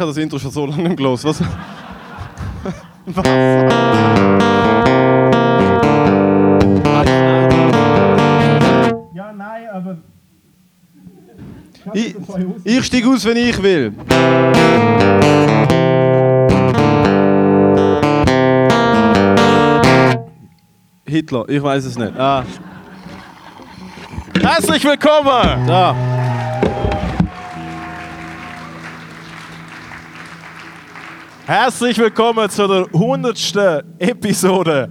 habe 0.00 0.10
das 0.10 0.16
Intro 0.16 0.38
schon 0.38 0.50
so 0.50 0.66
lange 0.66 0.82
nicht 0.82 0.96
gelesen. 0.96 1.28
Was? 1.28 1.40
Was? 3.06 3.26
Ja, 9.14 9.32
nein, 9.32 9.68
aber. 9.72 9.98
Ich, 11.92 12.14
ich 12.64 12.84
steige 12.84 13.08
aus, 13.08 13.24
wenn 13.24 13.36
ich 13.36 13.62
will. 13.62 13.92
Hitler, 21.06 21.48
ich 21.48 21.62
weiß 21.62 21.84
es 21.84 21.98
nicht. 21.98 22.16
Ah. 22.16 22.44
Herzlich 24.40 24.84
willkommen! 24.84 25.66
Da. 25.66 26.19
Herzlich 31.50 31.98
willkommen 31.98 32.48
zu 32.48 32.68
der 32.68 32.86
100. 32.94 33.84
Episode 33.98 34.88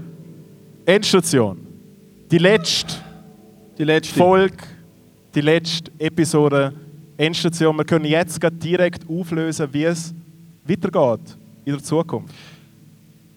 Endstation. 0.86 1.66
Die 2.30 2.38
letzte 2.38 2.96
Die 3.78 3.86
letzte. 3.86 4.20
Folge, 4.20 4.58
die 5.34 5.40
letzte 5.40 5.90
Episode 5.98 6.74
Endstation. 7.16 7.78
Wir 7.78 7.86
können 7.86 8.04
jetzt 8.04 8.42
direkt 8.62 9.10
auflösen, 9.10 9.70
wie 9.72 9.86
es 9.86 10.14
weitergeht 10.66 11.38
in 11.64 11.76
der 11.76 11.82
Zukunft. 11.82 12.36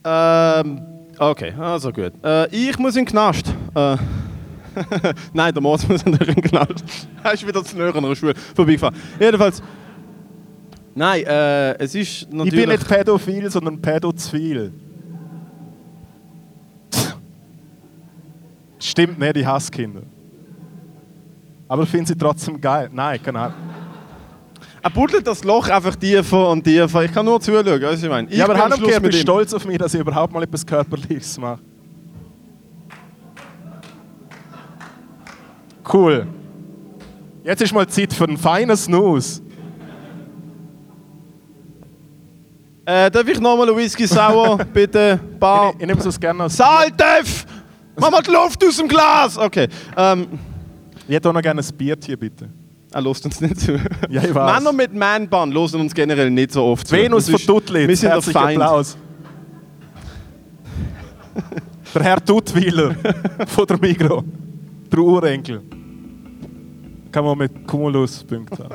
Ähm, 0.02 0.82
okay, 1.16 1.52
also 1.56 1.92
gut. 1.92 2.14
Äh, 2.24 2.48
ich 2.48 2.76
muss 2.76 2.96
in 2.96 3.04
den 3.04 3.12
Knast. 3.12 3.54
Äh, 3.76 3.98
Nein, 5.32 5.54
der 5.54 5.62
Moritz 5.62 5.86
muss 5.86 6.04
nicht 6.04 6.20
in 6.20 6.34
den 6.34 6.42
Knast. 6.42 6.82
Er 7.22 7.34
ist 7.34 7.46
wieder 7.46 7.62
zu 7.62 7.76
näher 7.76 7.94
an 7.94 8.02
der 8.02 8.16
Schule 8.16 8.34
vorbeigefahren. 8.56 8.96
Jedenfalls. 9.20 9.62
Nein, 10.94 11.24
äh, 11.24 11.78
es 11.78 11.94
ist 11.94 12.30
natürlich... 12.30 12.52
Ich 12.52 12.60
bin 12.60 12.68
nicht 12.68 12.86
pädophil, 12.86 13.50
sondern 13.50 13.80
pädozwil. 13.80 14.72
Stimmt 18.78 19.18
nicht, 19.18 19.36
ich 19.36 19.46
hasse 19.46 19.70
Kinder. 19.70 20.02
Aber 21.68 21.84
ich 21.84 21.88
finde 21.88 22.08
sie 22.08 22.16
trotzdem 22.16 22.60
geil. 22.60 22.90
Nein, 22.92 23.22
keine 23.22 23.38
Ahnung. 23.38 23.56
Er 24.82 24.90
buddelt 24.90 25.26
das 25.26 25.44
Loch 25.44 25.68
einfach 25.68 25.94
tiefer 25.94 26.50
und 26.50 26.64
tiefer. 26.64 27.04
Ich 27.04 27.12
kann 27.12 27.24
nur 27.24 27.40
zuschauen, 27.40 27.64
weißt 27.64 27.80
du, 27.80 27.86
was 27.86 28.02
ich 28.02 28.08
meine? 28.08 28.28
Ich 28.28 28.36
ja, 28.36 28.44
aber 28.44 28.54
bin 28.54 28.62
am 28.62 28.70
Hand 28.70 28.78
Schluss 28.80 28.90
ich 28.90 28.96
bin 28.96 29.02
mit 29.04 29.14
ihm. 29.14 29.20
stolz 29.20 29.54
auf 29.54 29.64
mich, 29.64 29.78
dass 29.78 29.94
ich 29.94 30.00
überhaupt 30.00 30.32
mal 30.32 30.42
etwas 30.42 30.66
Körperliches 30.66 31.38
mache. 31.38 31.60
Cool. 35.90 36.26
Jetzt 37.44 37.62
ist 37.62 37.72
mal 37.72 37.86
Zeit 37.86 38.12
für 38.12 38.24
einen 38.24 38.36
feinen 38.36 38.76
Snooze. 38.76 39.42
Äh, 42.84 43.10
darf 43.10 43.28
ich 43.28 43.38
nochmal 43.38 43.68
einen 43.68 43.76
Whisky 43.76 44.06
Sauer, 44.06 44.58
bitte? 44.72 45.18
Bar. 45.38 45.72
Ich, 45.76 45.80
ich 45.82 45.86
nehme 45.86 46.00
es 46.00 46.18
gerne 46.18 46.44
aus. 46.44 46.56
Saltev! 46.56 47.46
Mach 47.96 48.10
mal 48.10 48.22
die 48.22 48.30
Luft 48.30 48.64
aus 48.64 48.76
dem 48.76 48.88
Glas! 48.88 49.38
Okay. 49.38 49.68
Ähm, 49.96 50.26
Ich 51.06 51.14
hätte 51.14 51.28
auch 51.28 51.32
noch 51.32 51.42
gerne 51.42 51.60
ein 51.62 51.76
Bier 51.76 51.96
bitte. 51.96 52.48
er 52.92 53.00
lässt 53.02 53.24
uns 53.24 53.40
nicht 53.40 53.60
zu. 53.60 53.72
Ja, 54.08 54.22
ich 54.24 54.34
weiß. 54.34 54.56
Männer 54.58 54.72
mit 54.72 54.92
Man-Bun 54.94 55.52
hören 55.52 55.80
uns 55.80 55.94
generell 55.94 56.30
nicht 56.30 56.52
so 56.52 56.64
oft 56.64 56.86
zu. 56.88 56.96
Venus 56.96 57.28
von 57.30 57.38
Tuttlitz. 57.40 57.86
Wir 57.88 57.96
sind 57.96 58.08
der 58.08 58.14
Herzlichen 58.16 58.40
Feind. 58.40 58.62
Applaus. 58.62 58.96
der 61.94 62.02
Herr 62.02 62.24
Tuttwiler 62.24 62.96
von 63.46 63.66
der 63.66 63.78
Migro. 63.78 64.24
Der 64.90 64.98
Urenkel. 64.98 65.62
Kann 67.12 67.24
man 67.24 67.38
mit 67.38 67.66
Cumulus-Punkten 67.66 68.64
haben. 68.64 68.74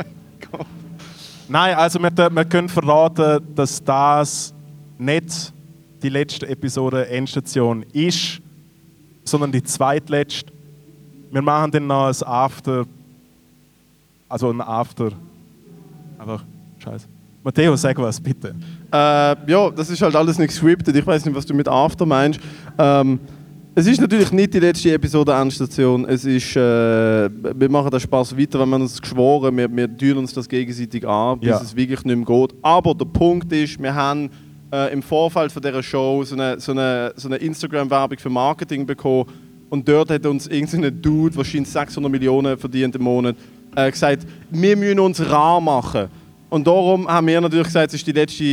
Nein, 1.50 1.76
also 1.76 2.00
wir, 2.02 2.12
wir 2.12 2.46
können 2.46 2.68
verraten, 2.68 3.42
dass 3.56 3.82
das 3.84 4.54
nicht 4.98 5.54
die 6.04 6.10
letzte 6.10 6.48
Episode 6.48 7.08
Endstation 7.08 7.84
ist, 7.94 8.42
sondern 9.24 9.52
die 9.52 9.64
zweitletzte. 9.64 10.52
Wir 11.32 11.42
machen 11.42 11.72
dann 11.72 11.88
noch 11.88 12.08
ein 12.08 12.28
After. 12.28 12.86
Also 14.28 14.50
ein 14.50 14.62
After. 14.62 15.12
Einfach 16.20 16.44
scheiße. 16.80 17.08
Matteo, 17.44 17.76
sag 17.78 17.98
was, 17.98 18.20
bitte. 18.20 18.54
Äh, 18.92 19.52
ja, 19.52 19.70
das 19.70 19.90
ist 19.90 20.02
halt 20.02 20.16
alles 20.16 20.38
nicht 20.38 20.50
gescriptet. 20.50 20.96
Ich 20.96 21.08
weiß 21.08 21.24
nicht, 21.26 21.36
was 21.36 21.46
du 21.46 21.54
mit 21.54 21.68
After 21.68 22.06
meinst. 22.06 22.42
Ähm, 22.78 23.20
es 23.80 23.86
ist 23.86 24.02
natürlich 24.02 24.32
nicht 24.32 24.56
die 24.56 24.60
letzte 24.60 24.92
Episode 24.92 25.34
Endstation. 25.34 26.04
Es 26.06 26.26
ist, 26.26 26.56
äh, 26.56 27.30
wir 27.30 27.70
machen 27.70 27.92
den 27.92 28.00
Spaß 28.00 28.36
weiter, 28.36 28.60
wenn 28.60 28.70
wir 28.70 28.78
uns 28.78 29.00
geschworen, 29.00 29.56
wir, 29.56 29.70
wir 29.72 29.96
tun 29.96 30.18
uns 30.18 30.34
das 30.34 30.50
gegenseitig 30.50 31.08
an, 31.08 31.40
bis 31.40 31.50
Ja. 31.50 31.62
es 31.62 31.76
wirklich 31.76 32.04
nicht 32.04 32.16
mehr 32.18 32.26
geht. 32.26 32.56
Aber 32.64 32.96
der 32.96 33.06
Punkt 33.06 33.54
ist, 33.54 33.80
wir 33.80 33.94
haben 33.94 34.32
äh, 34.74 34.92
im 34.92 35.04
Vorfeld 35.04 35.52
von 35.52 35.62
dieser 35.62 35.84
Show 35.84 36.24
so 36.24 36.34
eine, 36.34 36.60
so 36.60 36.72
eine, 36.72 37.14
so 37.18 37.28
eine 37.28 37.38
Instagram-Werbung 37.38 38.18
für 38.18 38.32
Marketing 38.32 38.84
bekommen 38.84 39.26
und 39.70 39.88
dort 39.88 40.10
hat 40.10 40.26
uns 40.26 40.48
irgendein 40.48 41.00
Dude, 41.00 41.36
wahrscheinlich 41.36 41.70
600 41.70 42.12
Millionen 42.12 42.58
verdient 42.58 42.96
im 42.96 43.04
Monat, 43.04 43.36
äh, 43.76 43.92
gesagt, 43.92 44.26
wir 44.50 44.76
müssen 44.76 45.00
uns 45.00 45.22
rar 45.30 45.62
machen. 45.62 46.08
Und 46.50 46.66
darum 46.66 47.08
haben 47.08 47.28
wir 47.28 47.42
natürlich 47.42 47.68
gesagt, 47.68 47.88
es 47.90 47.96
ist 47.96 48.08
die 48.08 48.14
letzte 48.14 48.44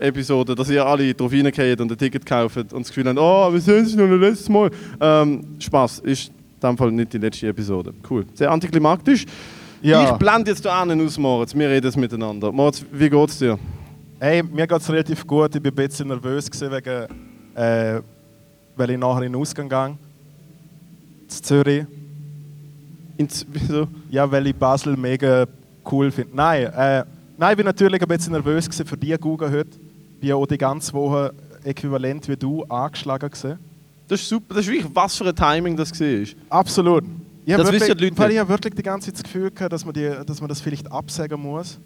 äh, 0.00 0.08
Episode, 0.08 0.56
dass 0.56 0.68
ihr 0.70 0.84
alle 0.84 1.14
drauf 1.14 1.30
reingeht 1.32 1.80
und 1.80 1.92
ein 1.92 1.96
Ticket 1.96 2.26
kauft 2.26 2.56
und 2.56 2.72
das 2.72 2.88
Gefühl 2.88 3.06
habt, 3.06 3.18
oh, 3.18 3.52
wir 3.52 3.60
sehen 3.60 3.78
uns 3.84 3.94
noch 3.94 4.04
ein 4.06 4.20
letztes 4.20 4.48
Mal. 4.48 4.70
Ähm, 5.00 5.44
Spaß, 5.60 6.00
ist 6.00 6.28
in 6.28 6.68
dem 6.68 6.76
Fall 6.76 6.90
nicht 6.90 7.12
die 7.12 7.18
letzte 7.18 7.46
Episode. 7.46 7.94
Cool. 8.10 8.26
Sehr 8.34 8.50
antiklimaktisch. 8.50 9.24
Ja. 9.82 10.10
Ich 10.10 10.12
blende 10.18 10.50
jetzt 10.50 10.64
da 10.64 10.82
einen 10.82 11.00
aus, 11.06 11.16
Moritz. 11.16 11.54
Wir 11.54 11.68
reden 11.68 11.86
jetzt 11.86 11.96
miteinander. 11.96 12.50
Moritz, 12.50 12.84
wie 12.90 13.08
geht's 13.08 13.38
dir? 13.38 13.56
Hey, 14.18 14.42
mir 14.42 14.66
geht 14.66 14.80
es 14.80 14.90
relativ 14.90 15.24
gut. 15.24 15.54
Ich 15.54 15.62
war 15.62 15.70
ein 15.70 15.74
bisschen 15.76 16.08
nervös, 16.08 16.50
gewesen 16.50 16.72
wegen, 16.72 17.06
äh, 17.54 18.00
weil 18.74 18.90
ich 18.90 18.98
nachher 18.98 19.22
in 19.22 19.32
den 19.32 19.40
Ausgang 19.40 19.68
gehe. 19.68 19.96
In 21.22 21.28
Zürich. 21.28 21.84
In 23.16 23.28
Z- 23.28 23.46
wieso? 23.52 23.86
Ja, 24.10 24.28
weil 24.28 24.48
ich 24.48 24.56
Basel 24.56 24.96
mega 24.96 25.46
cool 25.88 26.10
finde. 26.10 26.34
Nein, 26.34 26.64
äh, 26.64 27.04
nein, 27.38 27.52
ich 27.52 27.56
bin 27.56 27.66
natürlich 27.66 28.02
ein 28.02 28.08
bisschen 28.08 28.32
nervös 28.32 28.68
für 28.84 28.96
die 28.96 29.16
Google 29.16 29.50
heute. 29.50 29.70
Ich 30.14 30.20
bin 30.20 30.28
ja 30.28 30.34
auch 30.34 30.46
die 30.46 30.58
ganze 30.58 30.92
Woche 30.92 31.32
äquivalent 31.64 32.28
wie 32.28 32.36
du 32.36 32.64
angeschlagen 32.64 33.30
gewesen. 33.30 33.58
Das 34.08 34.20
ist 34.20 34.28
super. 34.28 34.54
Das 34.54 34.66
ist 34.66 34.72
wirklich, 34.72 34.90
was 34.92 35.16
für 35.16 35.24
ein 35.26 35.36
Timing 35.36 35.76
das 35.76 35.98
war. 35.98 36.26
Absolut. 36.50 37.04
Ich 37.44 37.54
Das 37.54 37.66
habe 37.66 37.76
wissen 37.76 37.88
wirklich, 37.88 37.98
die 37.98 38.04
Leute 38.04 38.18
weil 38.18 38.30
ich 38.32 38.38
habe 38.38 38.48
wirklich 38.48 38.74
die 38.74 38.82
ganze 38.82 39.06
Zeit 39.06 39.14
das 39.14 39.22
Gefühl 39.22 39.50
gehabt, 39.50 39.72
dass 39.72 39.84
man, 39.84 39.94
die, 39.94 40.10
dass 40.26 40.40
man 40.40 40.48
das 40.48 40.60
vielleicht 40.60 40.90
absagen 40.90 41.40
muss. 41.40 41.78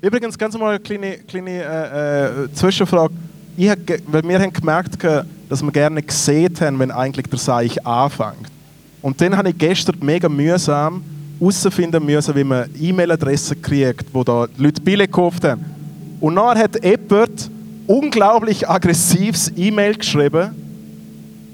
Übrigens, 0.00 0.38
ganz 0.38 0.56
mal 0.56 0.70
eine 0.70 0.80
kleine, 0.80 1.18
kleine 1.18 1.62
äh, 1.62 2.44
äh, 2.44 2.52
Zwischenfrage. 2.54 3.12
Ich 3.56 3.68
hab, 3.68 3.78
weil 4.06 4.22
wir 4.22 4.40
haben 4.40 4.52
gemerkt, 4.52 4.96
dass 5.48 5.62
wir 5.62 5.72
gerne 5.72 6.02
gesehen 6.02 6.54
haben, 6.60 6.78
wenn 6.78 6.90
eigentlich 6.90 7.26
der 7.26 7.38
Seich 7.38 7.84
anfängt. 7.86 8.48
Und 9.02 9.20
dann 9.20 9.36
habe 9.36 9.50
ich 9.50 9.58
gestern 9.58 9.96
mega 10.00 10.28
mühsam 10.28 11.02
herausfinden 11.40 12.04
müssen, 12.04 12.34
wie 12.36 12.44
man 12.44 12.68
E-Mail-Adressen 12.78 13.60
kriegt, 13.62 14.06
wo 14.12 14.22
da 14.22 14.46
die 14.46 14.62
Leute 14.62 14.80
Bille 14.82 15.06
gekauft 15.06 15.42
haben. 15.44 15.64
Und 16.20 16.36
dann 16.36 16.58
hat 16.58 16.84
jemand 16.84 17.50
unglaublich 17.86 18.68
aggressives 18.68 19.50
E-Mail 19.56 19.96
geschrieben 19.96 20.50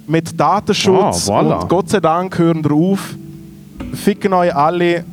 mit 0.06 0.38
Datenschutz 0.38 1.28
Ah, 1.28 1.32
voilà. 1.40 1.60
und 1.62 1.68
Gott 1.68 1.88
sei 1.90 2.00
Dank 2.00 2.36
hören 2.38 2.62
drauf. 2.62 3.14
Ficken 3.94 4.32
euch 4.32 4.54
alle. 4.54 5.04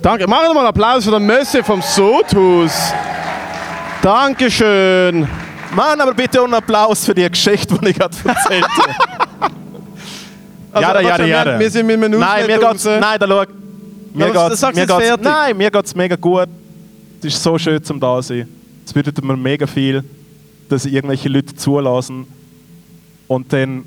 Danke. 0.00 0.26
Machen 0.26 0.46
wir 0.48 0.54
mal 0.54 0.66
Applaus 0.66 1.04
für 1.04 1.10
den 1.12 1.26
Mösse 1.26 1.62
vom 1.64 1.80
Sodhaus. 1.82 2.92
Dankeschön. 4.02 5.26
Mann, 5.74 6.00
aber 6.00 6.14
bitte 6.14 6.42
einen 6.42 6.54
Applaus 6.54 7.04
für 7.04 7.14
die 7.14 7.28
Geschichte, 7.28 7.76
die 7.80 7.88
ich 7.88 7.98
gerade 7.98 8.14
erzählt 8.24 8.64
habe. 8.78 8.92
Also, 10.72 10.88
Jada, 10.88 10.94
warte, 10.94 11.06
jada, 11.08 11.24
wir- 11.24 11.28
jada. 11.30 11.60
Wir 11.60 11.70
sind 11.70 11.86
mit 11.86 11.94
einem 12.04 12.18
Nein, 12.18 12.46
mir 12.48 12.58
geht's, 12.58 12.84
nein, 12.84 13.16
da 13.20 13.28
schau. 13.28 13.44
Mir 14.14 14.30
geht's, 14.30 14.62
mir 14.62 14.72
geht's, 14.72 14.92
fertig. 14.92 15.24
nein, 15.24 15.56
mir 15.56 15.70
geht's 15.72 15.92
mega 15.92 16.14
gut. 16.14 16.48
Es 17.18 17.34
ist 17.34 17.42
so 17.42 17.58
schön 17.58 17.82
zum 17.82 17.98
da 17.98 18.22
sein. 18.22 18.48
Es 18.86 18.92
bedeutet 18.92 19.24
mir 19.24 19.36
mega 19.36 19.66
viel, 19.66 20.04
dass 20.68 20.86
irgendwelche 20.86 21.28
Leute 21.28 21.52
zulassen 21.56 22.24
und 23.26 23.52
dann 23.52 23.84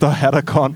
daher 0.00 0.42
kann. 0.42 0.74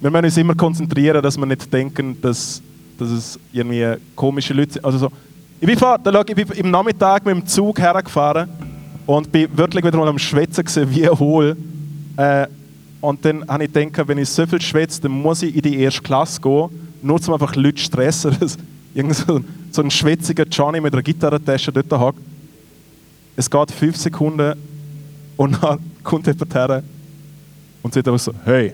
Wir 0.00 0.10
müssen 0.10 0.24
uns 0.24 0.36
immer 0.36 0.56
konzentrieren, 0.56 1.22
dass 1.22 1.38
wir 1.38 1.46
nicht 1.46 1.72
denken, 1.72 2.20
dass, 2.20 2.60
dass 2.98 3.08
es 3.08 3.38
irgendwie 3.52 4.00
komische 4.16 4.52
Leute 4.52 4.72
sind. 4.74 4.84
Also 4.84 4.98
so. 4.98 5.12
Ich 5.60 5.68
bin, 5.68 5.78
vor, 5.78 5.96
da 5.98 6.24
ich 6.26 6.34
bin 6.34 6.48
im 6.56 6.72
Nachmittag 6.72 7.24
mit 7.24 7.36
dem 7.36 7.46
Zug 7.46 7.78
hergefahren 7.78 8.48
und 9.06 9.30
bin 9.30 9.56
wirklich 9.56 9.84
wieder 9.84 9.96
mal 9.96 10.08
am 10.08 10.18
Schwätzen 10.18 10.64
gewesen, 10.64 10.90
wie 10.90 11.08
hohl. 11.08 11.56
Äh, 12.16 12.48
und 13.00 13.24
dann 13.24 13.46
habe 13.46 13.64
ich 13.64 13.72
gedacht, 13.72 14.08
wenn 14.08 14.18
ich 14.18 14.28
so 14.28 14.44
viel 14.44 14.60
schwätze, 14.60 15.02
dann 15.02 15.12
muss 15.12 15.42
ich 15.44 15.54
in 15.54 15.62
die 15.62 15.78
erste 15.78 16.02
Klasse 16.02 16.40
gehen, 16.40 16.83
nur 17.04 17.20
um 17.26 17.34
einfach 17.34 17.54
Leute 17.56 17.76
zu 17.76 17.84
stressen. 17.84 18.36
dass 18.40 18.56
Irgend 18.94 19.16
so, 19.16 19.36
ein- 19.36 19.44
so 19.72 19.82
ein 19.82 19.90
schwätziger 19.90 20.44
Johnny 20.46 20.80
mit 20.80 20.92
einer 20.92 21.02
Gitarrentasche 21.02 21.72
dort 21.72 21.90
hockt. 22.00 22.20
Es 23.36 23.50
geht 23.50 23.70
fünf 23.72 23.96
Sekunden 23.96 24.54
und 25.36 25.60
dann 25.62 25.78
kommt 26.04 26.26
jemand 26.28 26.54
her 26.54 26.82
und 27.82 27.92
sagt 27.92 28.06
einfach 28.06 28.20
so, 28.20 28.32
hey. 28.44 28.72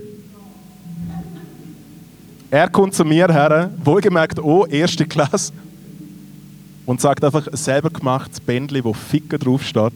Er 2.50 2.68
kommt 2.68 2.94
zu 2.94 3.04
mir 3.04 3.28
her, 3.28 3.70
wohlgemerkt, 3.84 4.38
oh, 4.40 4.66
erste 4.66 5.06
Klasse. 5.06 5.52
und 6.84 7.00
sagt 7.00 7.22
einfach 7.24 7.46
ein 7.46 7.56
selber 7.56 7.88
gemachtes 7.90 8.40
Bändchen, 8.40 8.82
wo 8.84 8.92
Ficken 8.92 9.38
draufsteht. 9.38 9.92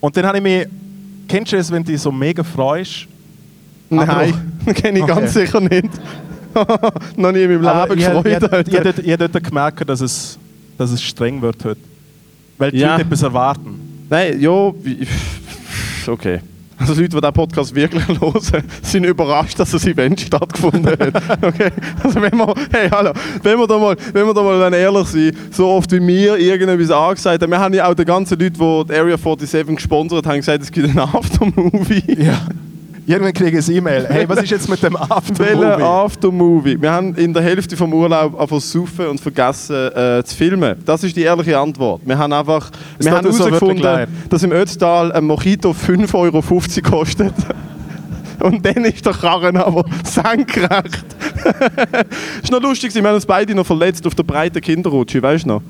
Und 0.00 0.16
dann 0.16 0.24
habe 0.26 0.38
ich 0.38 0.42
mich, 0.44 0.66
kennst 1.26 1.52
du 1.52 1.56
es, 1.56 1.70
wenn 1.72 1.82
du 1.82 1.90
dich 1.92 2.00
so 2.00 2.12
mega 2.12 2.44
freust? 2.44 3.06
Nein, 3.90 4.52
kenne 4.74 4.98
ich 4.98 5.04
Okay. 5.04 5.12
ganz 5.14 5.34
sicher 5.34 5.60
nicht. 5.60 5.88
Noch 7.16 7.32
nie 7.32 7.42
in 7.42 7.50
meinem 7.50 7.66
Aber 7.66 7.94
Leben 7.94 8.00
gefreut. 8.24 8.42
hab, 8.52 8.68
ich 8.68 9.06
ich 9.06 9.16
dort 9.16 9.44
gemerkt, 9.44 9.88
dass 9.88 10.00
es, 10.00 10.38
dass 10.76 10.90
es 10.90 11.02
streng 11.02 11.40
wird 11.42 11.64
heute. 11.64 11.80
Weil 12.58 12.70
die 12.72 12.78
Ja. 12.78 12.92
Leute 12.92 13.02
etwas 13.02 13.22
erwarten. 13.22 14.06
Nein, 14.10 14.40
ja, 14.40 14.50
okay. 16.08 16.40
Also 16.80 16.92
Leute, 16.92 17.08
die 17.08 17.16
diesen 17.20 17.32
Podcast 17.32 17.74
wirklich 17.74 18.06
hören, 18.20 18.40
sind 18.82 19.04
überrascht, 19.04 19.58
dass 19.58 19.72
das 19.72 19.84
Event 19.84 20.20
stattgefunden 20.20 20.86
hat. 20.86 21.42
Okay? 21.42 21.70
Also 22.02 22.22
wenn 22.22 22.36
wir, 22.36 22.54
hey, 22.70 22.88
hallo, 22.88 23.12
wenn 23.42 23.58
wir 23.58 23.66
da 23.66 23.78
mal, 23.78 23.96
wenn 24.12 24.26
wir 24.26 24.32
da 24.32 24.42
mal 24.42 24.72
ehrlich 24.72 25.08
sind, 25.08 25.36
so 25.52 25.66
oft 25.68 25.90
wie 25.90 26.06
wir 26.06 26.36
irgendetwas 26.38 26.90
angesagt 26.92 27.42
haben, 27.42 27.50
wir 27.50 27.58
haben 27.58 27.74
ja 27.74 27.88
auch 27.88 27.94
die 27.94 28.04
ganzen 28.04 28.38
Leute, 28.38 28.52
die 28.52 28.84
die 28.88 28.94
Area 28.94 29.16
47 29.18 29.74
gesponsert 29.74 30.24
haben, 30.26 30.36
gesagt, 30.36 30.62
es 30.62 30.70
gibt 30.70 30.88
einen 30.88 31.00
Aftermovie. 31.00 32.22
Ja. 32.24 32.42
Irgendwann 33.08 33.32
kriege 33.32 33.58
ich 33.58 33.66
ein 33.66 33.74
E-Mail. 33.74 34.06
Hey, 34.06 34.28
was 34.28 34.42
ist 34.42 34.50
jetzt 34.50 34.68
mit 34.68 34.82
dem 34.82 34.94
Aftermovie? 34.94 35.82
Aftermovie? 35.82 36.76
Wir 36.78 36.92
haben 36.92 37.14
in 37.14 37.32
der 37.32 37.42
Hälfte 37.42 37.74
vom 37.74 37.94
Urlaub 37.94 38.38
einfach 38.38 38.60
und 39.08 39.18
vergessen 39.18 39.92
äh, 39.96 40.22
zu 40.22 40.36
filmen. 40.36 40.76
Das 40.84 41.02
ist 41.02 41.16
die 41.16 41.22
ehrliche 41.22 41.58
Antwort. 41.58 42.02
Wir 42.04 42.18
haben 42.18 42.34
einfach 42.34 42.70
Es 42.98 43.06
wir 43.06 43.12
haben 43.12 43.32
so 43.32 43.46
herausgefunden, 43.46 43.82
leid. 43.82 44.10
dass 44.28 44.42
im 44.42 44.52
Ötztal 44.52 45.10
ein 45.12 45.24
Mojito 45.24 45.70
5,50 45.70 46.14
Euro 46.14 46.42
kostet. 46.98 47.32
Und 48.40 48.66
dann 48.66 48.84
ist 48.84 49.06
der 49.06 49.14
Karren 49.14 49.56
aber 49.56 49.86
senkrecht. 50.04 51.06
ist 52.42 52.52
noch 52.52 52.60
lustig, 52.60 52.94
wir 52.94 53.02
haben 53.02 53.14
uns 53.14 53.24
beide 53.24 53.54
noch 53.54 53.64
verletzt 53.64 54.06
auf 54.06 54.14
der 54.14 54.22
breiten 54.24 54.60
Kinderrutsche, 54.60 55.22
weißt 55.22 55.46
du 55.46 55.48
noch? 55.48 55.62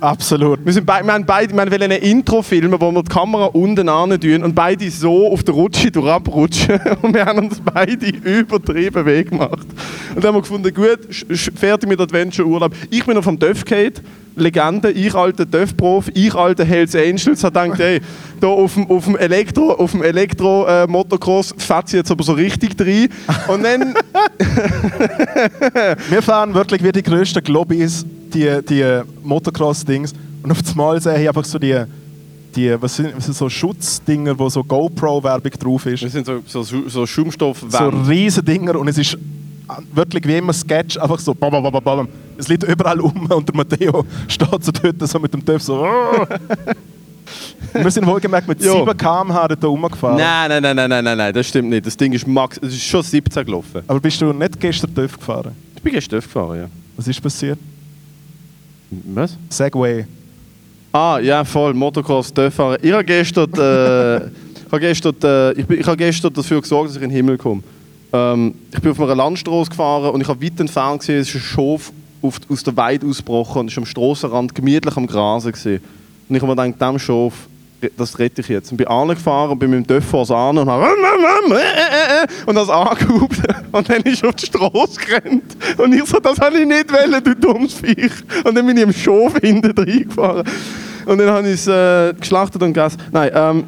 Absolut. 0.00 0.64
Wir, 0.64 0.72
sind 0.72 0.84
beid, 0.84 1.04
wir 1.04 1.12
haben 1.12 1.24
beide 1.24 1.54
wir 1.54 1.70
wollten 1.70 1.90
ein 1.90 2.02
Intro 2.02 2.42
filmen, 2.42 2.78
wo 2.78 2.92
wir 2.92 3.02
die 3.02 3.08
Kamera 3.08 3.46
unten 3.46 3.86
tun 4.20 4.42
und 4.42 4.54
beide 4.54 4.90
so 4.90 5.32
auf 5.32 5.42
der 5.42 5.54
Rutsche 5.54 5.90
durchabrutschen. 5.90 6.78
Und 7.02 7.14
wir 7.14 7.24
haben 7.24 7.38
uns 7.46 7.60
beide 7.60 8.06
übertrieben 8.06 9.06
Weg 9.06 9.30
gemacht. 9.30 9.66
Und 10.14 10.16
dann 10.16 10.26
haben 10.26 10.34
wir 10.34 10.42
gefunden, 10.42 10.72
gut, 10.74 10.98
fertig 11.54 11.88
mit 11.88 12.00
Adventure-Urlaub. 12.00 12.72
Ich 12.90 13.04
bin 13.04 13.14
noch 13.14 13.24
vom 13.24 13.38
Döff 13.38 13.64
Gate, 13.64 14.02
Legende, 14.34 14.90
ich 14.90 15.14
alter 15.14 15.46
Döff-Prof, 15.46 16.10
ich 16.14 16.34
alter 16.34 16.64
Hells 16.64 16.94
Angels, 16.94 17.42
hat 17.42 17.54
gedacht, 17.54 17.78
hey, 17.78 18.00
da 18.40 18.48
auf 18.48 18.74
dem, 18.74 18.90
auf 18.90 19.04
dem 19.06 19.16
Elektro, 19.16 19.72
auf 19.72 19.92
dem 19.92 20.02
Elektro 20.02 20.66
äh, 20.66 20.86
Motocross 20.86 21.54
fährt 21.56 21.88
sie 21.88 21.96
jetzt 21.96 22.10
aber 22.10 22.22
so 22.22 22.32
richtig 22.32 22.78
rein. 22.78 23.08
Und 23.48 23.64
dann, 23.64 23.94
Wir 26.10 26.22
fahren 26.22 26.54
wirklich 26.54 26.82
wie 26.82 26.92
die 26.92 27.02
grössten 27.02 27.42
Globbies, 27.42 28.04
die, 28.36 28.60
die 28.68 29.02
Motocross-Dings. 29.24 30.12
Und 30.42 30.50
auf 30.50 30.58
einmal 30.68 31.00
sehe 31.00 31.20
ich 31.22 31.28
einfach 31.28 31.44
so 31.44 31.58
die, 31.58 31.84
die 32.54 32.80
was 32.80 32.96
sind, 32.96 33.16
was 33.16 33.24
sind 33.24 33.36
so 33.36 33.48
Schutzdinger, 33.48 34.38
wo 34.38 34.48
so 34.48 34.62
GoPro-Werbung 34.62 35.52
drauf 35.52 35.86
ist. 35.86 36.02
wir 36.02 36.10
sind 36.10 36.26
so, 36.26 36.62
so, 36.62 36.88
so 36.88 37.06
Schaumstoff 37.06 37.64
So 37.68 37.88
riesige 37.88 38.44
Dinger 38.44 38.78
und 38.78 38.88
es 38.88 38.98
ist 38.98 39.18
wirklich 39.92 40.26
wie 40.26 40.36
immer 40.36 40.52
Sketch, 40.52 40.96
einfach 40.96 41.18
so 41.18 41.34
bam, 41.34 41.50
bam, 41.50 41.62
bam, 41.62 41.82
bam. 41.82 42.08
Es 42.38 42.48
liegt 42.48 42.62
überall 42.62 43.00
um 43.00 43.26
und 43.30 43.48
der 43.48 43.56
Matteo 43.56 44.04
steht 44.28 44.64
so 44.64 44.72
dort 44.72 45.08
so 45.08 45.18
mit 45.18 45.32
dem 45.32 45.44
Töpf 45.44 45.62
so 45.62 45.84
Wir 47.72 47.90
sind 47.90 48.06
wohlgemerkt 48.06 48.46
mit 48.46 48.62
Jo. 48.62 48.84
7 48.84 48.96
km/h 48.96 49.48
dort 49.48 49.64
rumgefahren. 49.64 50.16
Nein, 50.16 50.48
nein, 50.48 50.62
nein, 50.62 50.76
nein, 50.76 50.88
nein, 50.88 51.04
nein, 51.04 51.18
nein, 51.18 51.34
das 51.34 51.48
stimmt 51.48 51.68
nicht. 51.68 51.84
Das 51.84 51.96
Ding 51.96 52.12
ist 52.12 52.26
max, 52.26 52.58
es 52.62 52.68
ist 52.74 52.84
schon 52.84 53.02
17 53.02 53.44
gelaufen. 53.44 53.82
Aber 53.86 53.98
bist 53.98 54.20
du 54.20 54.32
nicht 54.32 54.60
gestern 54.60 54.94
Töpf 54.94 55.18
gefahren? 55.18 55.50
Ich 55.74 55.82
bin 55.82 55.92
gestern 55.92 56.20
gefahren, 56.20 56.58
ja. 56.60 56.66
Was 56.96 57.08
ist 57.08 57.20
passiert? 57.20 57.58
Was? 59.04 59.36
Segway. 59.50 60.06
Ah, 60.92 61.18
ja, 61.18 61.44
voll, 61.44 61.74
Motocross, 61.74 62.32
fahren. 62.50 62.78
Ich 62.80 62.92
habe 62.92 63.04
gestern, 63.04 63.52
äh, 63.52 64.16
ich 64.26 64.72
habe 64.72 64.80
gestern, 64.80 65.14
äh, 65.22 65.52
ich, 65.52 65.66
bin, 65.66 65.80
ich 65.80 65.86
habe 65.86 65.96
gestern 65.96 66.32
dafür 66.32 66.60
gesorgt, 66.60 66.88
dass 66.88 66.96
ich 66.96 67.02
in 67.02 67.10
den 67.10 67.16
Himmel 67.16 67.36
komme. 67.36 67.62
Ähm, 68.12 68.54
ich 68.72 68.80
bin 68.80 68.92
auf 68.92 69.00
einer 69.00 69.14
Landstraße 69.14 69.70
gefahren 69.70 70.10
und 70.14 70.20
ich 70.20 70.28
habe 70.28 70.42
weit 70.42 70.58
entfernt 70.58 71.00
gesehen, 71.00 71.20
es 71.20 71.28
ist 71.28 71.34
ein 71.34 71.40
Schof 71.40 71.92
auf, 72.22 72.40
aus 72.48 72.62
der 72.62 72.76
Weide 72.76 73.06
ausgebrochen 73.06 73.60
und 73.60 73.68
ist 73.68 73.78
am 73.78 73.84
Strassenrand 73.84 74.54
gemütlich 74.54 74.96
am 74.96 75.06
Grasen 75.06 75.52
gesehen. 75.52 75.82
Und 76.28 76.36
ich 76.36 76.42
habe 76.42 76.54
mir 76.54 76.62
gedacht, 76.62 76.80
diesem 76.80 76.98
Schof, 76.98 77.34
das 77.96 78.18
rette 78.18 78.40
ich 78.40 78.48
jetzt. 78.48 78.70
Und 78.70 78.78
bin 78.78 78.86
angefahren 78.86 79.50
und 79.50 79.58
bin 79.58 79.70
mit 79.70 79.80
dem 79.80 79.86
Döffers 79.86 80.30
an 80.30 80.58
und 80.58 80.68
habe 80.68 80.86
und 82.46 82.54
das 82.54 82.68
angehupt. 82.68 83.38
Und 83.72 83.88
dann 83.88 84.02
ist 84.02 84.22
er 84.22 84.30
auf 84.30 84.34
die 84.36 84.46
Straße 84.46 85.00
gerannt. 85.00 85.56
Und 85.76 85.94
ich 85.94 86.04
so, 86.04 86.18
das 86.18 86.38
habe 86.38 86.58
ich 86.58 86.66
nicht 86.66 86.92
wollen, 86.92 87.22
du 87.22 87.34
dummes 87.34 87.74
Viech. 87.74 88.12
Und 88.44 88.54
dann 88.54 88.66
bin 88.66 88.76
ich 88.76 88.82
im 88.82 88.92
Schof 88.92 89.36
hinten 89.40 89.72
reingefahren. 89.76 90.46
Und 91.04 91.18
dann 91.18 91.30
habe 91.30 91.48
ich 91.48 91.54
es 91.54 91.66
äh, 91.66 92.14
geschlachtet 92.14 92.62
und 92.62 92.72
gegessen. 92.72 92.98
Nein, 93.12 93.30
ähm, 93.34 93.64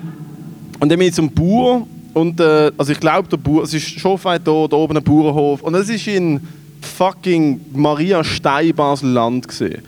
und 0.80 0.88
dann 0.88 0.98
bin 0.98 1.08
ich 1.08 1.14
zum 1.14 1.30
Bauer. 1.30 1.86
Und, 2.14 2.40
äh, 2.40 2.72
also 2.76 2.92
ich 2.92 3.00
glaube, 3.00 3.28
der 3.28 3.36
Bauer, 3.36 3.62
es 3.62 3.74
ist 3.74 4.00
schon 4.00 4.22
weit 4.24 4.46
da, 4.46 4.66
da 4.66 4.76
oben 4.76 4.96
ein 4.96 5.04
Bauernhof. 5.04 5.62
Und 5.62 5.74
es 5.74 5.88
ist 5.88 6.06
in 6.06 6.40
fucking 6.80 7.60
Maria 7.74 8.24
Stein, 8.24 8.74
Basel-Land 8.74 9.46
gesehen. 9.46 9.82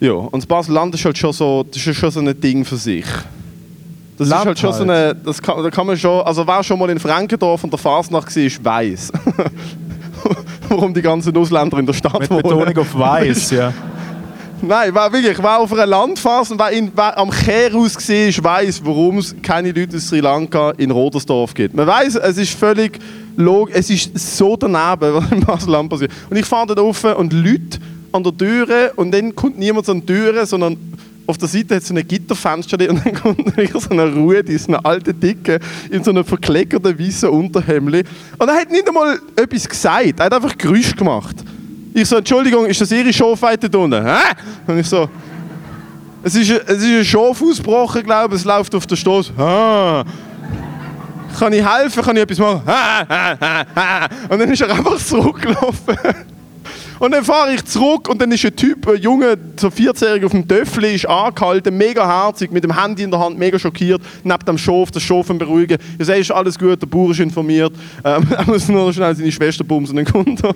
Ja, 0.00 0.12
und 0.12 0.36
das 0.36 0.46
Basel-Land 0.46 0.94
ist 0.94 1.04
halt 1.04 1.18
schon 1.18 1.32
so, 1.32 1.64
das 1.64 1.84
ist 1.84 1.96
schon 1.96 2.10
so 2.10 2.20
ein 2.20 2.40
Ding 2.40 2.64
für 2.64 2.76
sich. 2.76 3.04
Das 4.16 4.28
Land 4.28 4.42
ist 4.42 4.46
halt 4.46 4.58
schon 4.58 4.72
so 4.72 4.78
halt. 4.80 4.90
eine, 4.90 5.14
das 5.14 5.42
kann, 5.42 5.62
da 5.62 5.70
kann 5.70 5.86
man 5.86 5.96
schon, 5.96 6.22
also 6.22 6.46
wer 6.46 6.62
schon 6.62 6.78
mal 6.78 6.90
in 6.90 6.98
Frankendorf 6.98 7.64
und 7.64 7.72
der 7.72 7.78
Fasnacht 7.78 8.34
war, 8.34 8.42
ist 8.42 8.64
weiß. 8.64 9.12
Warum 10.68 10.92
die 10.92 11.02
ganzen 11.02 11.36
Ausländer 11.36 11.78
in 11.78 11.86
der 11.86 11.92
Stadt 11.92 12.20
Mit 12.20 12.28
Betonung 12.28 12.76
auf 12.76 12.98
weiß, 12.98 13.50
ja. 13.52 13.72
Nein, 14.62 14.90
wer 14.92 15.12
wirklich, 15.12 15.38
wer 15.38 15.58
auf 15.58 15.72
einer 15.72 15.86
Landphase 15.86 16.52
und 16.52 16.60
wer, 16.60 16.70
in, 16.70 16.90
wer 16.94 17.16
am 17.16 17.30
Kehrhaus 17.30 17.96
gesehen 17.96 18.28
ist, 18.28 18.42
weiß, 18.42 18.82
warum 18.84 19.18
es 19.18 19.34
keine 19.40 19.70
Leute 19.70 19.96
aus 19.96 20.08
Sri 20.08 20.18
Lanka 20.18 20.72
in 20.72 20.90
Rodersdorf 20.90 21.54
gibt. 21.54 21.74
Man 21.74 21.86
weiß, 21.86 22.16
es 22.16 22.38
ist 22.38 22.58
völlig 22.58 22.98
logisch, 23.36 23.76
es 23.76 23.90
ist 23.90 24.36
so 24.36 24.56
daneben, 24.56 25.14
was 25.14 25.30
in 25.30 25.40
Basel 25.40 25.88
passiert. 25.88 26.10
Und 26.28 26.36
ich 26.36 26.44
fahre 26.44 26.66
dort 26.66 26.80
rauf 26.80 27.04
und 27.04 27.32
Leute 27.32 27.78
an 28.12 28.22
der 28.22 28.36
Türe 28.36 28.92
und 28.96 29.12
dann 29.12 29.34
kommt 29.34 29.58
niemand 29.58 29.88
an 29.88 30.00
die 30.00 30.06
Türe, 30.06 30.46
sondern 30.46 30.76
auf 31.26 31.36
der 31.36 31.46
Seite 31.46 31.76
hat 31.76 31.82
so 31.82 31.94
ein 31.94 32.08
Gitterfenster 32.08 32.78
und 32.88 33.04
dann 33.04 33.14
kommt 33.22 33.56
wirklich 33.56 33.82
so 33.82 33.90
eine 33.90 34.10
Rudi, 34.12 34.56
so 34.56 34.68
eine 34.68 34.84
alte 34.84 35.12
Dicke, 35.12 35.60
in 35.90 36.02
so 36.02 36.10
einem 36.10 36.24
verkleckerten 36.24 36.98
weißen 36.98 37.28
Unterhemd. 37.28 38.06
Und 38.38 38.48
er 38.48 38.54
hat 38.54 38.70
nicht 38.70 38.88
einmal 38.88 39.18
etwas 39.36 39.68
gesagt, 39.68 40.18
er 40.18 40.24
hat 40.24 40.32
einfach 40.32 40.56
Geräusch 40.56 40.96
gemacht. 40.96 41.36
Ich 41.92 42.08
so, 42.08 42.16
Entschuldigung, 42.16 42.64
ist 42.66 42.80
das 42.80 42.90
Ihre 42.92 43.12
Schafweite 43.12 43.68
da 43.68 43.78
unten? 43.78 44.02
Hä? 44.02 44.34
Und 44.66 44.78
ich 44.78 44.86
so, 44.86 45.08
es 46.22 46.34
ist, 46.34 46.50
es 46.50 46.82
ist 46.82 46.84
ein 46.84 47.04
Schaf 47.04 47.42
ausgebrochen, 47.42 48.02
glaube 48.02 48.34
ich, 48.34 48.40
es 48.40 48.46
läuft 48.46 48.74
auf 48.74 48.86
der 48.86 48.96
Straße. 48.96 49.32
Ah. 49.36 50.04
Kann 51.38 51.52
ich 51.52 51.64
helfen? 51.64 52.02
Kann 52.02 52.16
ich 52.16 52.22
etwas 52.22 52.38
machen? 52.38 52.62
Ah, 52.66 53.04
ah, 53.08 53.64
ah. 53.74 54.08
Und 54.28 54.38
dann 54.38 54.50
ist 54.50 54.60
er 54.62 54.70
einfach 54.70 54.96
zurückgelaufen. 54.96 55.96
Und 56.98 57.12
dann 57.12 57.24
fahre 57.24 57.54
ich 57.54 57.64
zurück 57.64 58.08
und 58.08 58.20
dann 58.20 58.32
ist 58.32 58.44
ein 58.44 58.56
Typ, 58.56 58.88
ein 58.88 58.96
Junge, 58.96 59.38
so 59.56 59.68
14-jährig 59.68 60.24
auf 60.24 60.32
dem 60.32 60.46
Töffel, 60.46 60.84
ist 60.84 61.06
angehalten, 61.06 61.76
mega 61.76 62.06
herzig, 62.06 62.50
mit 62.50 62.64
dem 62.64 62.80
Handy 62.80 63.04
in 63.04 63.10
der 63.10 63.20
Hand, 63.20 63.38
mega 63.38 63.58
schockiert, 63.58 64.02
neben 64.24 64.44
dem 64.44 64.58
Schof, 64.58 64.90
das 64.90 65.02
Schof 65.02 65.28
beruhigen. 65.28 65.78
Ich 65.98 66.06
sage, 66.06 66.20
ist 66.20 66.30
alles 66.30 66.58
gut, 66.58 66.80
der 66.80 66.86
Bauer 66.86 67.10
ist 67.10 67.20
informiert, 67.20 67.72
ähm, 68.04 68.26
er 68.36 68.44
muss 68.46 68.68
nur 68.68 68.92
schnell 68.92 69.14
seine 69.14 69.30
Schwester 69.30 69.64
bumsen, 69.64 69.96
dann 69.96 70.04
kommt 70.04 70.42
er. 70.42 70.50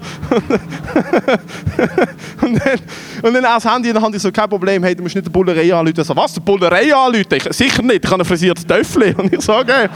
und, 2.42 2.58
dann, 2.58 2.80
und 3.22 3.34
dann 3.34 3.42
das 3.42 3.64
Handy 3.64 3.88
in 3.88 3.94
der 3.94 4.02
Hand, 4.02 4.16
ich 4.16 4.22
so, 4.22 4.32
kein 4.32 4.48
Problem, 4.48 4.82
hey, 4.82 4.94
du 4.94 5.02
musst 5.02 5.14
nicht 5.14 5.26
die 5.26 5.30
Bullerei 5.30 5.72
anrufen. 5.74 5.98
Er 5.98 6.04
so, 6.04 6.16
was, 6.16 6.32
die 6.32 6.40
Bullerei 6.40 6.94
anrufen? 6.94 7.26
Ich, 7.34 7.44
sicher 7.50 7.82
nicht, 7.82 8.04
ich 8.04 8.10
habe 8.10 8.22
ein 8.22 8.26
frisiertes 8.26 8.66
Töffel. 8.66 9.14
Und 9.18 9.32
ich 9.32 9.40
so, 9.40 9.54
okay, 9.54 9.88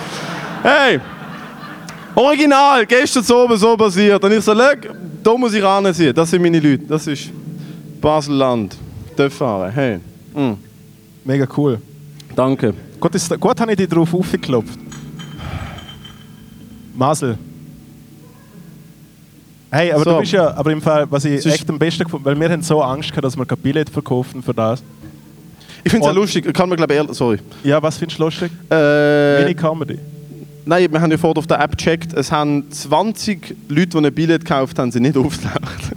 hey, 0.63 1.01
Original, 2.15 2.87
gestern 2.87 3.23
so 3.23 3.45
oben 3.45 3.57
so 3.57 3.77
passiert. 3.77 4.23
Und 4.25 4.33
ich 4.33 4.43
so, 4.43 4.55
da 5.27 5.37
muss 5.37 5.53
ich 5.55 5.65
ansehen. 5.65 6.15
Das 6.15 6.31
sind 6.31 6.41
meine 6.43 6.61
Leute. 6.61 6.85
Das 6.87 7.07
ist 7.07 7.31
Basel-Land. 8.01 8.77
Fahren. 9.31 9.73
Hey. 9.73 9.99
Mm. 10.35 10.53
Mega 11.25 11.47
cool. 11.57 11.79
Danke. 12.35 12.75
Gut, 13.01 13.15
ist, 13.15 13.41
gut 13.41 13.59
habe 13.59 13.73
ich 13.73 13.79
dich 13.79 13.89
drauf 13.89 14.13
aufgeklopft. 14.13 14.79
Masel. 16.95 17.39
Hey, 19.71 19.91
aber 19.93 20.05
So. 20.05 20.11
du 20.13 20.21
bist 20.21 20.33
ja, 20.33 20.55
aber 20.55 20.71
im 20.71 20.83
Fall, 20.83 21.07
was 21.11 21.25
ich 21.25 21.45
echt 21.47 21.69
am 21.71 21.79
besten 21.79 22.05
gefunden 22.05 22.25
weil 22.27 22.39
wir 22.39 22.49
haben 22.51 22.63
so 22.63 22.83
Angst 22.83 23.09
gehabt, 23.11 23.25
dass 23.25 23.37
wir 23.37 23.47
kein 23.47 23.59
Billett 23.59 23.89
verkaufen 23.91 24.43
für 24.43 24.53
das. 24.55 24.83
Ich 25.83 25.91
finde 25.91 26.07
es 26.07 26.15
ja 26.15 26.21
lustig. 26.21 26.53
Kann 26.55 26.69
man, 26.69 26.77
glaube 26.77 26.93
ich, 26.93 26.99
ehrlich- 26.99 27.17
sorry. 27.17 27.39
Ja, 27.65 27.83
was 27.83 27.97
findest 27.97 28.19
du 28.21 28.25
lustig? 28.25 28.53
Äh, 28.71 29.41
Mini-Comedy. 29.45 29.99
Nein, 30.67 30.93
wir 30.93 31.01
haben 31.01 31.11
ja 31.11 31.17
vorher 31.17 31.39
auf 31.39 31.47
der 31.47 31.61
App 31.61 31.79
gecheckt. 31.79 32.13
Es 32.13 32.31
haben 32.31 32.71
20 32.71 33.57
Leute, 33.69 33.89
die 33.89 34.07
ein 34.07 34.15
Billett 34.15 34.45
gekauft 34.45 34.79
haben, 34.79 34.93
sie 34.93 35.01
nicht 35.01 35.17
aufgetaucht. 35.17 35.93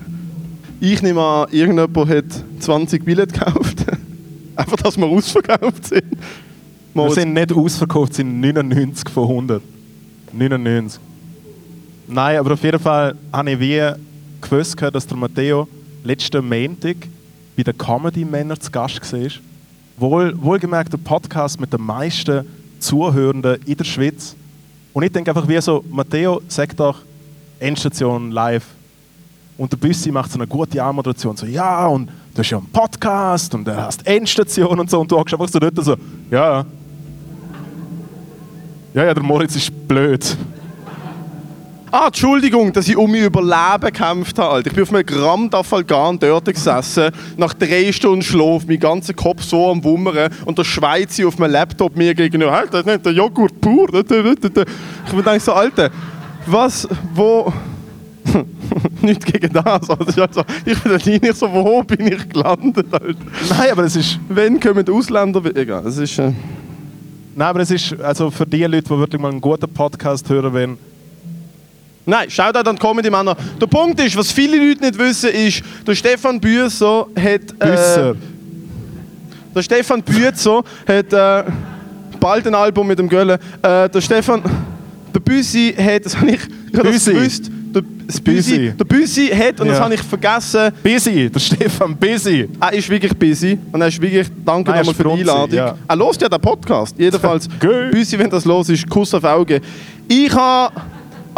Ich 0.80 1.02
nehme 1.02 1.22
an, 1.22 1.48
irgendjemand 1.52 2.10
hat 2.10 2.26
20 2.60 3.04
Billett 3.04 3.34
gekauft. 3.34 3.86
Einfach, 4.56 4.78
dass 4.78 4.98
wir 4.98 5.06
ausverkauft 5.06 5.88
sind. 5.88 6.06
Wir 6.94 7.12
sind 7.12 7.34
nicht 7.34 7.52
ausverkauft, 7.54 8.14
sind 8.14 8.40
99 8.40 9.10
von 9.10 9.24
100. 9.24 9.62
99. 10.34 11.00
Nein, 12.08 12.38
aber 12.38 12.54
auf 12.54 12.64
jeden 12.64 12.80
Fall 12.80 13.16
habe 13.32 13.52
ich 13.52 13.60
wie 13.60 13.92
gewusst, 14.42 14.82
dass 14.82 15.06
der 15.06 15.18
Matteo 15.18 15.68
letzten 16.04 16.48
Montag 16.48 16.98
bei 17.56 17.64
den 17.64 17.78
Comedy-Männern 17.78 18.60
zu 18.60 18.72
Gast 18.72 19.14
war. 19.14 19.30
Wohl, 19.98 20.34
wohlgemerkt 20.42 20.94
der 20.94 20.98
Podcast 20.98 21.60
mit 21.60 21.72
den 21.72 21.82
meisten 21.82 22.46
Zuhörenden 22.80 23.60
in 23.66 23.78
der 23.78 23.84
Schweiz. 23.84 24.36
Und 24.94 25.04
ich 25.04 25.12
denke 25.12 25.32
einfach 25.32 25.48
wie 25.48 25.60
so, 25.62 25.84
Matteo, 25.90 26.42
sag 26.48 26.76
doch 26.76 27.00
Endstation 27.60 28.32
live. 28.32 28.66
Und 29.58 29.72
der 29.72 29.78
Büssi 29.78 30.12
macht 30.12 30.32
so 30.32 30.38
eine 30.38 30.48
gute 30.48 30.82
Anmoderation, 30.82 31.36
so, 31.36 31.46
ja, 31.46 31.86
und 31.88 32.08
du 32.34 32.40
hast 32.40 32.50
ja 32.50 32.58
einen 32.58 32.68
Podcast 32.68 33.54
und 33.54 33.66
du 33.66 33.76
hast 33.76 34.06
Endstation 34.08 34.80
und 34.80 34.90
so. 34.90 35.02
Und 35.02 35.12
du 35.12 35.18
hockst 35.18 35.34
einfach 35.34 35.50
so 35.50 35.60
dort 35.60 35.84
so, 35.84 35.96
ja, 36.32 36.66
ja, 38.94 39.06
ja, 39.06 39.14
der 39.14 39.24
Moritz 39.24 39.56
ist 39.56 39.88
blöd. 39.88 40.38
Ah, 41.92 42.08
Entschuldigung, 42.08 42.72
dass 42.72 42.88
ich 42.88 42.96
um 42.96 43.12
mein 43.12 43.24
Überleben 43.24 43.82
gekämpft 43.82 44.38
habe. 44.38 44.54
Alter. 44.54 44.68
Ich 44.68 44.76
bin 44.76 44.84
auf 44.84 44.94
einem 44.94 45.06
Gramm 45.06 45.50
Dafalgan 45.50 46.20
dort 46.20 46.46
gesessen, 46.46 47.12
nach 47.36 47.56
drei 47.56 47.92
Stunden 47.92 48.22
Schlaf, 48.22 48.66
mein 48.68 48.80
ganzer 48.80 49.16
Kopf 49.16 49.42
so 49.42 49.72
am 49.72 49.84
Wummern 49.84 50.30
und 50.46 50.56
der 50.56 50.64
Schweizer 50.66 51.28
auf 51.28 51.40
meinem 51.40 51.54
Laptop 51.54 51.96
mir 51.96 52.14
gegenüber, 52.14 52.52
halt, 52.52 52.72
das 52.72 52.82
ist 52.82 52.86
nicht 52.86 53.06
der 53.06 53.14
Joghurt 53.14 53.60
pur. 53.60 53.90
Ich 53.92 55.14
mir 55.14 55.24
denke 55.24 55.40
so, 55.40 55.54
Alter, 55.54 55.90
was, 56.46 56.88
wo... 57.16 57.52
nicht 59.02 59.26
gegen 59.26 59.52
das, 59.52 59.90
aber 59.90 60.06
das 60.06 60.16
ist 60.16 60.22
halt 60.22 60.34
so, 60.36 60.44
ich 60.64 60.78
bin 60.78 60.92
da 60.92 60.98
nicht 61.28 61.36
so, 61.36 61.52
wo 61.52 61.82
bin 61.82 62.06
ich 62.06 62.30
gelandet, 62.30 62.86
Alter. 62.92 63.16
Nein, 63.50 63.72
aber 63.72 63.86
es 63.86 63.96
ist... 63.96 64.20
Wenn 64.30 64.60
kommen 64.60 64.86
die 64.86 64.92
Ausländer... 64.92 65.42
Egal, 65.56 65.88
es 65.88 65.98
ist... 65.98 66.20
Äh 66.20 66.34
Nein, 67.36 67.48
aber 67.48 67.62
es 67.62 67.72
ist, 67.72 68.00
also 68.02 68.30
für 68.30 68.46
die 68.46 68.64
Leute, 68.66 68.82
die 68.82 68.90
wirklich 68.90 69.22
mal 69.22 69.32
einen 69.32 69.42
guten 69.42 69.72
Podcast 69.74 70.30
hören 70.30 70.54
wollen, 70.54 70.78
Nein, 72.10 72.30
schaut 72.30 72.56
auch 72.58 72.66
an 72.66 72.76
die 72.76 72.82
Comedy-Männer. 72.82 73.36
Der 73.62 73.68
Punkt 73.68 74.00
ist, 74.02 74.16
was 74.18 74.32
viele 74.32 74.58
Leute 74.58 74.82
nicht 74.84 74.98
wissen, 74.98 75.30
ist, 75.30 75.62
der 75.86 75.96
Stefan 75.96 76.40
Büsser 76.40 77.06
hat... 77.16 77.60
Büsser. 77.60 78.12
Äh, 78.12 78.16
der 79.56 79.62
Stefan 79.62 80.02
Büsser 80.02 80.64
hat 80.88 81.14
äh, 81.14 81.44
bald 82.20 82.48
ein 82.48 82.56
Album 82.56 82.88
mit 82.88 82.98
dem 83.00 83.08
Göllen. 83.08 83.38
Äh, 83.62 83.90
der 83.90 84.02
Stefan... 84.02 84.42
Der 85.14 85.20
Büsi 85.20 85.74
hat... 85.78 86.06
Das 86.06 86.18
habe 86.18 86.32
ich... 86.32 86.40
das 86.72 86.84
Büsi. 86.84 87.14
gewusst. 87.14 87.52
Der, 87.76 87.84
das 88.08 88.20
Büsi. 88.20 88.74
Der 88.80 88.86
Büsi 88.86 89.28
hat, 89.28 89.60
und 89.62 89.68
das 89.68 89.78
Ja. 89.78 89.84
habe 89.84 89.94
ich 89.94 90.02
vergessen, 90.02 90.72
Busy, 90.82 91.30
der 91.30 91.40
Stefan 91.40 91.96
Busy. 91.96 92.50
er 92.60 92.74
ist 92.74 92.90
wirklich 92.90 93.16
busy 93.16 93.60
und 93.72 93.80
er 93.82 93.88
ist 93.90 94.02
wirklich, 94.02 94.28
danke 94.44 94.72
nochmal 94.72 94.94
für 94.96 95.04
die 95.04 95.10
Einladung. 95.12 95.56
ja. 95.56 95.76
Er 95.88 95.98
hört 95.98 96.20
ja 96.20 96.28
den 96.28 96.42
Podcast, 96.42 96.96
jedenfalls. 96.98 97.48
Büsi, 97.92 98.18
wenn 98.18 98.32
das 98.32 98.46
los 98.46 98.70
ist, 98.70 98.90
Kuss 98.90 99.14
auf 99.14 99.24
Auge. 99.24 99.62
Ich 100.08 100.34
habe, 100.34 100.74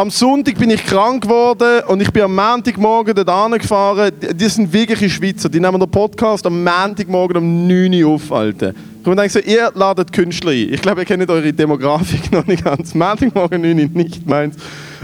am 0.01 0.09
Sonntag 0.09 0.57
bin 0.57 0.71
ich 0.71 0.83
krank 0.83 1.21
geworden 1.21 1.83
und 1.87 2.01
ich 2.01 2.09
bin 2.11 2.23
am 2.23 2.33
Montagmorgen 2.35 3.13
dort 3.13 3.61
gefahren. 3.61 4.11
Die- 4.19 4.49
sind 4.49 4.73
wirkliche 4.73 5.07
Schweizer, 5.07 5.47
die 5.47 5.59
nehmen 5.59 5.79
den 5.79 5.91
Podcast 5.91 6.43
am 6.47 6.63
Montagmorgen 6.63 7.37
um 7.37 7.67
9 7.67 7.93
Uhr 8.03 8.15
auf, 8.15 8.31
Alter. 8.31 8.73
Ich 8.97 9.03
gedacht, 9.03 9.29
so, 9.29 9.37
ihr 9.39 9.71
ladet 9.75 10.11
Künstler 10.11 10.51
ein. 10.53 10.73
Ich 10.73 10.81
glaube, 10.81 11.01
ihr 11.01 11.05
kennt 11.05 11.29
eure 11.29 11.53
Demografik 11.53 12.31
noch 12.31 12.47
nicht 12.47 12.63
ganz. 12.63 12.95
Montagmorgen 12.95 13.61
9 13.61 13.79
Uhr 13.79 13.89
nicht 13.93 14.25
meins. 14.27 14.55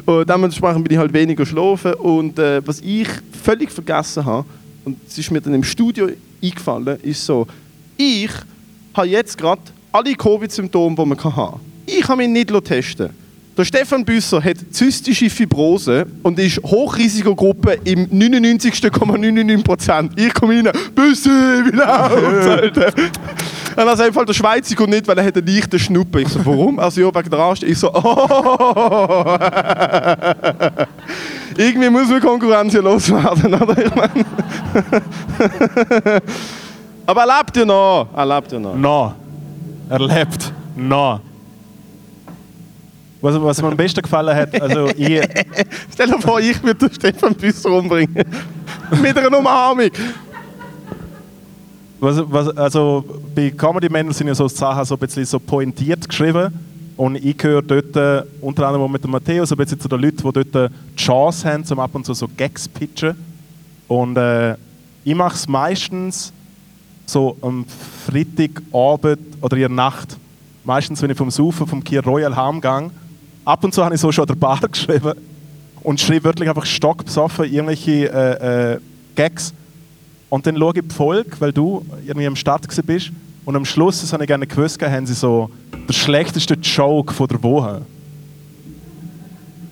Und 0.03 0.27
dementsprechend 0.27 0.83
bin 0.83 0.93
ich 0.93 0.97
halt 0.99 1.13
weniger 1.13 1.45
schlafen. 1.45 1.93
Und 1.93 2.39
äh, 2.39 2.65
was 2.65 2.81
ich 2.81 3.07
völlig 3.43 3.69
vergessen 3.71 4.25
habe, 4.25 4.47
und 4.83 4.97
es 5.07 5.15
ist 5.15 5.29
mir 5.29 5.41
dann 5.41 5.53
im 5.53 5.63
Studio 5.63 6.07
eingefallen, 6.43 6.97
ist 7.03 7.23
so, 7.23 7.45
ich 7.97 8.31
habe 8.95 9.07
jetzt 9.07 9.37
gerade 9.37 9.61
alle 9.91 10.15
Covid-Symptome, 10.15 10.95
die 10.95 11.05
man 11.05 11.23
haben 11.23 11.35
kann. 11.35 11.59
Ich 11.85 12.07
habe 12.07 12.17
mich 12.17 12.29
nicht 12.29 12.49
testen 12.65 13.05
lassen. 13.07 13.26
Der 13.57 13.65
Stefan 13.65 14.05
Büsser 14.05 14.41
hat 14.43 14.57
zystische 14.69 15.31
Fibrose 15.31 16.05
und 16.21 16.37
ist 16.37 16.61
Hochrisikogruppe 16.61 17.79
im 17.85 18.07
99,99%. 18.07 20.11
Ich 20.15 20.31
komme 20.35 20.57
rein, 20.57 20.69
Büssi, 20.93 21.29
wie 21.29 21.81
Alter? 21.87 22.93
Und 23.75 23.87
sagt 23.87 24.01
einfach 24.01 24.25
der 24.25 24.33
Schweizer 24.33 24.75
kommt 24.75 24.91
nicht, 24.91 25.07
weil 25.07 25.17
er 25.17 25.25
hat 25.25 25.37
einen 25.37 25.47
leichten 25.47 25.79
Schnuppen. 25.79 26.21
Ich 26.21 26.27
so, 26.27 26.45
warum? 26.45 26.77
Also 26.77 27.01
ja, 27.01 27.15
wegen 27.15 27.29
der 27.31 27.39
Arzt. 27.39 27.63
Ich 27.63 27.79
so, 27.79 27.91
oh. 27.91 28.03
Irgendwie 31.57 31.89
muss 31.89 32.09
man 32.09 32.21
Konkurrenz 32.21 32.73
ja 32.73 32.81
loswerden, 32.81 33.55
oder? 33.55 33.75
Ich 33.83 33.95
meine. 33.95 34.11
Aber 37.07 37.21
er 37.21 37.37
lebt 37.39 37.57
ja 37.57 37.65
noch. 37.65 38.09
Er 38.15 38.25
lebt 38.25 38.51
ja 38.51 38.59
noch. 38.59 38.75
No. 38.75 39.13
Er 39.89 39.99
lebt. 39.99 40.53
No. 40.75 41.19
Was, 43.19 43.41
was 43.41 43.61
mir 43.61 43.69
am 43.69 43.77
besten 43.77 44.01
gefallen 44.01 44.35
hat, 44.35 44.61
also 44.61 44.87
ich, 44.97 45.21
Stell 45.91 46.07
dir 46.07 46.21
vor, 46.21 46.39
ich 46.39 46.61
würde 46.61 46.89
Stefan 46.93 47.33
Büsser 47.33 47.71
umbringen. 47.71 48.23
Mit 49.01 49.17
einer 49.17 49.37
Umarmung. 49.37 49.89
was, 51.99 52.21
was, 52.31 52.55
also 52.57 53.03
bei 53.35 53.49
Comedy 53.51 53.89
Männern 53.89 54.13
sind 54.13 54.27
ja 54.27 54.35
so 54.35 54.47
Sachen 54.47 54.85
so 54.85 54.95
ein 54.95 54.99
bisschen 54.99 55.25
so 55.25 55.39
pointiert 55.39 56.07
geschrieben. 56.07 56.53
Und 56.95 57.15
ich 57.15 57.37
gehöre 57.37 57.61
dort 57.61 57.95
äh, 57.95 58.23
unter 58.41 58.67
anderem 58.67 58.91
mit 58.91 59.03
dem 59.03 59.11
Matteo 59.11 59.45
so 59.45 59.53
ein 59.53 59.59
bisschen 59.59 59.79
zu 59.79 59.87
den 59.87 59.99
Leuten, 59.99 60.17
die 60.17 60.23
dort 60.23 60.55
äh, 60.55 60.69
die 60.93 60.95
Chance 60.95 61.47
haben, 61.47 61.63
um 61.69 61.79
ab 61.79 61.93
und 61.93 62.05
zu 62.05 62.13
so 62.13 62.27
Gags 62.35 62.67
pitchen. 62.67 63.15
Und 63.87 64.17
äh, 64.17 64.55
ich 65.03 65.15
mache 65.15 65.35
es 65.35 65.47
meistens 65.47 66.33
so 67.05 67.37
am 67.41 67.65
Freitagabend 68.05 69.19
oder 69.41 69.55
in 69.55 69.61
der 69.61 69.69
Nacht. 69.69 70.17
Meistens, 70.63 71.01
wenn 71.01 71.11
ich 71.11 71.17
vom 71.17 71.31
Saufen 71.31 71.67
vom 71.67 71.83
Kier 71.83 72.03
Royal 72.03 72.35
heimgehe. 72.35 72.89
Ab 73.47 73.63
und 73.63 73.73
zu 73.73 73.81
habe 73.81 73.95
ich 73.95 74.01
so 74.01 74.11
schon 74.11 74.23
an 74.23 74.27
der 74.27 74.35
Bar 74.35 74.59
geschrieben 74.71 75.13
und 75.81 76.01
schreibe 76.01 76.25
wirklich 76.25 76.49
einfach 76.49 76.65
stockbesoffen 76.65 77.45
irgendwelche 77.45 78.11
äh, 78.11 78.73
äh, 78.73 78.79
Gags. 79.15 79.53
Und 80.29 80.45
dann 80.45 80.57
schaue 80.57 80.73
ich 80.75 80.81
die 80.85 80.93
Folge, 80.93 81.31
weil 81.39 81.53
du 81.53 81.85
irgendwie 82.05 82.27
am 82.27 82.35
Start 82.35 82.67
bist. 82.85 83.11
Und 83.45 83.55
am 83.55 83.63
Schluss, 83.63 84.01
das 84.01 84.11
habe 84.11 84.25
ich 84.25 84.27
gerne 84.27 84.45
gewusst, 84.45 84.81
haben 84.81 85.05
sie 85.05 85.13
so 85.13 85.49
den 85.71 85.93
schlechtesten 85.93 86.61
Joke 86.61 87.13
von 87.13 87.27
der 87.29 87.41
Woche. 87.41 87.83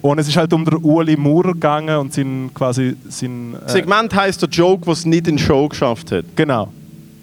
Und 0.01 0.19
es 0.19 0.29
ist 0.29 0.37
halt 0.37 0.53
um 0.53 0.63
den 0.63 0.75
Uli 0.75 1.17
Maurer 1.17 1.51
gegangen 1.51 1.97
und 1.97 2.13
sein 2.13 2.51
quasi 2.53 2.95
sein, 3.09 3.57
äh, 3.67 3.69
Segment 3.69 4.15
heisst 4.15 4.41
der 4.41 4.47
Joke, 4.47 4.87
was 4.87 4.99
es 4.99 5.05
nicht 5.05 5.27
in 5.27 5.37
Show 5.37 5.67
geschafft 5.67 6.13
hat. 6.13 6.23
genau. 6.37 6.69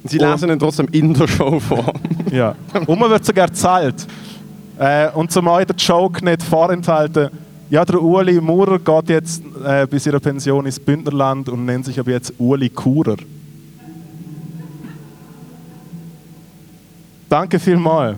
Und 0.03 0.11
Sie 0.11 0.19
lesen 0.19 0.51
ihn 0.51 0.59
trotzdem 0.59 0.89
in 0.93 1.15
der 1.15 1.29
Show 1.29 1.61
vor. 1.61 1.95
Ja. 2.31 2.57
Und 2.87 2.99
man 3.01 3.09
wird 3.09 3.25
sogar 3.25 3.47
gezahlt. 3.47 4.07
Äh, 4.83 5.13
und 5.15 5.31
zum 5.31 5.47
euch 5.47 5.67
den 5.67 5.77
Joke 5.77 6.25
nicht 6.25 6.43
vorenthalten, 6.43 7.31
ja, 7.71 7.85
der 7.85 8.03
Uli 8.03 8.41
Maurer 8.41 8.81
geht 8.81 9.11
jetzt 9.11 9.41
äh, 9.65 9.87
bis 9.87 10.07
ihrer 10.07 10.19
Pension 10.19 10.67
ins 10.67 10.81
Bündnerland 10.81 11.49
und 11.49 11.65
nennt 11.65 11.85
sich 11.85 12.01
aber 12.01 12.11
jetzt 12.11 12.33
Uli 12.37 12.69
Kurer. 12.69 13.15
Danke 17.29 17.61
vielmals. 17.61 18.17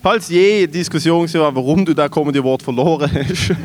Falls 0.00 0.28
je 0.28 0.68
Diskussion 0.68 1.26
war, 1.34 1.52
warum 1.56 1.84
du 1.84 1.92
das 1.92 2.08
Comedy 2.08 2.38
Award 2.38 2.62
verloren 2.62 3.10
hast, 3.12 3.56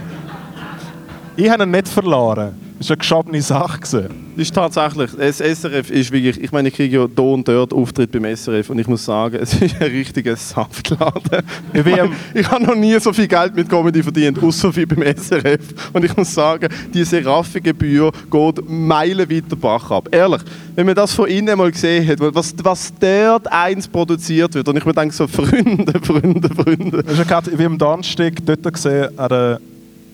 Ich 1.36 1.50
habe 1.52 1.64
ihn 1.64 1.72
nicht 1.72 1.88
verloren. 1.88 2.63
Das 2.84 2.90
war 2.90 2.96
eine 2.96 3.00
geschobene 3.00 3.42
Sache. 3.42 3.80
gewesen. 3.80 4.10
Das 4.36 4.42
ist 4.48 4.56
tatsächlich, 4.56 5.12
das 5.18 5.38
SRF 5.38 5.90
ist 5.90 6.12
wirklich, 6.12 6.42
ich 6.44 6.52
meine, 6.52 6.68
ich 6.68 6.74
kriege 6.76 6.98
ja 6.98 7.08
hier 7.16 7.22
und 7.34 7.48
dort 7.48 7.72
Auftritt 7.74 8.12
beim 8.12 8.26
SRF 8.36 8.70
und 8.72 8.80
ich 8.80 8.88
muss 8.88 9.06
sagen, 9.06 9.38
es 9.42 9.54
ist 9.54 9.76
ein 9.80 9.84
richtiger 9.92 10.36
Saftladen. 10.36 11.44
Ich 11.74 12.02
am- 12.02 12.12
ich 12.34 12.50
habe 12.52 12.64
noch 12.66 12.76
nie 12.76 13.00
so 13.00 13.14
viel 13.14 13.28
Geld 13.28 13.56
mit 13.56 13.70
Comedy 13.70 14.04
verdient, 14.04 14.42
außer 14.44 14.76
wie 14.76 14.86
beim 14.86 15.02
SRF. 15.16 15.62
Und 15.94 16.04
ich 16.04 16.18
muss 16.18 16.34
sagen, 16.34 16.68
die 16.94 17.06
Seraphi-Gebühr 17.06 18.12
geht 18.30 18.70
meilenweit 18.70 19.50
den 19.50 19.60
Bach 19.60 19.90
ab. 19.90 20.10
Ehrlich, 20.12 20.42
wenn 20.76 20.86
man 20.86 20.96
das 20.96 21.14
von 21.14 21.28
innen 21.30 21.58
mal 21.58 21.72
gesehen 21.72 22.06
hat, 22.06 22.20
was, 22.36 22.54
was 22.64 22.92
dort 23.00 23.50
eins 23.50 23.88
produziert 23.88 24.56
wird, 24.56 24.68
und 24.68 24.76
ich 24.78 24.86
mir 24.86 24.94
denke 24.94 25.16
so, 25.16 25.26
Freunde, 25.34 25.94
Freunde, 26.02 26.50
Freunde. 26.50 26.98
Ist 26.98 27.18
ja 27.18 27.24
gerade 27.24 27.58
wie 27.58 27.66
am 27.66 27.78
Donnerstag 27.78 28.34
dort 28.46 28.74
gesehen, 28.74 29.08
an 29.18 29.30
der 29.30 29.60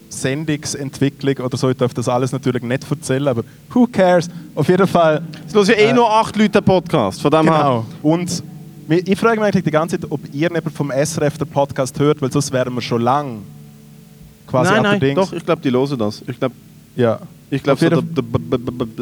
Sendungsentwicklung 0.10 1.36
oder 1.46 1.56
so. 1.58 1.70
Ich 1.70 1.78
darf 1.78 1.94
das 1.94 2.08
alles 2.10 2.32
natürlich 2.32 2.64
nicht 2.64 2.90
erzählen, 2.90 3.28
aber 3.28 3.44
who 3.72 3.88
cares? 3.88 4.28
Auf 4.56 4.68
jeden 4.68 4.88
Fall. 4.88 5.22
Es 5.48 5.54
hören 5.54 5.68
ja 5.70 5.76
eh 5.76 5.90
Äh, 5.90 5.94
nur 5.94 6.10
acht 6.12 6.36
Leute 6.36 6.52
den 6.52 6.64
Podcast, 6.64 7.22
von 7.22 7.32
dem 7.32 7.44
her. 7.44 7.58
Genau. 7.58 7.86
Und 8.02 8.44
ich 8.90 9.18
frage 9.20 9.40
mich 9.40 9.46
eigentlich 9.48 9.64
die 9.64 9.72
ganze 9.72 10.00
Zeit, 10.00 10.12
ob 10.12 10.20
ihr 10.34 10.50
jemand 10.50 10.72
vom 10.74 10.92
SRF 10.92 11.38
den 11.38 11.48
Podcast 11.48 11.98
hört, 12.00 12.22
weil 12.22 12.32
sonst 12.32 12.52
wären 12.52 12.74
wir 12.74 12.82
schon 12.82 13.02
lang 13.02 13.42
quasi 14.48 14.72
Nein, 14.74 15.00
nein, 15.00 15.16
doch, 15.16 15.32
ich 15.32 15.46
glaube, 15.46 15.62
die 15.62 15.70
hören 15.70 15.96
das. 15.96 16.24
Ich 16.28 16.40
glaube, 16.40 16.56
Ja. 16.96 17.20
ich 17.52 17.62
glaube, 17.62 17.80
so, 17.80 17.88
der, 17.90 18.02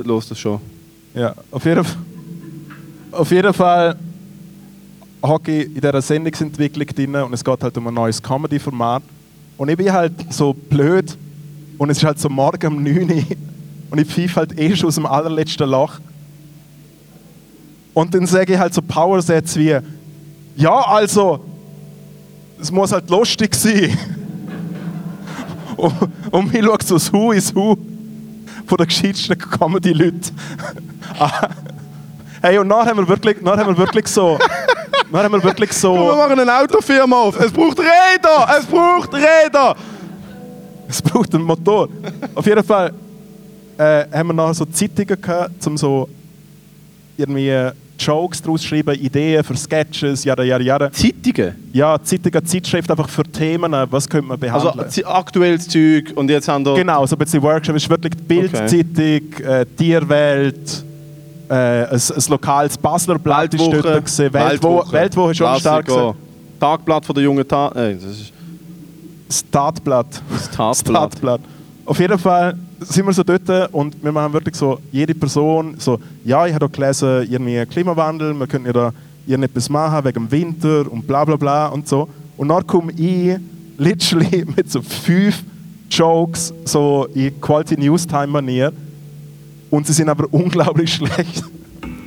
hört 0.04 0.28
das 0.30 0.38
schon. 0.40 0.60
Ja, 1.16 1.34
auf 1.52 1.64
jeden, 1.64 1.86
auf 3.12 3.32
jeden 3.32 3.54
Fall 3.54 3.96
hocke 5.24 5.62
ich 5.62 5.68
in 5.68 5.74
dieser 5.76 6.02
Sendungsentwicklung 6.02 6.88
drin 6.88 7.16
und 7.16 7.34
es 7.34 7.44
geht 7.44 7.64
halt 7.64 7.78
um 7.78 7.88
ein 7.88 7.94
neues 7.94 8.22
Comedy-Format. 8.22 9.04
Und 9.58 9.70
ich 9.70 9.78
bin 9.78 9.92
halt 9.92 10.14
so 10.32 10.54
blöd 10.54 11.18
und 11.78 11.90
es 11.90 11.98
ist 11.98 12.04
halt 12.04 12.20
so 12.20 12.30
morgen 12.30 12.68
um 12.68 12.84
9 12.84 13.12
Uhr 13.12 13.24
und 13.90 14.00
ich 14.00 14.08
pfeife 14.08 14.36
halt 14.36 14.60
eh 14.60 14.76
schon 14.76 14.88
aus 14.88 14.96
dem 14.96 15.06
allerletzten 15.06 15.70
Loch. 15.70 16.00
Und 17.94 18.14
dann 18.14 18.28
sage 18.28 18.54
ich 18.54 18.60
halt 18.60 18.74
so 18.74 18.82
Powersätze 18.82 19.60
wie, 19.60 19.78
ja, 20.56 20.82
also, 20.82 21.44
es 22.62 22.72
muss 22.72 22.92
halt 22.92 23.10
lustig 23.10 23.56
sein. 23.56 23.98
und, 25.78 25.94
und 26.30 26.54
mir 26.54 26.64
schaut 26.64 26.84
so 26.84 26.96
das 26.96 27.12
Hu 27.12 27.32
ins 27.32 27.54
Hu 27.56 27.76
von 28.68 28.78
den 28.78 28.88
gescheitsten 28.88 29.38
Comedy-Leuten. 29.38 30.22
Hey, 32.40 32.60
und 32.60 32.68
nachher 32.68 32.92
haben 32.92 33.00
wir 33.00 33.08
wirklich, 33.08 33.42
nachher 33.42 33.66
haben 33.66 33.76
wir 33.76 33.78
wirklich 33.80 34.06
so... 34.08 34.38
Dann 35.12 35.24
haben 35.24 35.32
wir 35.34 35.44
wirklich 35.44 35.70
Wir 35.70 35.76
so... 35.76 35.96
machen 35.96 36.40
eine 36.40 36.54
Autofirma 36.60 37.16
auf. 37.22 37.40
Es 37.40 37.52
braucht 37.52 37.80
Räder! 37.80 38.48
Es 38.60 38.66
braucht 38.66 39.14
Räder! 39.14 39.76
Es 40.90 41.02
braucht 41.02 41.34
einen 41.36 41.44
Motor. 41.44 41.90
Auf 42.36 42.46
jeden 42.46 42.64
Fall 42.64 42.92
äh, 43.78 44.06
haben 44.12 44.28
wir 44.28 44.34
nachher 44.34 44.54
so 44.54 44.66
Zeitungen 44.66 45.20
gehabt, 45.22 45.66
um 45.68 45.78
so 45.78 46.08
irgendwie 47.18 47.52
Jokes 48.00 48.42
daraus 48.42 48.62
zu 48.62 48.68
schreiben, 48.68 48.94
Ideen 48.96 49.44
für 49.44 49.56
Sketches, 49.58 50.24
jada, 50.24 50.44
jada, 50.44 50.64
jada. 50.64 50.92
Zeitungen? 50.92 51.56
Ja, 51.74 51.98
Zeitungen, 52.02 52.46
Zeitschrift 52.46 52.90
einfach 52.92 53.10
für 53.10 53.24
Themen, 53.24 53.74
was 53.90 54.08
könnte 54.08 54.28
man 54.28 54.42
Also 54.52 54.68
behandeln. 54.68 54.90
zi- 54.92 55.04
aktuelles 55.04 55.68
Zeug 55.68 56.12
und 56.16 56.30
jetzt 56.30 56.48
haben 56.48 56.64
wir... 56.66 56.76
genau, 56.76 57.06
so 57.06 57.16
ein 57.16 57.20
bisschen 57.20 57.42
Workshop. 57.42 57.76
Ist 57.76 57.90
wirklich 57.90 58.14
die 58.16 58.24
Bildzeitung, 58.24 59.44
äh, 59.46 59.66
Tierwelt, 59.78 60.86
äh, 61.50 61.54
ein, 61.54 61.90
ein 61.92 62.24
lokales 62.30 62.78
Basler 62.78 63.18
Blatt 63.20 63.54
ist 63.54 63.62
dort 63.62 63.84
gewesen. 63.84 64.34
Weltwoche, 64.34 64.92
Weltwoche 64.92 65.32
ist 65.32 65.38
schon 65.38 65.60
stark 65.60 65.86
gewesen. 65.86 66.14
Tagblatt 66.60 67.06
von 67.06 67.16
der 67.16 67.24
jungen 67.24 67.48
Tat... 67.48 67.76
Äh, 67.76 67.96
das 67.96 68.04
ist 68.04 68.34
Das 69.28 69.46
Tatblatt. 69.52 70.22
das 70.32 70.50
Tatblatt. 70.52 71.12
Tatblatt. 71.12 71.42
Auf 71.86 72.00
jeden 72.00 72.18
Fall 72.18 72.58
sind 72.82 73.06
wir 73.06 73.14
so 73.14 73.24
dort 73.24 73.74
und 73.74 74.04
wir 74.04 74.12
machen 74.12 74.34
wirklich 74.34 74.56
so, 74.56 74.80
jede 74.92 75.16
Person 75.16 75.76
so, 75.78 76.00
ja, 76.26 76.46
ich 76.46 76.54
habe 76.54 76.68
da 76.68 76.76
gelesen, 76.76 77.28
irgendwie 77.30 77.66
Klimawandel, 77.66 78.34
wir 78.34 78.48
könnten 78.48 78.68
ja 78.68 78.74
da 78.74 78.94
irgendetwas 79.26 79.70
machen 79.70 80.06
wegen 80.06 80.28
dem 80.28 80.32
Winter 80.32 80.92
und 80.92 81.08
bla 81.08 81.24
bla 81.26 81.36
bla 81.36 81.68
und 81.68 81.88
so. 81.88 82.08
Und 82.36 82.50
dann 82.50 82.66
komme 82.66 82.92
ich 82.94 83.38
literally 83.78 84.46
mit 84.56 84.72
so 84.72 84.82
fünf 84.82 85.44
Jokes 85.90 86.54
so 86.66 87.08
in 87.14 87.40
Quality 87.40 87.78
News 87.78 88.06
Time 88.06 88.28
Manier 88.28 88.72
und 89.70 89.88
sie 89.88 89.94
sind 89.94 90.10
aber 90.10 90.26
unglaublich 90.32 90.94
schlecht. 90.94 91.44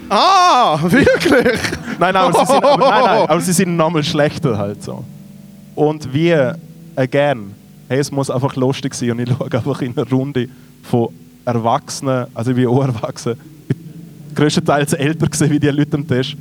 Ah, 0.09 0.79
wirklich? 0.83 1.61
Nein, 1.99 2.15
nein, 2.15 2.17
aber 2.17 2.41
sie 2.41 2.53
sind, 2.53 2.65
aber, 2.65 2.91
nein, 2.91 3.05
nein, 3.05 3.29
aber 3.29 3.41
sie 3.41 3.53
sind 3.53 3.77
nochmal 3.77 4.03
schlechter 4.03 4.59
halt 4.59 4.83
so. 4.83 5.05
Und 5.77 6.13
wir, 6.13 6.59
again, 6.97 7.55
hey, 7.89 7.99
es 7.99 8.11
muss 8.11 8.29
einfach 8.29 8.57
lustig 8.57 8.95
sein 8.95 9.13
und 9.13 9.21
ich 9.21 9.29
schaue 9.39 9.53
einfach 9.53 9.83
in 9.83 9.97
eine 9.97 10.09
Runde 10.11 10.49
von 10.83 11.09
Erwachsenen, 11.45 12.27
also 12.35 12.53
bin 12.55 12.67
auch 12.67 12.83
erwachsen, 12.83 13.35
ich 13.69 13.77
bin 13.77 14.35
größtenteils 14.35 14.95
älter 14.95 15.27
gewesen 15.27 15.51
wie 15.51 15.61
die 15.61 15.69
Leute 15.69 15.97
am 15.97 16.07
Tisch 16.07 16.37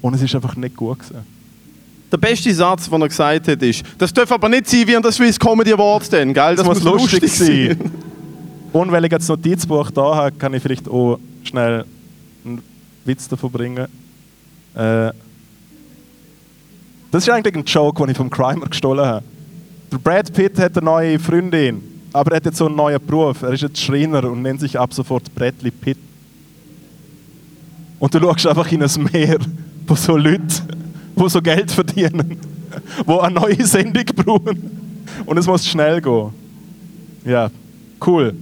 und 0.00 0.14
es 0.14 0.22
ist 0.22 0.34
einfach 0.34 0.56
nicht 0.56 0.76
gut 0.76 0.98
gewesen. 0.98 1.24
Der 2.10 2.18
beste 2.18 2.52
Satz, 2.52 2.90
den 2.90 3.00
er 3.00 3.08
gesagt 3.08 3.48
hat, 3.48 3.62
ist, 3.62 3.82
das 3.96 4.12
darf 4.12 4.30
aber 4.32 4.48
nicht 4.48 4.68
sein 4.68 4.86
wie 4.86 4.96
an 4.96 5.02
der 5.02 5.12
Swiss 5.12 5.38
Comedy 5.38 5.72
Awards 5.72 6.10
denn, 6.10 6.34
gell? 6.34 6.56
Das, 6.56 6.66
muss 6.66 6.82
lustig 6.82 7.26
sein. 7.32 7.78
Und 8.72 8.90
weil 8.90 9.04
ich 9.04 9.12
jetzt 9.12 9.28
das 9.28 9.36
Notizbuch 9.36 9.90
da 9.90 10.14
habe, 10.16 10.32
kann 10.32 10.54
ich 10.54 10.62
vielleicht 10.62 10.88
auch 10.88 11.18
schnell 11.44 11.84
einen 12.44 12.62
Witz 13.04 13.28
davon 13.28 13.50
bringen. 13.50 13.86
Äh, 14.74 15.12
das 17.10 17.24
ist 17.24 17.28
eigentlich 17.28 17.54
ein 17.54 17.64
Joke, 17.64 18.02
den 18.02 18.10
ich 18.10 18.16
vom 18.16 18.30
Crimer 18.30 18.66
gestohlen 18.66 19.04
habe. 19.04 19.24
Der 19.90 19.98
Brad 19.98 20.32
Pitt 20.32 20.58
hat 20.58 20.78
eine 20.78 20.86
neue 20.86 21.18
Freundin, 21.18 21.82
aber 22.14 22.30
er 22.30 22.36
hat 22.36 22.46
jetzt 22.46 22.56
so 22.56 22.66
einen 22.66 22.76
neuen 22.76 23.04
Beruf. 23.04 23.42
Er 23.42 23.52
ist 23.52 23.60
jetzt 23.60 23.78
Schreiner 23.78 24.24
und 24.24 24.40
nennt 24.40 24.60
sich 24.60 24.78
ab 24.78 24.94
sofort 24.94 25.34
Bradley 25.34 25.70
Pitt. 25.70 25.98
Und 27.98 28.14
du 28.14 28.18
schaust 28.18 28.46
einfach 28.46 28.72
in 28.72 28.82
ein 28.82 29.08
Meer 29.12 29.38
von 29.86 29.96
so 29.96 30.16
Leuten, 30.16 30.48
die 31.14 31.28
so 31.28 31.42
Geld 31.42 31.70
verdienen, 31.70 32.38
die 33.06 33.12
eine 33.12 33.34
neue 33.34 33.66
Sendung 33.66 34.04
brauchen. 34.16 34.80
Und 35.26 35.36
es 35.36 35.46
muss 35.46 35.66
schnell 35.66 36.00
gehen. 36.00 36.30
Ja, 37.26 37.50
cool. 38.04 38.34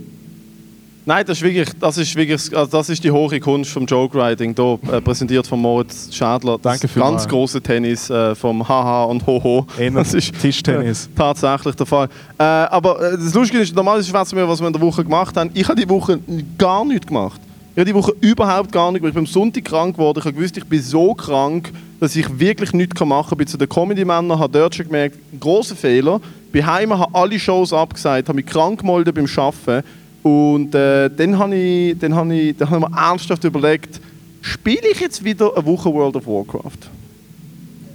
Nein, 1.10 1.24
das 1.26 1.38
ist 1.38 1.42
wirklich, 1.42 1.68
das 1.80 1.98
ist 1.98 2.14
wirklich, 2.14 2.56
also 2.56 2.70
das 2.70 2.88
ist 2.88 3.02
die 3.02 3.10
hohe 3.10 3.40
Kunst 3.40 3.72
vom 3.72 3.84
Joke 3.84 4.16
Writing, 4.16 4.54
hier, 4.54 4.78
äh, 4.92 5.00
präsentiert 5.00 5.44
von 5.44 5.60
Moritz 5.60 6.14
Schädler. 6.14 6.52
Das 6.52 6.62
Danke 6.62 6.80
ganz 6.82 6.92
vielmals. 6.92 7.26
große 7.28 7.60
Tennis 7.60 8.08
äh, 8.10 8.32
vom 8.36 8.68
Haha 8.68 9.02
und 9.06 9.26
Hoho. 9.26 9.66
Eher 9.76 9.90
Das 9.90 10.14
ist 10.14 10.32
Tischtennis. 10.40 11.06
äh, 11.06 11.08
tatsächlich 11.16 11.74
der 11.74 11.86
Fall. 11.86 12.08
Äh, 12.38 12.44
aber 12.44 13.02
äh, 13.02 13.18
das 13.18 13.34
Lustige 13.34 13.60
ist, 13.60 13.74
normalerweise 13.74 14.08
schwätzen 14.08 14.36
wir, 14.36 14.48
was 14.48 14.60
wir 14.60 14.68
in 14.68 14.72
der 14.72 14.80
Woche 14.80 15.02
gemacht 15.02 15.36
haben. 15.36 15.50
Ich 15.52 15.66
habe 15.66 15.80
die 15.80 15.88
Woche 15.88 16.20
gar 16.56 16.84
nichts 16.84 17.08
gemacht. 17.08 17.40
Ich 17.74 17.80
habe 17.80 17.86
die 17.86 17.94
Woche 17.96 18.12
überhaupt 18.20 18.70
gar 18.70 18.92
nichts 18.92 19.02
gemacht. 19.02 19.10
Ich 19.10 19.14
bin 19.14 19.24
am 19.24 19.26
Sonntag 19.26 19.64
krank 19.64 19.96
geworden. 19.96 20.20
Ich 20.20 20.24
habe 20.26 20.36
gewusst, 20.36 20.56
ich 20.58 20.64
bin 20.64 20.80
so 20.80 21.14
krank, 21.14 21.72
dass 21.98 22.14
ich 22.14 22.38
wirklich 22.38 22.72
nichts 22.72 23.00
machen 23.00 23.10
kann. 23.10 23.32
Ich 23.32 23.36
bin 23.38 23.46
zu 23.48 23.58
den 23.58 23.68
Comedy-Männern, 23.68 24.38
habe 24.38 24.56
dort 24.56 24.76
schon 24.76 24.86
gemerkt, 24.86 25.18
großer 25.40 25.74
Fehler. 25.74 26.20
Bin 26.52 26.64
heim, 26.64 26.96
habe 26.96 27.12
alle 27.12 27.36
Shows 27.36 27.72
abgesagt, 27.72 28.28
habe 28.28 28.36
mich 28.36 28.46
krank 28.46 28.78
gemeldet 28.78 29.16
beim 29.16 29.26
Arbeiten. 29.36 29.84
Und 30.22 30.74
äh, 30.74 31.08
dann 31.08 31.38
habe 31.38 31.56
ich, 31.56 31.98
dann 31.98 32.14
habe 32.14 32.34
ich, 32.34 32.56
dann 32.56 32.70
habe 32.70 32.84
ich 32.84 32.88
mir 32.88 32.96
ernsthaft 32.96 33.44
überlegt, 33.44 34.00
spiele 34.40 34.88
ich 34.92 35.00
jetzt 35.00 35.24
wieder 35.24 35.56
eine 35.56 35.64
Woche 35.64 35.92
World 35.92 36.16
of 36.16 36.26
Warcraft? 36.26 36.90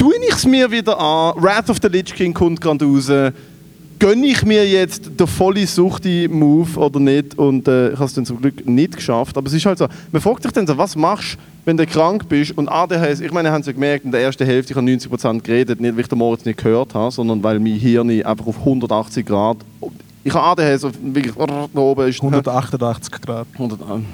tue 0.05 0.13
ich 0.27 0.35
es 0.35 0.45
mir 0.45 0.69
wieder 0.69 0.99
an, 0.99 1.33
Wrath 1.41 1.69
of 1.69 1.77
the 1.81 1.87
Lich 1.87 2.13
King 2.13 2.31
kommt 2.31 2.61
gerade 2.61 2.85
raus, 2.85 3.07
gönne 3.97 4.27
ich 4.27 4.45
mir 4.45 4.67
jetzt 4.67 5.19
den 5.19 5.25
volle 5.25 5.65
Suchti-Move 5.65 6.79
oder 6.79 6.99
nicht? 6.99 7.37
Und 7.39 7.67
äh, 7.67 7.89
ich 7.89 7.95
habe 7.95 8.05
es 8.05 8.13
dann 8.13 8.25
zum 8.25 8.39
Glück 8.39 8.67
nicht 8.67 8.97
geschafft, 8.97 9.35
aber 9.35 9.47
es 9.47 9.53
ist 9.53 9.65
halt 9.65 9.79
so, 9.79 9.87
man 10.11 10.21
fragt 10.21 10.43
sich 10.43 10.51
dann 10.51 10.67
so, 10.67 10.77
was 10.77 10.95
machst 10.95 11.33
du, 11.33 11.37
wenn 11.65 11.77
du 11.77 11.87
krank 11.87 12.29
bist? 12.29 12.55
Und 12.55 12.69
ADHS, 12.69 13.21
ich 13.21 13.31
meine, 13.31 13.51
habt 13.51 13.61
es 13.61 13.67
ja 13.67 13.73
gemerkt, 13.73 14.05
in 14.05 14.11
der 14.11 14.21
ersten 14.21 14.45
Hälfte, 14.45 14.73
ich 14.73 14.77
habe 14.77 14.87
90% 14.87 15.41
geredet, 15.41 15.81
nicht 15.81 15.95
weil 15.95 16.01
ich 16.01 16.07
den 16.07 16.19
Moritz 16.19 16.45
nicht 16.45 16.61
gehört 16.61 16.93
habe, 16.93 17.11
sondern 17.11 17.41
weil 17.41 17.59
mein 17.59 17.73
Hirn 17.73 18.09
einfach 18.23 18.45
auf 18.45 18.59
180 18.59 19.25
Grad, 19.25 19.57
ich 20.25 20.33
habe 20.33 20.59
ADHS 20.59 20.83
auf 20.83 20.93
wirklich 20.99 21.35
da 21.35 21.79
oben 21.79 22.07
ist 22.09 22.19
188 22.19 23.11
Grad. 23.21 23.45
100 23.53 23.79
Arm. 23.83 24.05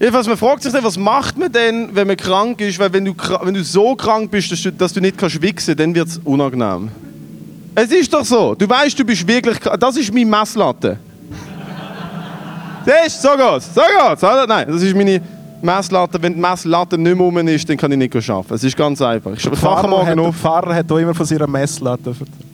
Jedenfalls, 0.00 0.26
man 0.26 0.38
fragt 0.38 0.62
sich 0.62 0.72
dann, 0.72 0.82
was 0.82 0.96
macht 0.96 1.36
man 1.36 1.52
denn, 1.52 1.90
wenn 1.94 2.06
man 2.06 2.16
krank 2.16 2.58
ist? 2.62 2.78
Weil 2.78 2.90
wenn 2.90 3.04
du, 3.04 3.14
wenn 3.42 3.52
du 3.52 3.62
so 3.62 3.94
krank 3.96 4.30
bist, 4.30 4.50
dass 4.50 4.62
du, 4.62 4.72
dass 4.72 4.94
du 4.94 5.00
nicht 5.02 5.18
kannst 5.18 5.42
wichsen 5.42 5.76
dann 5.76 5.94
wird 5.94 6.08
es 6.08 6.20
unangenehm. 6.24 6.90
Es 7.74 7.92
ist 7.92 8.12
doch 8.14 8.24
so. 8.24 8.54
Du 8.54 8.66
weißt, 8.66 8.98
du 8.98 9.04
bist 9.04 9.28
wirklich 9.28 9.60
krank. 9.60 9.78
Das 9.78 9.94
ist 9.98 10.12
meine 10.12 10.24
Messlatte. 10.24 10.98
Das 12.86 13.08
ist, 13.08 13.20
so 13.20 13.28
geht's. 13.36 13.74
So 13.74 13.82
geht's. 13.82 14.22
Nein, 14.22 14.68
das 14.68 14.82
ist 14.82 14.96
meine 14.96 15.20
Messlatte. 15.60 16.20
Wenn 16.20 16.32
die 16.32 16.40
Messlatte 16.40 16.96
nicht 16.96 17.14
mehr 17.14 17.26
rum 17.26 17.46
ist, 17.46 17.68
dann 17.68 17.76
kann 17.76 17.92
ich 17.92 17.98
nicht 17.98 18.30
arbeiten. 18.30 18.54
Es 18.54 18.64
ist 18.64 18.74
ganz 18.74 19.02
einfach. 19.02 19.32
Ich 19.32 19.42
Pfarrer 19.42 19.86
morgen 19.86 20.06
hat, 20.06 20.18
auf. 20.18 20.24
der 20.24 20.32
Pfarrer 20.32 20.74
hat 20.74 20.90
auch 20.90 20.96
immer 20.96 21.14
von 21.14 21.26
seiner 21.26 21.46
Messlatte 21.46 22.08
erzählt. 22.08 22.51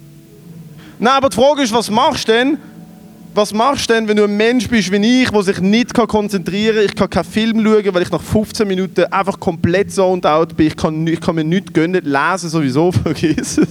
Nein, 0.98 1.14
aber 1.14 1.28
die 1.28 1.36
Frage 1.36 1.62
ist, 1.62 1.72
was 1.72 1.90
machst 1.90 2.28
du 2.28 2.32
denn? 2.32 2.58
Was 3.34 3.54
machst 3.54 3.88
du 3.88 3.94
denn, 3.94 4.08
wenn 4.08 4.16
du 4.16 4.24
ein 4.24 4.36
Mensch 4.36 4.66
bist 4.66 4.90
wie 4.90 5.22
ich, 5.22 5.30
der 5.30 5.42
sich 5.42 5.60
nicht 5.60 5.94
konzentrieren 5.94 6.74
kann? 6.74 6.84
Ich 6.86 6.94
kann 6.96 7.08
keinen 7.08 7.24
Film 7.24 7.62
schauen, 7.64 7.94
weil 7.94 8.02
ich 8.02 8.10
nach 8.10 8.20
15 8.20 8.66
Minuten 8.66 9.04
einfach 9.04 9.38
komplett 9.38 9.92
zoned 9.92 10.26
out 10.26 10.56
bin. 10.56 10.66
Ich 10.66 10.76
kann, 10.76 11.06
ich 11.06 11.20
kann 11.20 11.36
mir 11.36 11.44
nichts 11.44 11.72
gönnen, 11.72 12.02
lesen 12.04 12.48
sowieso, 12.48 12.90
vergiss 13.04 13.58
es. 13.58 13.68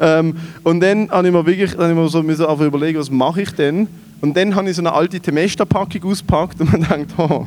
Ähm, 0.00 0.36
und 0.62 0.80
dann 0.80 1.10
habe 1.10 1.26
ich 1.26 1.32
mir 1.32 1.44
wirklich 1.44 1.74
dann 1.74 1.90
ich 1.90 1.96
mir 1.96 2.08
so 2.08 2.22
müssen 2.22 2.46
überlegen, 2.60 3.00
was 3.00 3.10
mache 3.10 3.42
ich 3.42 3.50
denn? 3.50 3.88
Und 4.20 4.36
dann 4.36 4.54
habe 4.54 4.70
ich 4.70 4.76
so 4.76 4.82
eine 4.82 4.92
alte 4.92 5.18
Temesta-Packung 5.18 6.04
ausgepackt 6.04 6.60
und 6.60 6.72
man 6.72 6.86
denkt, 6.88 7.12
oh, 7.18 7.46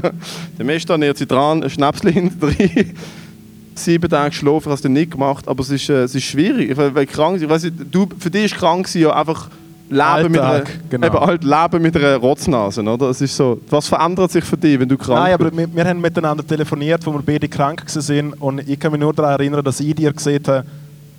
Temesta 0.56 0.98
nähert 0.98 1.18
sich 1.18 1.28
dran, 1.28 1.62
ein 1.62 1.70
Schnäpsel 1.70 2.10
hinten 2.10 2.40
drin 2.40 2.94
sieben 3.74 4.08
Tage 4.08 4.30
geschlafen, 4.30 4.70
hast 4.70 4.84
du 4.84 4.88
nicht 4.88 5.12
gemacht, 5.12 5.48
aber 5.48 5.60
es 5.62 5.70
ist, 5.70 5.88
äh, 5.88 6.04
es 6.04 6.14
ist 6.14 6.24
schwierig, 6.24 6.76
weil, 6.76 6.94
weil 6.94 7.06
krank 7.06 7.40
ich 7.40 7.48
weiss 7.48 7.64
nicht, 7.64 7.74
du, 7.90 8.08
für 8.18 8.30
dich 8.30 8.46
ist 8.46 8.56
krank 8.56 8.92
ja 8.94 9.14
einfach 9.14 9.48
Leben 9.90 10.32
mit, 10.32 10.40
einer, 10.40 10.64
genau. 10.88 11.06
eben 11.06 11.20
halt 11.20 11.44
Leben 11.44 11.82
mit 11.82 11.96
einer 11.96 12.16
Rotznase, 12.16 12.82
oder? 12.82 13.10
Es 13.10 13.20
ist 13.20 13.36
so, 13.36 13.60
was 13.68 13.86
verändert 13.86 14.32
sich 14.32 14.42
für 14.42 14.56
dich, 14.56 14.80
wenn 14.80 14.88
du 14.88 14.96
krank 14.96 15.20
Nein, 15.20 15.34
aber 15.34 15.50
bist? 15.50 15.56
wir, 15.56 15.76
wir 15.76 15.84
haben 15.84 16.00
miteinander 16.00 16.46
telefoniert, 16.46 17.04
wo 17.06 17.12
wir 17.12 17.22
beide 17.22 17.48
krank 17.48 17.84
waren. 17.86 18.32
Und 18.34 18.68
ich 18.68 18.78
kann 18.80 18.92
mich 18.92 19.00
nur 19.00 19.12
daran 19.12 19.32
erinnern, 19.32 19.62
dass 19.62 19.80
ich 19.80 19.94
dir 19.94 20.12
gesagt 20.12 20.48
habe, 20.48 20.64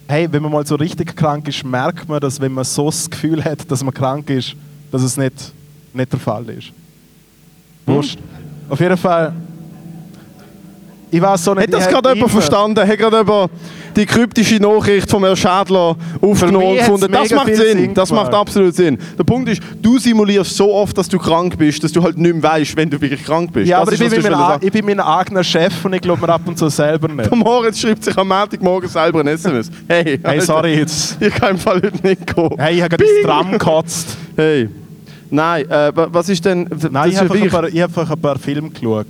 hey, 0.07 0.27
wenn 0.31 0.41
man 0.41 0.51
mal 0.51 0.65
so 0.65 0.75
richtig 0.75 1.15
krank 1.15 1.47
ist, 1.47 1.63
merkt 1.63 2.09
man, 2.09 2.19
dass 2.19 2.41
wenn 2.41 2.53
man 2.53 2.63
so 2.63 2.85
das 2.87 3.09
Gefühl 3.09 3.43
hat, 3.43 3.69
dass 3.69 3.83
man 3.83 3.93
krank 3.93 4.29
ist, 4.29 4.55
dass 4.91 5.03
es 5.03 5.15
nicht, 5.15 5.53
nicht 5.93 6.11
der 6.11 6.19
Fall 6.19 6.49
ist. 6.49 6.71
Wurscht. 7.85 8.19
Auf 8.67 8.79
jeden 8.79 8.97
Fall. 8.97 9.31
Ich 11.15 11.21
weiß 11.21 11.43
so 11.43 11.53
nicht. 11.53 11.67
Hat 11.67 11.73
das 11.73 11.85
ich 11.85 11.89
gerade 11.91 12.13
jemand 12.13 12.31
verstanden? 12.31 12.87
Hat 12.87 12.97
gerade 12.97 13.17
jemand 13.17 13.51
die 13.95 14.05
kryptische 14.05 14.55
Nachricht 14.57 15.09
vom 15.09 15.23
Herrn 15.23 15.37
Schädler 15.37 15.95
aufgenommen 16.21 16.65
und 16.67 16.77
gefunden? 16.77 17.11
Das 17.11 17.31
macht 17.31 17.55
Sinn. 17.55 17.77
Sinn 17.77 17.93
Das 17.93 18.11
macht 18.11 18.33
absolut 18.33 18.75
Sinn. 18.75 18.97
Der 19.17 19.23
Punkt 19.23 19.47
ist, 19.49 19.61
du 19.81 19.97
simulierst 19.97 20.55
so 20.57 20.73
oft, 20.73 20.97
dass 20.97 21.07
du 21.07 21.17
krank 21.17 21.57
bist, 21.57 21.81
dass 21.83 21.91
du 21.93 22.03
halt 22.03 22.17
nicht 22.17 22.33
mehr 22.33 22.43
weißt, 22.43 22.75
wenn 22.75 22.89
du 22.89 22.99
wirklich 22.99 23.23
krank 23.23 23.53
bist. 23.53 23.67
Ja, 23.69 23.79
Das 23.79 23.87
aber 23.87 23.93
ich 23.95 24.01
ist, 24.01 24.09
bin, 24.15 24.23
was 24.23 24.29
du 24.31 24.37
mein, 24.37 24.59
ich 24.61 24.71
bin 24.71 24.85
mein 24.85 24.99
eigener 24.99 25.43
Chef 25.43 25.85
und 25.85 25.93
ich 25.93 26.01
glaube 26.01 26.21
mir 26.27 26.33
ab 26.33 26.41
und 26.45 26.57
zu 26.57 26.67
selber 26.67 27.07
nicht. 27.07 27.29
Der 27.31 27.37
Moritz 27.37 27.79
schreibt 27.79 28.03
sich 28.03 28.17
am 28.17 28.27
Montagmorgen 28.27 28.89
selber 28.89 29.21
ein 29.21 29.27
SMS. 29.27 29.71
Hey, 29.87 30.19
Hey, 30.21 30.41
sorry 30.41 30.75
jetzt. 30.79 31.15
Ich 31.21 31.33
kann 31.33 31.51
im 31.51 31.57
Fall 31.57 31.75
heute 31.77 32.05
nicht 32.05 32.35
kommen. 32.35 32.55
Hey, 32.57 32.75
ich 32.75 32.81
habe 32.81 32.97
gerade 32.97 33.05
das 33.05 33.23
Tram 33.25 33.51
gekotzt. 33.53 34.17
Hey. 34.35 34.69
Nein, 35.29 35.65
äh, 35.69 35.95
wa- 35.95 36.07
was 36.11 36.27
ist 36.29 36.43
denn. 36.43 36.67
Nein, 36.91 36.91
das 36.91 37.07
ich 37.07 37.17
habe 37.19 37.33
einfach, 37.39 37.63
ich 37.63 37.81
hab 37.81 37.97
einfach 37.97 38.11
ein 38.11 38.21
paar 38.21 38.37
Filme 38.37 38.69
geschaut. 38.69 39.07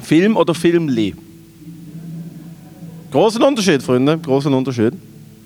Film 0.00 0.36
oder 0.36 0.54
Filmli? 0.54 1.14
Großen 3.10 3.42
Unterschied, 3.42 3.82
Freunde. 3.82 4.18
Großen 4.18 4.52
Unterschied. 4.52 4.92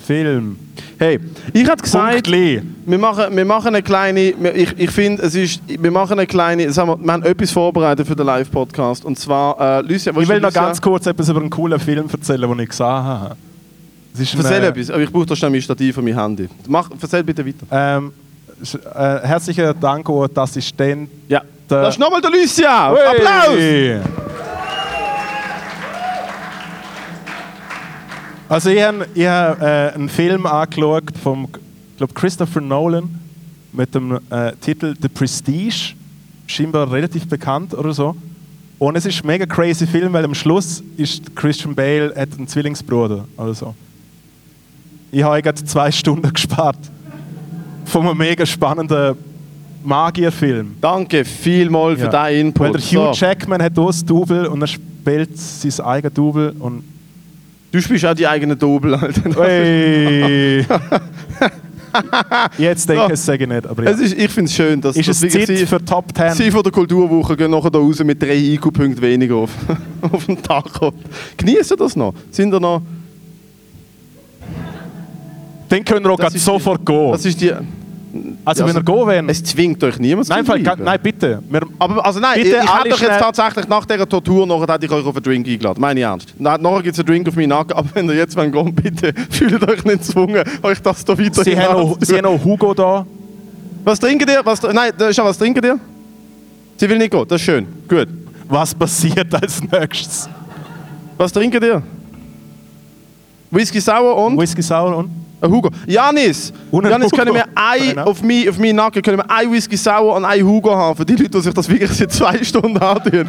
Film. 0.04 0.56
Hey, 0.98 1.20
ich 1.52 1.68
hätte 1.68 1.82
gesagt, 1.82 2.12
Punktli. 2.14 2.62
wir 2.86 2.98
machen, 2.98 3.36
wir 3.36 3.44
machen 3.44 3.68
eine 3.68 3.82
kleine, 3.82 4.34
wir- 4.38 4.54
ich, 4.56 4.74
ich 4.78 4.90
finde, 4.90 5.22
es 5.22 5.34
ist, 5.34 5.60
wir 5.66 5.90
machen 5.90 6.12
eine 6.14 6.26
kleine, 6.26 6.70
sagen 6.72 6.88
wir, 6.90 6.98
wir 6.98 7.12
haben 7.12 7.22
etwas 7.22 7.50
vorbereitet 7.52 8.06
für 8.06 8.16
den 8.16 8.26
Live-Podcast 8.26 9.04
und 9.04 9.18
zwar, 9.18 9.78
äh, 9.78 9.82
Lucia, 9.82 10.12
Ich 10.18 10.28
will 10.28 10.40
noch 10.40 10.52
ganz 10.52 10.80
kurz 10.80 11.06
etwas 11.06 11.28
über 11.28 11.40
einen 11.40 11.50
coolen 11.50 11.78
Film 11.78 12.06
erzählen, 12.10 12.48
den 12.50 12.58
ich 12.60 12.68
gesehen 12.70 12.86
habe. 12.86 13.36
Es 14.14 14.20
ist 14.20 14.34
ein, 14.34 14.40
Erzähl 14.40 14.64
äh, 14.64 14.66
etwas, 14.68 14.90
aber 14.90 15.02
ich 15.02 15.10
brauche 15.12 15.26
da 15.26 15.36
schnell 15.36 15.50
mein 15.50 15.62
Stativ 15.62 15.94
von 15.94 16.04
meinem 16.04 16.18
Handy. 16.18 16.48
Mach, 16.66 16.90
erzähl 17.00 17.22
bitte 17.22 17.46
weiter. 17.46 17.66
Ähm, 17.70 18.12
äh, 18.94 19.26
herzlichen 19.26 19.72
Dank 19.80 20.08
an 20.08 20.28
die 20.34 20.38
Assistent. 20.40 21.08
Ja. 21.28 21.42
Der- 21.68 21.82
Das 21.82 21.94
ist 21.94 22.00
nochmal 22.00 22.20
der 22.20 22.30
Lucia! 22.30 22.88
Applaus! 22.92 24.29
Also 28.50 28.70
ich 28.70 28.82
habe 28.82 29.06
hab, 29.16 29.62
äh, 29.62 29.94
einen 29.94 30.08
Film 30.08 30.44
angeschaut 30.44 31.16
von 31.22 31.44
ich 31.44 31.96
glaub, 31.98 32.12
Christopher 32.16 32.60
Nolan 32.60 33.08
mit 33.72 33.94
dem 33.94 34.18
äh, 34.28 34.52
Titel 34.60 34.96
The 35.00 35.08
Prestige. 35.08 35.94
Scheinbar 36.48 36.90
relativ 36.90 37.28
bekannt 37.28 37.74
oder 37.74 37.92
so. 37.92 38.16
Und 38.80 38.96
es 38.96 39.06
ist 39.06 39.22
ein 39.22 39.26
mega 39.28 39.46
crazy 39.46 39.86
Film, 39.86 40.12
weil 40.14 40.24
am 40.24 40.34
Schluss 40.34 40.82
ist 40.96 41.36
Christian 41.36 41.76
Bale 41.76 42.12
hat 42.16 42.30
einen 42.36 42.48
Zwillingsbruder 42.48 43.24
oder 43.36 43.54
so. 43.54 43.72
Ich 45.12 45.22
habe 45.22 45.40
gerade 45.42 45.62
zwei 45.64 45.92
Stunden 45.92 46.32
gespart 46.34 46.78
von 47.84 48.04
einem 48.04 48.18
mega 48.18 48.44
spannenden 48.44 49.14
Magierfilm. 49.84 50.74
Danke 50.80 51.24
vielmals 51.24 52.00
für 52.00 52.06
Ja. 52.06 52.10
deinen 52.10 52.40
Input. 52.48 52.66
Weil 52.66 52.72
der 52.72 52.80
Hugh. 52.80 53.12
Jackman 53.14 53.62
hat 53.62 53.78
auch 53.78 53.86
das 53.86 54.04
Double 54.04 54.46
und 54.48 54.60
er 54.60 54.66
spielt 54.66 55.38
sein 55.38 55.86
eigenes 55.86 56.14
Double. 56.14 56.52
Und 56.58 56.82
Du 57.72 57.80
spielst 57.80 58.04
auch 58.04 58.14
die 58.14 58.26
eigenen 58.26 58.59
Double, 58.59 58.94
Alter. 58.94 59.42
Hey. 59.42 60.66
Jetzt 62.59 62.88
denke 62.88 63.06
ich, 63.06 63.12
es 63.12 63.26
sage 63.26 63.44
ich 63.44 63.50
nicht. 63.50 63.66
Aber 63.66 63.85
ja. 63.85 63.90
Es 63.90 64.00
ist, 64.00 64.16
ich 64.16 64.30
finde 64.30 64.48
es 64.48 64.54
schön, 64.54 64.80
dass 64.80 64.96
ist 64.96 65.09
es 65.09 65.22
wirklich 65.22 65.46
Zeit 65.46 65.59
Sie, 65.59 65.66
für 65.66 65.85
Top 65.85 66.16
10? 66.16 66.35
Sie 66.35 66.50
von 66.50 66.62
der 66.62 66.72
Kulturwoche 66.72 67.37
gehen 67.37 67.50
nachher 67.50 67.70
da 67.70 67.78
raus 67.78 68.02
mit 68.04 68.22
drei 68.22 68.37
IQ-Punkten 68.37 69.00
weniger 69.00 69.37
auf, 69.37 69.50
auf 70.00 70.26
den 70.26 70.42
Tag. 70.42 70.66
Genießen 71.37 71.76
das 71.76 71.96
noch? 71.96 72.14
Sind 72.30 72.52
ihr 72.52 72.61
noch? 72.61 72.83
Dann 75.68 75.85
können 75.85 76.04
wir 76.04 76.12
auch 76.12 76.18
Das 76.18 76.33
sofort 76.35 76.85
gehen. 76.85 77.12
Das 77.12 77.24
ist 77.24 77.40
die, 77.40 77.52
also, 78.44 78.64
wenn 78.64 78.76
also- 78.76 78.78
wir 78.78 78.82
gehen 78.82 79.06
wollen. 79.06 79.28
es 79.28 79.44
zwingt 79.44 79.82
euch 79.84 79.98
niemand 79.98 80.28
Nein, 80.28 80.44
zu 80.44 80.50
Fall, 80.50 80.60
bleiben. 80.60 80.84
nein, 80.84 80.98
bitte. 81.02 81.42
Wir, 81.48 81.60
Aber 81.78 82.04
also 82.04 82.18
nein, 82.20 82.34
Bitte 82.42 82.48
ich, 82.48 82.74
hätte 82.74 82.94
euch 82.94 83.00
jetzt 83.00 83.18
tatsächlich 83.20 83.68
nach 83.68 83.84
dieser 83.84 84.08
Tortur 84.08 84.46
nachher 84.46 84.72
hätte 84.74 84.86
ich 84.86 84.92
euch 84.92 85.04
auf 85.06 85.14
einen 85.14 85.22
Drink 85.22 85.46
eingeladen. 85.46 85.80
Meine 85.80 86.00
ich 86.00 86.04
ernst. 86.06 86.34
Na- 86.38 86.58
Nachher 86.58 86.82
gibt 86.82 86.94
es 86.94 86.98
einen 87.00 87.06
Drink 87.06 87.28
auf 87.28 87.36
meinen 87.36 87.48
Nacken, 87.50 87.72
aber 87.76 87.88
wenn 87.94 88.08
ihr 88.08 88.16
jetzt 88.16 88.36
wollt 88.36 88.52
gehen 88.52 88.74
bitte 88.74 89.12
fühlt 89.30 89.62
euch 89.68 89.84
nicht 89.84 89.98
gezwungen, 90.06 90.42
euch 90.62 90.80
das 90.82 91.04
da 91.04 91.16
weiter 91.18 91.44
Sie 91.44 91.56
haben, 91.58 91.76
auch, 91.76 91.96
Sie 92.00 92.16
haben 92.16 92.26
auch 92.26 92.44
Hugo 92.44 92.74
da. 92.74 93.06
Was 93.84 94.00
trinken 94.00 94.28
ihr? 94.28 94.40
Was, 94.44 94.62
nein, 94.62 94.92
ja 94.98 95.24
was 95.24 95.38
trinken 95.38 95.64
ihr? 95.64 95.78
Sie 96.76 96.88
will 96.88 96.98
nicht 96.98 97.10
gehen, 97.12 97.24
das 97.28 97.40
ist 97.40 97.44
schön. 97.44 97.66
Gut. 97.88 98.08
Was 98.48 98.74
passiert 98.74 99.32
als 99.34 99.62
nächstes? 99.62 100.28
Was 101.16 101.32
trinken 101.32 101.62
ihr? 101.62 101.82
Whisky 103.50 103.80
Sauer 103.80 104.16
und? 104.26 104.38
Whisky 104.38 104.62
Sour 104.62 104.96
und? 104.96 105.10
Ein 105.40 105.50
Hugo. 105.50 105.70
Janis! 105.87 106.53
Janis, 106.70 107.11
können 107.11 107.35
wir 107.35 107.44
ein, 107.55 107.98
auf, 107.98 108.22
mein, 108.22 108.48
auf 108.48 108.59
meinen 108.59 108.76
Nacken 108.76 109.00
können 109.03 109.18
wir 109.18 109.31
ein 109.31 109.50
Whisky 109.50 109.76
Sauer 109.76 110.16
und 110.16 110.24
ein 110.24 110.44
Hugo 110.44 110.74
haben, 110.74 110.96
für 110.96 111.05
die 111.05 111.14
Leute, 111.14 111.31
die 111.31 111.40
sich 111.40 111.55
das 111.55 111.68
wirklich 111.68 111.90
seit 111.90 112.12
zwei 112.12 112.38
Stunden 112.44 112.76
antun. 112.79 113.26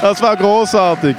Das 0.00 0.20
war 0.20 0.36
großartig. 0.36 1.16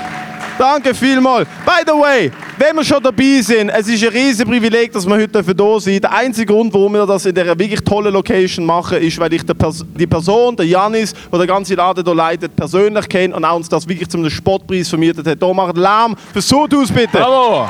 Danke 0.58 0.94
vielmals. 0.94 1.48
By 1.66 1.84
the 1.86 1.92
way, 1.92 2.32
wenn 2.58 2.76
wir 2.78 2.84
schon 2.84 3.04
dabei 3.04 3.42
sind, 3.42 3.70
es 3.70 3.88
ist 3.90 4.04
ein 4.04 4.10
riesiges 4.10 4.46
Privileg, 4.46 4.94
dass 4.94 5.06
wir 5.06 5.16
heute 5.16 5.44
hier 5.44 5.80
sind. 5.82 6.04
Der 6.04 6.14
einzige 6.14 6.54
Grund, 6.54 6.74
warum 6.74 6.94
wir 6.94 7.06
das 7.06 7.26
in 7.26 7.36
dieser 7.36 7.60
wirklich 7.60 7.82
tollen 7.82 8.14
Location 8.14 8.66
machen, 8.66 9.00
ist, 9.00 9.20
weil 9.20 9.34
ich 9.34 9.46
Pers 9.46 9.84
die 10.00 10.08
Person, 10.08 10.56
der 10.56 10.66
Janis, 10.66 11.14
der 11.30 11.40
den 11.40 11.48
ganzen 11.48 11.76
Laden 11.76 12.06
hier 12.06 12.16
leitet, 12.16 12.56
persönlich 12.56 13.10
kenne 13.10 13.36
und 13.36 13.44
auch 13.44 13.58
uns 13.58 13.68
das 13.68 13.86
wirklich 13.88 14.08
zum 14.08 14.30
Spottpreis 14.30 14.88
vermietet 14.88 15.28
hat. 15.28 15.42
Da 15.42 15.54
macht 15.54 15.76
Lärm 15.76 16.16
für 16.32 16.42
Sudus 16.42 16.90
bitte. 16.90 17.18
Bravo! 17.18 17.68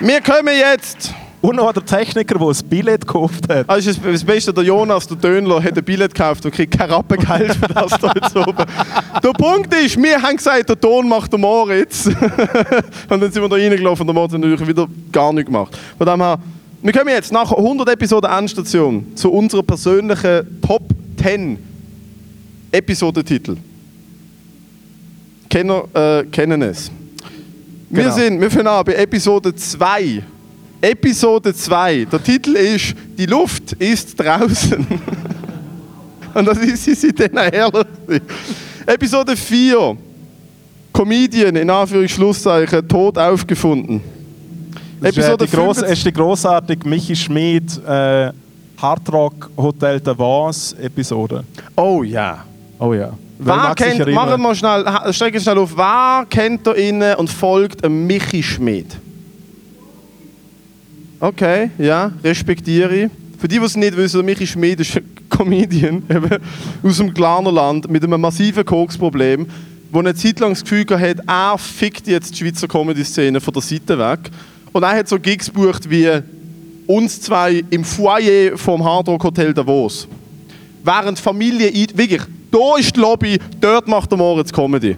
Wir 0.00 0.20
kommen 0.20 0.54
jetzt. 0.54 1.14
Und 1.40 1.56
noch 1.56 1.72
der 1.72 1.84
Techniker, 1.84 2.38
der 2.38 2.48
ein 2.48 2.68
Billett 2.68 3.06
gekauft 3.06 3.48
hat. 3.48 3.68
Also 3.68 3.90
ist 3.90 4.00
das 4.04 4.24
Beste, 4.24 4.52
der 4.52 4.64
Jonas, 4.64 5.06
der 5.06 5.16
Dönler, 5.16 5.62
hat 5.62 5.78
ein 5.78 5.84
Billett 5.84 6.12
gekauft 6.12 6.44
und 6.44 6.52
kriegt 6.52 6.76
kein 6.76 6.90
Rappen 6.90 7.18
Geld 7.18 7.54
für 7.54 7.68
das 7.68 7.92
da 8.00 8.12
jetzt 8.14 8.36
oben. 8.36 8.64
Der 9.22 9.30
Punkt 9.30 9.72
ist, 9.74 9.96
wir 10.02 10.20
haben 10.20 10.36
gesagt, 10.36 10.68
der 10.68 10.80
Ton 10.80 11.08
macht 11.08 11.32
der 11.32 11.38
Moritz. 11.38 12.06
und 13.08 13.20
dann 13.20 13.32
sind 13.32 13.42
wir 13.42 13.48
da 13.48 13.56
reingelaufen 13.56 14.02
und 14.02 14.06
der 14.08 14.14
Moritz 14.14 14.32
hat 14.32 14.40
natürlich 14.40 14.66
wieder 14.66 14.88
gar 15.12 15.32
nichts 15.32 15.46
gemacht. 15.46 15.78
Von 15.96 16.06
dem 16.06 16.20
her, 16.20 16.38
wir 16.82 16.92
kommen 16.92 17.08
jetzt 17.08 17.32
nach 17.32 17.52
100 17.52 17.88
Episoden 17.90 18.30
Endstation 18.30 19.06
zu 19.14 19.32
unserer 19.32 19.62
persönlichen 19.62 20.60
Top 20.62 20.82
10 21.22 21.58
Episodentitel. 22.72 23.56
Kenner 25.48 25.84
äh, 25.94 26.24
kennen 26.24 26.62
es. 26.62 26.90
Wir 27.88 28.02
Genau. 28.04 28.14
sind, 28.14 28.40
wir 28.40 28.50
fangen 28.50 28.66
an 28.66 28.84
bei 28.84 28.94
Episode 28.94 29.54
2. 29.54 30.22
Episode 30.80 31.54
2. 31.54 32.04
Der 32.06 32.22
Titel 32.22 32.56
ist 32.56 32.94
Die 33.16 33.26
Luft 33.26 33.72
ist 33.74 34.18
draußen. 34.18 34.86
Und 36.34 36.44
das 36.46 36.58
ist 36.58 36.84
sie 36.84 36.94
seitdem 36.94 37.38
herrlich. 37.38 38.22
Episode 38.84 39.36
4. 39.36 39.96
Comedian, 40.92 41.56
in 41.56 41.70
Anführungsschlusszeichen, 41.70 42.86
tot 42.88 43.18
aufgefunden. 43.18 44.00
Das 45.00 45.16
ist, 45.16 45.24
äh, 45.28 45.36
die 45.36 45.46
gross, 45.46 45.78
25 45.78 45.84
es 45.92 45.98
ist 45.98 46.06
die 46.06 46.12
grossartige 46.12 46.88
Michi 46.88 47.14
Schmid 47.14 47.80
äh, 47.86 48.32
Hardrock 48.78 49.50
Hotel 49.56 50.00
Davos 50.00 50.74
Episode. 50.80 51.44
Oh 51.76 52.02
ja. 52.02 52.44
Oh 52.78 52.92
ja. 52.94 53.12
Wer 53.38 53.74
kennt, 53.74 54.12
machen 54.12 54.40
wir 54.42 54.54
schnell, 54.54 54.84
strecken 55.12 55.40
schnell 55.40 55.58
auf, 55.58 55.76
wer 55.76 56.26
kennt 56.28 56.66
da 56.66 56.72
innen 56.72 57.16
und 57.16 57.30
folgt 57.30 57.84
einem 57.84 58.06
Michi 58.06 58.42
Schmid? 58.42 58.86
Okay, 61.20 61.70
ja, 61.78 62.12
respektiere 62.24 63.04
ich. 63.04 63.10
Für 63.38 63.48
die, 63.48 63.58
die 63.58 63.64
es 63.64 63.76
nicht 63.76 63.96
wissen, 63.96 64.24
Michi 64.24 64.46
Schmid 64.46 64.80
ist 64.80 64.96
ein 64.96 65.04
Comedian 65.28 66.02
eben, 66.08 66.38
aus 66.82 66.96
dem 66.96 67.12
Glarnerland 67.12 67.90
mit 67.90 68.02
einem 68.02 68.20
massiven 68.20 68.64
Koksproblem, 68.64 69.46
wo 69.90 69.98
eine 69.98 70.14
Zeit 70.14 70.40
lang 70.40 70.50
das 70.50 70.62
Gefühl 70.62 70.86
hatte, 70.90 71.22
er 71.26 71.58
fickt 71.58 72.06
jetzt 72.06 72.32
die 72.32 72.38
Schweizer 72.38 72.68
Comedy-Szene 72.68 73.40
von 73.40 73.52
der 73.52 73.62
Seite 73.62 73.98
weg. 73.98 74.30
Und 74.72 74.82
er 74.82 74.96
hat 74.96 75.08
so 75.08 75.18
Gigs 75.18 75.46
gebucht 75.46 75.88
wie 75.88 76.10
uns 76.86 77.20
zwei 77.20 77.64
im 77.70 77.84
Foyer 77.84 78.56
vom 78.56 78.84
Hard 78.84 79.08
Rock 79.08 79.24
Hotel 79.24 79.52
Davos. 79.52 80.06
Während 80.84 81.18
Familie 81.18 81.72
wirklich, 81.94 82.22
da 82.58 82.78
ist 82.78 82.96
die 82.96 83.00
Lobby, 83.00 83.38
dort 83.60 83.86
macht 83.86 84.10
der 84.10 84.18
Moritz 84.18 84.52
Comedy. 84.52 84.96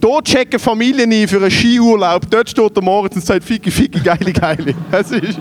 Da 0.00 0.20
checken 0.22 0.58
Familien 0.58 1.10
ein 1.12 1.28
für 1.28 1.36
einen 1.38 1.50
Skiurlaub, 1.50 2.30
dort 2.30 2.48
steht 2.50 2.76
der 2.76 2.82
Moritz 2.82 3.16
und 3.16 3.24
sagt 3.24 3.44
Ficki, 3.44 3.70
Ficki, 3.70 4.00
geile, 4.00 4.32
geile. 4.32 4.74
Es 4.90 5.10
ist 5.10 5.38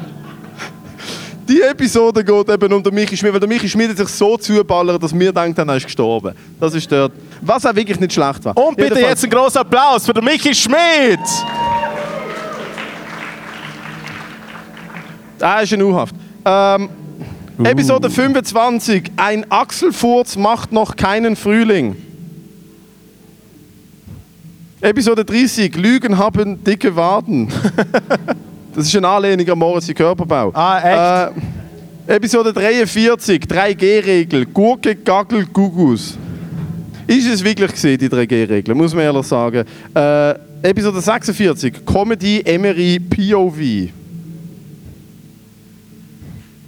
die 1.47 1.61
Episode 1.61 2.23
geht 2.23 2.49
eben 2.49 2.71
um 2.71 2.81
den 2.81 2.93
Michi 2.93 3.17
Schmid, 3.17 3.33
weil 3.33 3.39
der 3.41 3.49
Michi 3.49 3.67
Schmid 3.67 3.89
hat 3.89 3.97
sich 3.97 4.07
so 4.07 4.37
zuballert, 4.37 5.03
dass 5.03 5.13
wir 5.17 5.31
denken, 5.33 5.67
er 5.67 5.75
ist 5.75 5.83
gestorben. 5.85 6.33
Das 6.57 6.73
ist 6.73 6.89
dort. 6.89 7.11
Was 7.41 7.65
auch 7.65 7.75
wirklich 7.75 7.99
nicht 7.99 8.13
schlecht 8.13 8.45
war. 8.45 8.57
Und 8.57 8.77
bitte 8.77 8.95
Jedenfalls- 8.95 9.09
jetzt 9.09 9.23
einen 9.25 9.31
großen 9.33 9.59
Applaus 9.59 10.05
für 10.05 10.13
den 10.13 10.23
Michi 10.23 10.55
Schmid! 10.55 11.19
Ah, 15.41 15.59
ist 15.59 15.73
in 15.73 15.81
U-Haft. 15.81 16.15
Ähm, 16.45 16.89
Episode 17.61 18.09
25. 18.09 19.11
Ein 19.15 19.45
Achselfurz 19.49 20.35
macht 20.35 20.71
noch 20.71 20.95
keinen 20.95 21.35
Frühling. 21.35 21.95
Episode 24.81 25.23
30. 25.23 25.75
Lügen 25.77 26.17
haben 26.17 26.63
dicke 26.63 26.95
Waden. 26.95 27.47
das 28.75 28.87
ist 28.87 28.95
eine 28.97 29.07
Anlehnung 29.07 29.49
an 29.49 29.79
den 29.79 29.95
Körperbau. 29.95 30.51
Ah, 30.53 31.29
echt? 31.29 31.37
Äh, 32.07 32.15
Episode 32.15 32.51
43. 32.51 33.43
3G-Regel. 33.43 34.45
Gurke, 34.47 34.95
Gaggel, 34.95 35.45
Gugus. 35.45 36.17
Ist 37.07 37.27
es 37.27 37.43
wirklich 37.43 37.71
gesehen, 37.71 37.97
die 37.97 38.09
3G-Regel? 38.09 38.75
Muss 38.75 38.93
man 38.93 39.03
ehrlich 39.03 39.25
sagen. 39.25 39.63
Äh, 39.93 40.31
Episode 40.63 40.99
46. 40.99 41.85
Comedy, 41.85 42.41
Emery, 42.43 42.99
POV. 42.99 44.02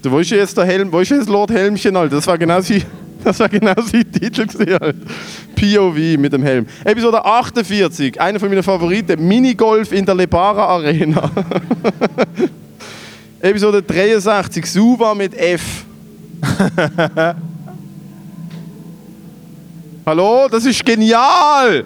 Du, 0.05 0.11
wo 0.11 0.19
ist 0.19 0.29
jetzt 0.29 0.55
der 0.55 0.65
Helm? 0.65 0.91
Wo 0.91 0.99
ist 0.99 1.09
jetzt 1.09 1.27
Lord 1.27 1.49
Helmchen, 1.49 1.97
Alter? 1.97 2.17
Das 2.17 2.27
war 2.27 2.37
genau 2.37 2.61
sein, 2.61 2.83
das 3.23 3.39
war 3.39 3.49
genau 3.49 3.73
sein 3.73 4.05
Titel 4.11 4.45
gewesen. 4.45 5.01
POV 5.55 6.19
mit 6.21 6.31
dem 6.31 6.43
Helm. 6.43 6.67
Episode 6.83 7.25
48, 7.25 8.21
einer 8.21 8.39
von 8.39 8.49
meinen 8.49 8.61
Favoriten, 8.61 9.27
Minigolf 9.27 9.91
in 9.91 10.05
der 10.05 10.13
Lebara 10.13 10.63
Arena. 10.63 11.31
Episode 13.39 13.81
63, 13.81 14.63
Suva 14.67 15.15
mit 15.15 15.33
F. 15.33 15.85
Hallo, 20.05 20.47
das 20.51 20.65
ist 20.65 20.85
genial! 20.85 21.83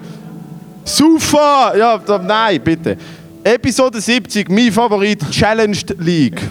Super! 0.84 1.72
Ja, 1.74 1.98
nein, 2.18 2.60
bitte. 2.62 2.98
Episode 3.42 3.98
70, 3.98 4.50
mein 4.50 4.70
Favorit, 4.70 5.24
Challenged 5.30 5.96
League. 5.98 6.42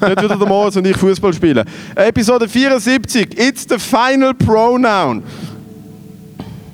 Nicht 0.00 0.22
wieder 0.22 0.36
der 0.36 0.46
Moritz 0.48 0.76
und 0.76 0.86
ich 0.86 0.96
Fußball 0.96 1.32
spielen. 1.32 1.64
Episode 1.94 2.48
74, 2.48 3.38
It's 3.38 3.66
the 3.68 3.78
Final 3.78 4.34
Pronoun. 4.34 5.22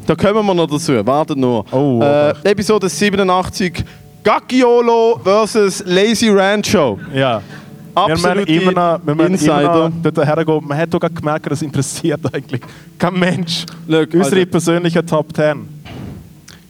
Da 0.06 0.14
kommen 0.14 0.44
wir 0.46 0.54
noch 0.54 0.66
dazu, 0.66 1.04
wartet 1.06 1.37
nur. 1.38 1.64
Oh, 1.72 2.00
äh, 2.02 2.30
Episode 2.50 2.88
87, 2.88 3.85
Gacchiolo 4.24 5.20
versus 5.22 5.83
Lazy 5.87 6.28
Rancho. 6.30 6.98
Ja. 7.14 7.40
Wir 7.94 8.09
müssen 8.09 8.26
Absolute 8.26 8.52
immer 8.52 8.72
noch, 8.72 9.00
wir 9.16 9.26
Insider. 9.26 9.92
dort 10.02 10.26
hergehen. 10.26 10.64
Man 10.66 10.78
hat 10.78 10.90
gerade 10.90 11.11
gemerkt, 11.14 11.50
das 11.50 11.61
interessiert 11.62 12.20
eigentlich 12.33 12.61
kein 12.98 13.14
Mensch. 13.18 13.66
Look, 13.87 14.14
Unsere 14.14 14.37
Alter, 14.37 14.46
persönlichen 14.50 15.06
Top 15.06 15.35
10. 15.35 15.68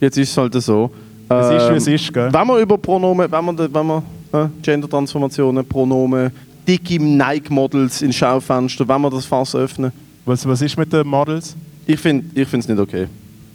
jetzt 0.01 0.17
ist 0.19 0.31
es 0.31 0.37
halt 0.37 0.55
so. 0.55 0.91
Es 1.29 1.47
ist, 1.63 1.71
wie 1.71 1.77
es 1.77 1.87
Ähm, 1.87 1.95
ist, 1.95 2.13
gell? 2.13 2.29
Wenn 2.33 2.47
wir 2.49 2.59
über 2.59 2.77
Pronomen, 2.79 3.31
wenn 3.31 3.45
wir, 3.45 3.73
wenn 3.75 3.87
wir 3.87 4.03
äh, 4.33 4.47
Gender-Transformationen, 4.63 5.65
Pronomen, 5.67 6.31
dicke 6.67 7.03
Nike-Models 7.03 8.03
in 8.03 8.13
Schaufenster, 8.13 8.87
wenn 8.87 9.01
wir 9.01 9.11
das 9.11 9.25
Fass 9.25 9.55
öffnen, 9.55 9.93
Was, 10.25 10.47
was 10.47 10.63
ist 10.63 10.77
mit 10.79 10.93
den 10.93 11.07
Models? 11.07 11.57
ich 11.87 11.99
finde 11.99 12.25
es 12.41 12.69
nicht 12.69 12.79
okay. 12.79 13.07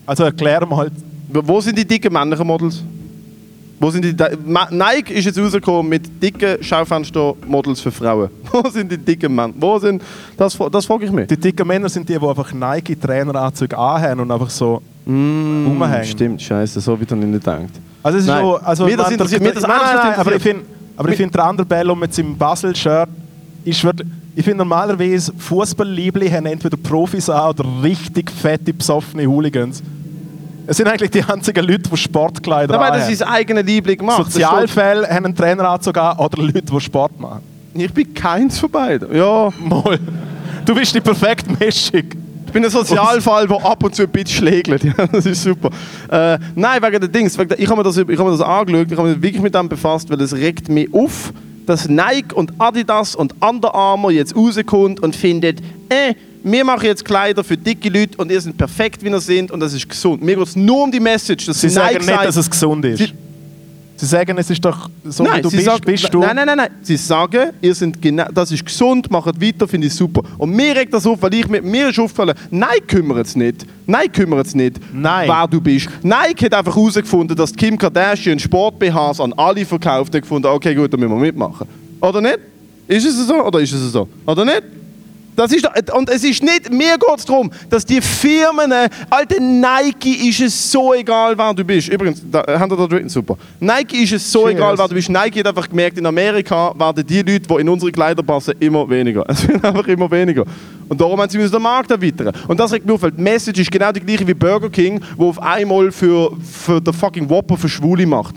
Also 0.06 0.24
erklär 0.24 0.66
mal. 0.66 0.92
Wo 1.30 1.62
sind 1.62 1.78
die 1.78 1.86
dicken 1.86 2.12
männlichen 2.12 2.46
Models? 2.46 2.84
Wo 3.80 3.90
sind 3.92 4.06
die, 4.06 4.16
Ma- 4.46 4.70
Nike 4.72 5.14
ist 5.14 5.26
jetzt 5.26 5.38
rausgekommen 5.40 5.90
mit 5.90 6.22
dicken 6.22 6.62
Schaufenster-Models 6.64 7.82
für 7.82 7.92
Frauen. 7.92 8.30
Wo 8.52 8.70
sind 8.70 8.92
die 8.92 8.98
dicken 8.98 9.34
Männer? 9.36 9.54
Wo 9.58 9.78
sind, 9.80 10.02
das, 10.38 10.58
das 10.72 10.86
frage 10.86 11.06
ich 11.06 11.12
mich. 11.12 11.28
Die 11.28 11.38
dicken 11.38 11.68
Männer 11.68 11.90
sind 11.90 12.08
die, 12.08 12.18
die 12.18 12.26
einfach 12.26 12.54
Nike-Traineranzüge 12.54 13.78
anhaben 13.78 14.22
und 14.22 14.32
einfach 14.32 14.50
so 14.50 14.82
Mm, 15.08 15.68
rumhängen. 15.68 16.04
Stimmt, 16.06 16.42
scheiße, 16.42 16.82
so 16.82 17.00
wie 17.00 17.04
ich 17.04 17.12
nicht 17.12 17.32
gedacht. 17.32 17.70
Also 18.06 18.20
es 18.20 18.26
ist 18.26 18.30
Nein. 18.30 18.44
so, 18.46 18.56
also 18.58 18.86
Mir 18.86 18.98
das 18.98 19.10
interessiert- 19.10 19.42
mir 19.42 19.52
das 19.52 19.64
nein, 19.64 19.78
nein, 19.84 19.96
nein, 19.96 20.14
aber 20.20 20.36
ich 20.36 20.44
finde, 20.44 20.66
aber 20.96 21.10
ich 21.10 21.18
finde 21.18 21.32
der 21.34 21.44
andere 21.44 21.66
Bello 21.66 21.96
mit 21.96 22.14
seinem 22.14 22.38
Basel-Shirt 22.38 23.10
ist 23.64 23.84
wirklich, 23.84 24.08
ich 24.36 24.44
finde 24.44 24.60
normalerweise 24.60 25.34
Fußballliebli 25.36 26.30
haben 26.30 26.46
entweder 26.46 26.78
Profis 26.78 27.32
an 27.32 27.50
oder 27.50 27.66
richtig 27.82 28.30
fette 28.30 28.72
besoffene 28.72 29.26
Hooligans. 29.26 29.82
Es 30.68 30.78
sind 30.78 30.88
eigentlich 30.88 31.10
die 31.10 31.24
einzigen 31.24 31.66
Leute, 31.66 31.90
die 31.90 31.98
Sportkleider 31.98 32.74
Dabei, 32.74 32.90
das 32.90 32.96
anhaben. 32.98 33.14
ist 33.14 33.22
eigene 33.24 33.62
Liebling 33.64 33.98
gemacht. 33.98 34.20
Das 34.20 34.34
Sozialfälle 34.34 35.08
haben 35.10 35.26
einen 35.26 35.36
Traineranzug 35.36 35.98
an 35.98 36.18
oder 36.20 36.44
Leute, 36.44 36.62
die 36.62 36.80
Sport 36.82 37.20
machen. 37.20 37.42
Ich 37.74 37.92
bin 37.92 38.14
keins 38.14 38.60
von 38.60 38.70
beiden. 38.70 39.16
Ja, 39.16 39.50
Mal. 39.60 40.00
Du 40.64 40.76
bist 40.76 40.94
die 40.94 41.02
perfekte 41.02 41.50
Mischung. 41.60 42.04
Ich 42.56 42.62
bin 42.62 42.64
ein 42.64 42.72
Sozialfall, 42.72 43.48
der 43.50 43.66
ab 43.66 43.84
und 43.84 43.94
zu 43.94 44.04
ein 44.04 44.10
bisschen 44.10 44.48
schlägelt. 44.48 44.84
Ja, 44.98 45.08
das 45.08 45.26
ist 45.26 45.44
super. 45.44 45.70
Äh, 46.10 46.40
nein, 46.56 46.82
wegen 46.82 47.00
der 47.02 47.10
Dings. 47.10 47.38
Wegen 47.38 47.50
der, 47.50 47.60
ich 47.60 47.68
habe 47.68 47.78
mir, 47.78 47.84
das- 47.84 47.98
ich 47.98 48.18
hab 48.18 48.26
mir 48.26 48.32
das 48.32 48.40
angeschaut, 48.42 48.88
ich 48.92 48.98
habe 48.98 49.10
mich 49.10 49.22
wirklich 49.22 49.42
mit 49.42 49.54
dem 49.54 49.68
befasst, 49.68 50.10
weil 50.10 50.22
es 50.22 50.34
regt 50.34 50.70
mich 50.70 50.88
auf, 50.94 51.34
dass 51.66 51.90
Nike 51.90 52.34
und 52.34 52.54
Adidas 52.60 53.14
und 53.16 53.34
Under 53.42 53.76
Armour 53.76 54.12
jetzt 54.12 54.36
rauskommt 54.36 55.02
und 55.04 55.16
findet, 55.16 55.60
äh, 55.90 56.14
wir 56.44 56.64
machen 56.64 56.86
jetzt 56.86 57.04
Kleider 57.04 57.44
für 57.44 57.58
dicke 57.58 57.90
Leute 57.90 58.18
und 58.20 58.32
ihr 58.32 58.40
seid 58.40 58.56
perfekt, 58.56 59.04
wie 59.04 59.10
ihr 59.10 59.20
seid 59.20 59.52
und 59.52 59.60
das 59.60 59.74
ist 59.74 59.90
gesund. 59.90 60.22
Mir 60.24 60.36
geht 60.36 60.48
es 60.48 60.56
nur 60.56 60.84
um 60.84 60.92
die 60.92 61.00
Message, 61.00 61.48
dass 61.48 61.60
Sie 61.60 61.68
sagen 61.70 61.96
Nike 61.96 62.06
nicht, 62.06 62.16
sagt, 62.16 62.26
dass 62.28 62.36
es 62.38 62.50
gesund 62.50 62.86
ist. 62.86 63.00
Sie- 63.00 63.14
Sie 63.98 64.06
sagen, 64.06 64.38
es 64.38 64.50
ist 64.50 64.64
doch 64.64 64.90
so, 65.06 65.24
nein, 65.24 65.38
wie 65.38 65.42
du 65.44 65.52
bist, 65.52 65.64
sagen, 65.66 65.84
bist 65.86 66.14
du. 66.14 66.20
Nein, 66.20 66.36
nein, 66.36 66.46
nein, 66.48 66.58
nein. 66.58 66.70
Sie 66.82 66.98
sagen, 66.98 67.52
ihr 67.62 67.74
genau, 68.02 68.26
das 68.34 68.52
ist 68.52 68.66
gesund, 68.66 69.10
macht 69.10 69.42
weiter, 69.42 69.68
finde 69.68 69.88
ich 69.88 69.94
super. 69.94 70.22
Und 70.38 70.52
mir 70.52 70.76
regt 70.76 70.94
das 70.94 71.06
auf, 71.08 71.22
weil 71.22 71.34
ich, 71.34 71.48
mir- 71.48 71.62
mir 71.62 71.90
ist 71.90 72.00
aufgefallen, 72.00 72.36
Nike 72.52 72.88
kümmert 72.88 73.26
es 73.28 73.36
nicht. 73.36 73.66
Nike 73.88 74.10
kümmert 74.12 74.48
es 74.48 74.56
nicht, 74.56 74.80
Nein. 74.94 75.30
wer 75.30 75.48
du 75.48 75.62
bist. 75.62 75.88
Nike 76.04 76.46
hat 76.46 76.54
einfach 76.56 76.76
herausgefunden, 76.76 77.36
dass 77.38 77.54
Kim 77.56 77.78
Kardashian 77.78 78.38
Sport-BHs 78.40 79.20
an 79.22 79.32
alle 79.34 79.66
verkauft 79.66 80.14
hat, 80.14 80.22
gefunden, 80.22 80.48
okay, 80.48 80.76
gut, 80.76 80.92
dann 80.92 81.00
müssen 81.00 81.14
wir 81.14 81.20
mitmachen. 81.22 81.68
Oder 82.02 82.20
nicht? 82.22 82.40
Ist 82.88 83.06
es 83.06 83.28
so 83.28 83.44
oder 83.46 83.60
ist 83.62 83.72
es 83.72 83.92
so? 83.92 84.08
Oder 84.28 84.44
nicht? 84.46 84.64
Das 85.36 85.52
ist, 85.52 85.68
und 85.92 86.10
es 86.10 86.24
ist 86.24 86.42
nicht, 86.42 86.72
mir 86.72 86.98
geht 86.98 87.18
es 87.18 87.26
darum, 87.26 87.52
dass 87.70 87.86
die 87.86 88.02
Firmen, 88.02 88.72
alte 89.10 89.42
Nike 89.42 90.30
ist 90.30 90.40
es 90.40 90.72
so 90.72 90.94
egal, 90.94 91.38
wer 91.38 91.54
du 91.54 91.64
bist. 91.64 91.90
Übrigens, 91.90 92.22
da, 92.32 92.42
äh, 92.42 92.58
habt 92.58 92.72
ihr 92.72 92.78
da 92.78 92.88
drin? 92.88 93.10
Super. 93.10 93.38
Nike 93.60 94.04
ist 94.04 94.14
es 94.14 94.32
so 94.32 94.44
Cheers. 94.44 94.52
egal, 94.52 94.78
wer 94.78 94.88
du 94.88 94.96
bist. 94.96 95.10
Nike 95.10 95.40
hat 95.40 95.48
einfach 95.48 95.68
gemerkt, 95.68 95.98
in 95.98 96.06
Amerika 96.06 96.74
werden 96.78 97.06
die 97.06 97.18
Leute, 97.22 97.42
die 97.42 97.54
in 97.56 97.70
unsere 97.70 97.92
Kleider 97.92 98.24
passen, 98.24 98.54
immer 98.60 98.90
weniger. 98.90 99.26
Es 99.36 99.46
werden 99.48 99.64
einfach 99.64 99.88
immer 99.88 100.10
weniger. 100.10 100.46
Und 100.88 101.02
darum 101.02 101.20
haben 101.20 101.30
sie 101.30 101.38
müssen 101.38 101.52
den 101.52 101.62
Markt 101.62 101.92
erweitern. 101.92 102.32
Und 102.48 102.60
das 102.60 102.72
regt 102.72 102.86
mich 102.86 102.96
auf, 102.96 103.02
weil 103.02 103.12
die 103.12 103.22
Message 103.22 103.60
ist 103.60 103.72
genau 103.72 103.92
die 103.92 104.00
gleiche 104.00 104.26
wie 104.26 104.34
Burger 104.34 104.70
King, 104.70 105.02
wo 105.18 105.30
auf 105.30 105.42
einmal 105.42 105.92
für, 105.92 106.32
für 106.42 106.80
den 106.80 106.94
fucking 106.94 107.30
Whopper 107.30 107.58
für 107.58 107.68
Schwule 107.68 108.06
macht. 108.06 108.36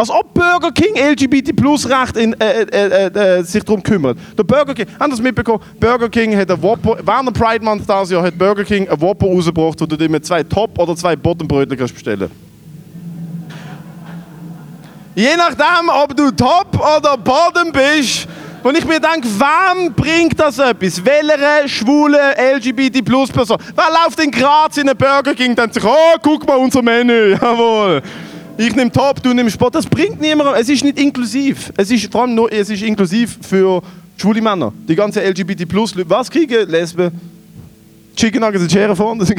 Als 0.00 0.08
ob 0.08 0.32
Burger 0.32 0.72
King 0.72 0.94
LGBT 0.96 1.54
Plus 1.54 1.86
Recht 1.86 2.16
in, 2.16 2.32
äh, 2.40 2.62
äh, 2.62 3.08
äh, 3.12 3.38
äh, 3.38 3.42
sich 3.42 3.62
darum 3.62 3.82
kümmert. 3.82 4.16
Der 4.38 4.44
Burger 4.44 4.72
King, 4.72 4.86
haben 4.98 5.10
das 5.10 5.20
mitbekommen? 5.20 5.62
Burger 5.78 6.08
King 6.08 6.34
hat 6.34 6.50
ein 6.50 6.62
Whopper, 6.62 6.96
während 7.04 7.28
der 7.28 7.38
Pride 7.38 7.62
Month 7.62 7.82
dieses 7.86 8.10
Jahr 8.10 8.22
hat 8.22 8.38
Burger 8.38 8.64
King 8.64 8.88
ein 8.88 8.98
Whopper 8.98 9.26
rausgebracht, 9.26 9.78
wo 9.78 9.84
du 9.84 9.98
dir 9.98 10.08
mit 10.08 10.24
zwei 10.24 10.42
Top- 10.42 10.78
oder 10.78 10.96
zwei 10.96 11.14
Bottombrötchen 11.14 11.76
kannst 11.76 11.92
bestellen 11.92 12.30
Je 15.14 15.36
nachdem, 15.36 15.90
ob 15.90 16.16
du 16.16 16.30
Top 16.30 16.80
oder 16.80 17.18
Bottom 17.18 17.70
bist, 17.70 18.26
und 18.62 18.78
ich 18.78 18.86
mir 18.86 19.00
denke, 19.00 19.28
wem 19.28 19.92
bringt 19.92 20.40
das 20.40 20.58
etwas? 20.58 21.04
Welche 21.04 21.68
schwule 21.68 22.18
LGBT 22.56 23.04
Plus 23.04 23.30
Person? 23.30 23.58
Wer 23.74 23.84
läuft 24.02 24.18
in 24.18 24.30
Graz 24.30 24.78
in 24.78 24.88
einen 24.88 24.96
Burger 24.96 25.34
King 25.34 25.50
und 25.50 25.58
denkt 25.58 25.74
sich, 25.74 25.84
oh, 25.84 26.16
guck 26.22 26.46
mal 26.46 26.56
unser 26.56 26.80
Menü, 26.80 27.32
jawohl. 27.42 28.00
Ich 28.60 28.76
nehme 28.76 28.92
Top, 28.92 29.22
du 29.22 29.32
nimmst 29.32 29.54
Sport. 29.54 29.74
Das 29.74 29.86
bringt 29.86 30.20
niemandem. 30.20 30.54
Es 30.54 30.68
ist 30.68 30.84
nicht 30.84 30.98
inklusiv. 30.98 31.72
Es 31.78 31.90
ist 31.90 32.12
vor 32.12 32.22
allem 32.22 32.34
nur, 32.34 32.52
es 32.52 32.68
ist 32.68 32.82
inklusiv 32.82 33.38
für 33.40 33.80
schwule 34.18 34.42
Männer. 34.42 34.70
Die 34.86 34.94
ganzen 34.94 35.22
LGBT 35.22 35.66
Plus 35.66 35.94
Leute. 35.94 36.10
Was 36.10 36.30
kriegen 36.30 36.68
Lesben? 36.68 37.10
Chicken 38.14 38.42
Nuggets 38.42 38.64
und 38.64 38.70
Schere 38.70 38.94
vorne. 38.94 39.24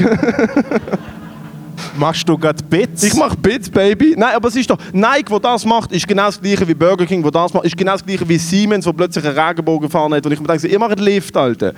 Machst 1.99 2.27
du 2.27 2.35
gerade 2.35 2.63
Bits? 2.63 3.03
Ich 3.03 3.13
mach 3.13 3.35
Bits, 3.35 3.69
Baby. 3.69 4.15
Nein, 4.17 4.33
aber 4.35 4.47
es 4.47 4.55
ist 4.55 4.67
doch, 4.67 4.79
Nike, 4.91 5.29
wo 5.29 5.37
das 5.37 5.65
macht, 5.65 5.91
ist 5.91 6.07
genau 6.07 6.25
das 6.25 6.41
gleiche 6.41 6.67
wie 6.67 6.73
Burger 6.73 7.05
King, 7.05 7.23
wo 7.23 7.29
das 7.29 7.53
macht, 7.53 7.65
ist 7.65 7.77
genau 7.77 7.91
das 7.91 8.03
gleiche 8.03 8.27
wie 8.27 8.39
Siemens, 8.39 8.87
wo 8.87 8.93
plötzlich 8.93 9.23
einen 9.23 9.37
Regenbogen 9.37 9.87
gefahren 9.87 10.15
hat. 10.15 10.25
Und 10.25 10.31
ich 10.31 10.39
mir 10.39 10.47
denke, 10.47 10.67
ihr 10.67 10.79
macht 10.79 10.99
Lift, 10.99 11.37
Alter. 11.37 11.73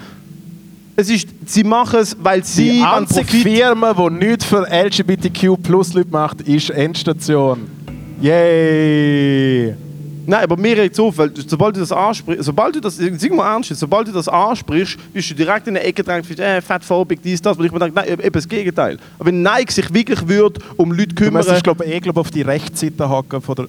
Es 0.95 1.09
ist, 1.09 1.27
sie 1.47 1.63
machen 1.63 1.99
es, 2.01 2.15
weil 2.21 2.43
sie 2.43 2.73
die 2.73 2.81
einzige. 2.83 3.25
Firma, 3.25 3.93
die 3.93 4.13
nichts 4.25 4.45
für 4.45 4.67
LGBTQ 4.69 5.61
plus 5.63 5.93
Leute 5.93 6.09
macht, 6.11 6.41
ist 6.41 6.69
Endstation. 6.69 7.61
Yay! 8.21 9.73
Nein, 10.25 10.43
aber 10.43 10.55
mir 10.55 10.77
regt 10.77 10.93
es 10.93 10.99
auf, 11.01 11.17
weil 11.17 11.29
du- 11.31 11.41
sobald 11.45 11.75
du 11.75 11.81
das 11.81 11.91
ansprichst, 11.91 12.45
sobald 12.45 12.75
du 12.75 12.79
das, 12.79 12.95
sag 12.95 13.31
mal 13.33 13.53
ernst, 13.55 13.75
sobald 13.75 14.07
du 14.07 14.11
das 14.13 14.29
ansprichst, 14.29 14.97
bist 15.11 15.31
du 15.31 15.33
direkt 15.35 15.67
in 15.67 15.75
eine 15.75 15.85
Ecke 15.85 16.01
dran, 16.01 16.23
findest, 16.23 16.47
äh, 16.47 16.61
fettphobik, 16.61 17.21
dies, 17.21 17.41
das. 17.41 17.57
Und 17.57 17.65
ich 17.65 17.71
mir 17.73 17.79
denke, 17.79 17.95
nein, 17.95 18.07
eben 18.07 18.31
das 18.31 18.47
Gegenteil. 18.47 18.97
Aber 19.19 19.25
wenn 19.27 19.41
Nike 19.41 19.71
sich 19.73 19.93
wirklich 19.93 20.25
würde 20.27 20.61
um 20.77 20.91
Leute 20.91 21.07
Du 21.09 21.15
kümmern... 21.15 21.33
müsstest, 21.41 21.63
glaube 21.65 21.83
ich, 21.85 21.91
eh 21.93 21.99
glaub, 21.99 22.15
auf 22.17 22.31
die 22.31 22.41
Rechtsseite 22.43 23.09
hacken 23.09 23.41
von 23.41 23.55
der. 23.55 23.67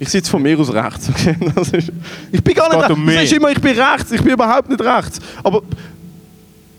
Ich 0.00 0.08
sitze 0.08 0.30
von 0.30 0.42
mir 0.42 0.58
aus 0.58 0.72
rechts. 0.72 1.08
Okay? 1.10 1.36
Ist, 1.76 1.92
ich 2.32 2.42
bin 2.42 2.54
gar 2.54 2.68
nicht 2.70 2.78
rechts. 2.80 2.94
um 2.94 3.04
mich. 3.04 3.32
immer, 3.32 3.50
ich 3.50 3.60
bin 3.60 3.78
rechts. 3.78 4.10
Ich 4.12 4.22
bin 4.22 4.32
überhaupt 4.32 4.68
nicht 4.68 4.80
rechts. 4.80 5.20
Aber 5.44 5.62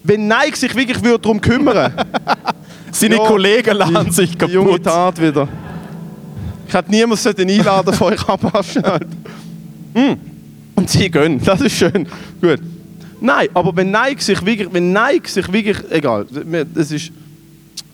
wenn 0.04 0.28
Nike 0.28 0.56
sich 0.56 0.76
wirklich 0.76 1.04
würde 1.04 1.20
darum 1.20 1.42
kümmern 1.42 1.94
Seine 2.92 3.18
Ja, 3.18 3.26
Kollegen 3.26 3.78
laden 3.78 4.12
sich 4.12 4.36
die 4.38 4.46
junge 4.46 4.72
kaputt. 4.72 4.84
Tat 4.84 5.22
wieder. 5.22 5.48
Ich 6.68 6.74
hätte 6.74 6.92
niemals 6.92 7.24
sollten 7.24 7.50
einladen 7.50 7.94
von 7.94 8.14
euch 8.14 8.28
abwaschen. 8.28 8.84
Mm. 9.94 10.14
Und 10.76 10.90
sie 10.90 11.10
gehen. 11.10 11.42
Das 11.44 11.62
ist 11.62 11.74
schön. 11.76 12.08
Gut. 12.42 12.60
Nein, 13.22 13.48
aber 13.54 13.76
wenn 13.76 13.92
Nike 13.92 14.22
sich 14.22 14.44
wirklich, 14.46 14.72
wenn 14.72 14.94
Nike 14.94 15.28
sich 15.28 15.52
wirklich, 15.52 15.78
egal, 15.92 16.26
das 16.74 16.92
ist. 16.92 17.12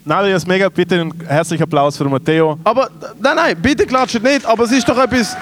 Nein, 0.08 0.32
das 0.32 0.46
mega 0.46 0.70
bitte 0.70 1.02
einen 1.02 1.14
herzlichen 1.28 1.64
Applaus 1.64 1.98
für 1.98 2.06
Matteo. 2.06 2.60
Aber 2.64 2.90
nein, 3.20 3.36
nein, 3.36 3.58
bitte 3.60 3.88
klatscht 3.88 4.22
nicht. 4.22 4.46
Aber 4.46 4.66
es 4.66 4.72
ist 4.72 4.88
doch 4.88 4.98
etwas. 4.98 5.36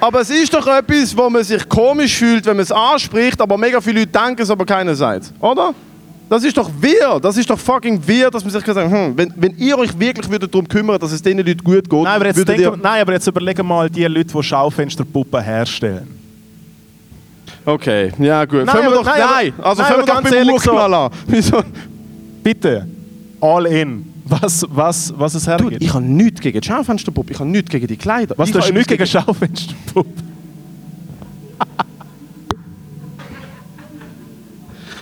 Aber 0.00 0.20
es 0.20 0.30
ist 0.30 0.52
doch 0.54 0.66
etwas, 0.66 1.16
wo 1.16 1.28
man 1.28 1.44
sich 1.44 1.68
komisch 1.68 2.16
fühlt, 2.16 2.46
wenn 2.46 2.56
man 2.56 2.62
es 2.62 2.72
anspricht, 2.72 3.40
aber 3.40 3.58
mega 3.58 3.80
viele 3.80 4.00
Leute 4.00 4.12
denken 4.12 4.42
es, 4.42 4.50
aber 4.50 4.64
keiner 4.64 4.94
sagt. 4.94 5.32
Oder? 5.40 5.74
Das 6.28 6.44
ist 6.44 6.56
doch 6.56 6.70
wir. 6.80 7.18
Das 7.20 7.36
ist 7.36 7.50
doch 7.50 7.58
fucking 7.58 8.00
wir, 8.06 8.30
dass 8.30 8.44
man 8.44 8.52
sich 8.52 8.64
sagen, 8.64 8.90
hm, 8.90 9.18
wenn, 9.18 9.32
wenn 9.36 9.56
ihr 9.58 9.76
euch 9.76 9.98
wirklich 9.98 10.30
würdet 10.30 10.54
darum 10.54 10.66
kümmern, 10.66 10.98
dass 10.98 11.12
es 11.12 11.20
diesen 11.20 11.38
Leuten 11.38 11.62
gut 11.64 11.90
geht, 11.90 12.02
Nein, 12.02 12.06
aber 12.06 12.26
jetzt, 12.26 12.48
denke, 12.48 12.78
nein, 12.80 13.02
aber 13.02 13.12
jetzt 13.12 13.26
überlege 13.26 13.62
mal 13.62 13.90
die 13.90 14.04
Leute, 14.04 14.32
die 14.32 14.42
Schaufensterpuppen 14.42 15.42
herstellen. 15.42 16.06
Okay, 17.64 18.12
ja 18.18 18.44
gut. 18.44 18.64
Nein, 18.64 18.76
aber- 18.76 18.90
doch, 18.94 19.04
nein, 19.04 19.20
nein, 19.20 19.52
also 19.60 19.82
nein, 19.82 19.92
fangen 19.92 20.06
wir 20.06 20.14
doch 20.14 20.22
beim 20.22 20.32
ehrlich 20.32 20.60
so- 20.62 20.70
Urknall 20.72 20.94
an. 20.94 21.10
Wieso? 21.26 21.62
Bitte, 22.42 22.86
all 23.40 23.66
in. 23.66 24.09
Was, 24.30 24.64
was, 24.70 25.12
was 25.16 25.34
es 25.34 25.44
Dude, 25.44 25.62
hergeht. 25.64 25.82
ich 25.82 25.92
habe 25.92 26.04
nichts 26.04 26.40
gegen 26.40 26.60
die 26.60 26.66
Schaufensterpuppe, 26.66 27.32
ich 27.32 27.38
habe 27.40 27.50
nichts 27.50 27.68
gegen 27.68 27.88
die 27.88 27.96
Kleider. 27.96 28.36
was, 28.38 28.48
ich 28.48 28.54
du 28.54 28.60
hast 28.60 28.72
nichts 28.72 28.86
gegen 28.86 29.04
Schaufensterpuppen? 29.04 30.22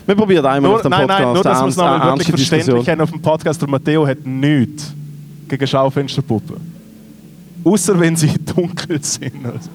Wir 0.07 0.15
probieren 0.15 0.47
einmal 0.47 0.71
auf 0.73 0.83
Nur, 0.83 0.83
dem 0.85 0.91
nein, 0.91 1.07
Podcast 1.07 1.23
nein, 1.23 1.35
nur 1.35 1.43
dass 1.43 1.61
wir 1.61 1.69
es 1.69 1.77
nochmal 1.77 2.19
wirklich 2.19 2.29
verständlich 2.29 2.89
haben 2.89 3.01
auf 3.03 3.11
dem 3.11 3.21
Podcast. 3.21 3.61
Der 3.61 3.69
Matteo 3.69 4.07
hat 4.07 4.25
nichts 4.25 4.95
gegen 5.47 5.67
Schaufensterpuppen. 5.67 6.57
Außer 7.63 8.01
wenn 8.01 8.17
sie 8.17 8.33
dunkel 8.57 9.05
sind. 9.05 9.45
Also. 9.45 9.69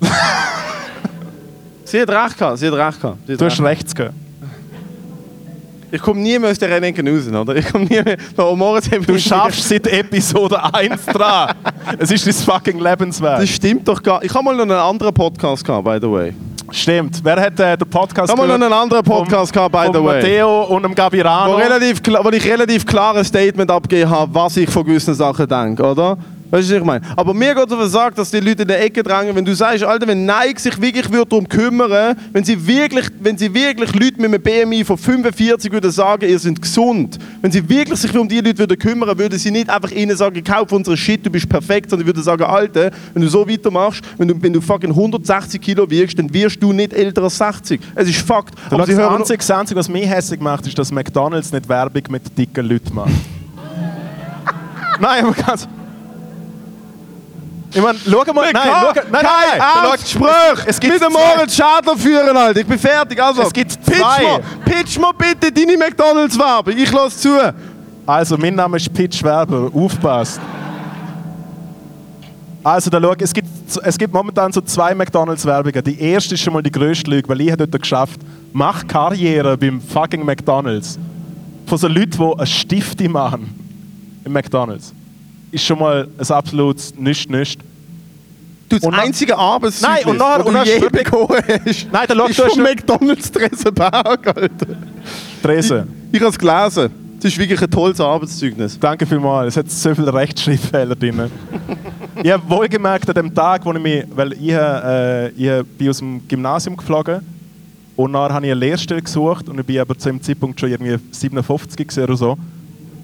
Sie 1.86 2.00
hat 2.00 2.08
recht 2.10 2.36
gehabt, 2.38 2.58
sie 2.58 2.66
hat 2.66 2.74
recht 2.74 3.00
gehabt. 3.00 3.18
Sie 3.26 3.32
hat 3.32 3.40
Du 3.40 3.44
hast 3.44 3.60
recht. 3.60 3.94
gehabt. 3.94 4.14
Ich 5.92 6.02
komme 6.02 6.20
nie 6.20 6.36
mehr 6.38 6.50
aus 6.50 6.58
der 6.58 6.68
Rennecke 6.68 7.00
raus, 7.08 7.28
oder? 7.32 7.54
Ich 7.56 7.66
komme 7.70 7.84
nie 7.84 8.02
mehr... 8.02 8.16
Moritz 8.56 8.90
Du 8.90 9.18
schaffst 9.18 9.68
seit 9.68 9.86
Episode 9.86 10.58
1 10.74 11.06
dran. 11.06 11.54
Es 11.98 12.10
ist 12.10 12.26
dein 12.26 12.34
fucking 12.34 12.80
Lebenswerk. 12.80 13.40
Das 13.40 13.48
stimmt 13.48 13.86
doch 13.86 14.02
gar 14.02 14.22
Ich 14.24 14.34
habe 14.34 14.44
mal 14.44 14.54
noch 14.56 14.62
einen 14.64 14.72
anderen 14.72 15.14
Podcast 15.14 15.64
gehabt, 15.64 15.84
by 15.84 15.98
the 16.00 16.10
way. 16.10 16.34
Stimmt. 16.72 17.20
Wer 17.22 17.40
hat 17.40 17.60
äh, 17.60 17.76
den 17.78 17.88
Podcast 17.88 18.32
Ich 18.32 18.36
habe 18.36 18.48
mal 18.48 18.58
noch 18.58 18.66
einen 18.66 18.74
anderen 18.74 19.04
Podcast 19.04 19.52
gehabt, 19.52 19.70
by 19.72 19.86
the 19.92 20.02
way. 20.04 20.16
Matteo 20.20 20.64
und 20.64 20.82
dem 20.82 20.90
Wo, 20.90 20.94
Gabirano? 20.96 21.54
relativ, 21.54 22.00
kla- 22.00 22.24
wo 22.24 22.30
ich 22.30 22.44
relativ 22.44 22.84
klares 22.84 23.28
Statement 23.28 23.70
abgegeben 23.70 24.10
habe, 24.10 24.34
was 24.34 24.56
ich 24.56 24.68
von 24.68 24.84
gewissen 24.84 25.14
Sachen 25.14 25.46
denke, 25.46 25.84
oder? 25.84 26.18
Weißt 26.50 26.70
du, 26.70 26.74
was 26.74 26.80
ich 26.80 26.84
meine? 26.84 27.04
Aber 27.16 27.34
mir 27.34 27.54
geht 27.54 27.66
es 27.66 27.72
auf 27.72 27.80
den 27.80 27.88
Sack, 27.88 28.14
dass 28.14 28.30
die 28.30 28.38
Leute 28.38 28.62
in 28.62 28.68
der 28.68 28.80
Ecke 28.82 29.02
drängen, 29.02 29.34
wenn 29.34 29.44
du 29.44 29.54
sagst, 29.54 29.82
Alter, 29.82 30.06
wenn 30.06 30.24
Nike 30.24 30.60
sich 30.60 30.80
wirklich 30.80 31.10
würde 31.10 31.28
darum 31.28 31.48
kümmern 31.48 32.16
wenn 32.32 32.44
sie 32.44 32.66
wirklich, 32.66 33.06
wenn 33.20 33.36
sie 33.36 33.52
wirklich 33.52 33.92
Leute 33.94 34.20
mit 34.20 34.26
einem 34.26 34.42
BMI 34.42 34.84
von 34.84 34.96
45 34.96 35.72
würden 35.72 35.90
sagen, 35.90 36.28
ihr 36.28 36.38
seid 36.38 36.60
gesund, 36.62 37.18
wenn 37.42 37.50
sie 37.50 37.68
wirklich 37.68 37.98
sich 37.98 38.16
um 38.16 38.28
die 38.28 38.40
Leute 38.40 38.58
würden 38.58 38.78
kümmern, 38.78 39.18
würden 39.18 39.38
sie 39.38 39.50
nicht 39.50 39.68
einfach 39.68 39.90
ihnen 39.90 40.16
sagen, 40.16 40.42
kauf 40.44 40.70
unsere 40.70 40.96
Shit, 40.96 41.26
du 41.26 41.30
bist 41.30 41.48
perfekt, 41.48 41.90
sondern 41.90 42.06
würden 42.06 42.22
sagen, 42.22 42.44
Alter, 42.44 42.90
wenn 43.12 43.22
du 43.22 43.28
so 43.28 43.48
weitermachst, 43.48 44.02
wenn 44.16 44.28
du, 44.28 44.40
wenn 44.40 44.52
du 44.52 44.60
fucking 44.60 44.90
160 44.90 45.60
Kilo 45.60 45.90
wiegst, 45.90 46.18
dann 46.18 46.32
wirst 46.32 46.62
du 46.62 46.72
nicht 46.72 46.92
älter 46.92 47.24
als 47.24 47.38
60. 47.38 47.80
Es 47.94 48.08
ist 48.08 48.20
Fakt. 48.20 48.54
Aber 48.70 48.86
sie 48.86 48.94
das 48.94 49.10
Einzige, 49.10 49.56
Einzige, 49.56 49.78
was 49.78 49.88
mich 49.88 50.06
hässlich 50.06 50.40
macht, 50.40 50.66
ist, 50.66 50.78
dass 50.78 50.92
McDonalds 50.92 51.52
nicht 51.52 51.68
Werbung 51.68 52.02
mit 52.10 52.38
dicken 52.38 52.68
Leuten 52.68 52.94
macht. 52.94 53.10
nein, 55.00 55.24
aber 55.24 55.34
ganz. 55.34 55.68
Ich 57.74 57.82
meine, 57.82 57.98
schau 58.04 58.32
mal. 58.32 58.50
Nein, 58.52 58.62
schau, 58.64 58.92
nein, 58.92 59.04
nein, 59.10 59.22
kein 59.22 59.58
nein, 59.58 59.70
schau- 59.84 59.92
Gespräch 59.92 60.66
Es 60.66 60.80
gibt 60.80 60.92
mit 60.94 61.02
dem 61.02 61.12
Moritz 61.12 61.56
Schadler 61.56 61.96
führen, 61.96 62.36
Alter. 62.36 62.60
Ich 62.60 62.66
bin 62.66 62.78
fertig. 62.78 63.20
Also, 63.22 63.42
Es 63.42 63.52
gibt 63.52 63.84
pitch 63.84 63.96
zwei. 63.98 64.22
Mir, 64.22 64.40
pitch 64.64 64.98
mir 64.98 65.12
bitte 65.12 65.52
deine 65.52 65.76
McDonalds-Werbung. 65.76 66.74
Ich 66.76 66.90
lasse 66.92 67.18
zu. 67.18 67.54
Also, 68.06 68.36
mein 68.38 68.54
Name 68.54 68.76
ist 68.76 68.92
Pitch 68.92 69.22
Werber. 69.22 69.70
Aufpasst. 69.74 70.40
Also, 72.62 72.90
da 72.90 73.00
schau, 73.00 73.14
es 73.18 73.32
gibt, 73.32 73.48
es 73.82 73.98
gibt 73.98 74.12
momentan 74.12 74.52
so 74.52 74.60
zwei 74.60 74.94
McDonalds-Werbungen. 74.94 75.84
Die 75.84 76.00
erste 76.00 76.34
ist 76.34 76.40
schon 76.42 76.52
mal 76.52 76.62
die 76.62 76.72
grösste 76.72 77.10
Lüge, 77.10 77.28
weil 77.28 77.40
ich 77.40 77.50
habe 77.52 77.66
dort 77.66 77.82
geschafft, 77.82 78.20
mach 78.52 78.86
Karriere 78.86 79.56
beim 79.56 79.80
fucking 79.80 80.24
McDonalds. 80.24 80.98
Von 81.66 81.78
so 81.78 81.88
Leuten, 81.88 82.10
die 82.12 82.38
eine 82.38 82.46
Stifte 82.46 83.08
machen 83.08 84.20
im 84.24 84.32
McDonalds. 84.32 84.92
Ist 85.56 85.64
schon 85.64 85.78
mal 85.78 86.06
ein 86.18 86.30
absolutes 86.30 86.94
Nicht-Nicht. 86.98 87.58
Du, 88.68 88.76
das 88.76 88.84
Und 88.84 88.92
einzige 88.92 89.38
Arbeitszeugnis, 89.38 90.04
Nein, 90.04 90.10
und 90.12 90.18
nachher- 90.18 90.44
und 90.44 90.52
du 90.54 90.62
je 90.64 90.88
bekommen 90.90 91.42
hast, 91.64 91.86
Nein, 91.90 92.06
der 92.06 92.28
ist 92.28 92.40
von 92.42 92.62
McDonalds 92.62 93.32
Dressenberg, 93.32 94.26
Alter. 94.26 94.66
Tresen. 95.42 95.88
Ich 96.12 96.20
habe 96.20 96.28
es 96.28 96.38
gelesen. 96.38 96.90
Das 97.22 97.32
ist 97.32 97.38
wirklich 97.38 97.62
ein 97.62 97.70
tolles 97.70 97.98
Arbeitszeugnis. 97.98 98.78
Danke 98.78 99.06
vielmals. 99.06 99.54
Es 99.54 99.56
hat 99.56 99.70
so 99.70 99.94
viele 99.94 100.12
Rechtschreibfehler 100.12 100.94
drin. 100.94 101.30
ich 102.22 102.30
habe 102.30 102.50
wohlgemerkt 102.50 103.08
an 103.08 103.14
dem 103.14 103.34
Tag, 103.34 103.64
wo 103.64 103.72
ich 103.72 103.80
mich, 103.80 104.04
weil 104.14 104.34
ich, 104.34 104.50
äh, 104.50 105.28
ich 105.30 105.66
bin 105.78 105.88
aus 105.88 105.98
dem 106.00 106.28
Gymnasium 106.28 106.76
geflogen 106.76 107.20
und 107.96 108.12
dann 108.12 108.30
habe 108.30 108.44
ich 108.44 108.52
eine 108.52 108.60
Lehrstelle 108.60 109.00
gesucht 109.00 109.48
und 109.48 109.58
ich 109.58 109.64
bin 109.64 109.78
aber 109.78 109.96
zu 109.96 110.10
dem 110.10 110.20
Zeitpunkt 110.20 110.60
schon 110.60 110.70
irgendwie 110.70 110.98
57 111.12 111.78
gewesen 111.88 112.04
oder 112.04 112.16
so. 112.18 112.36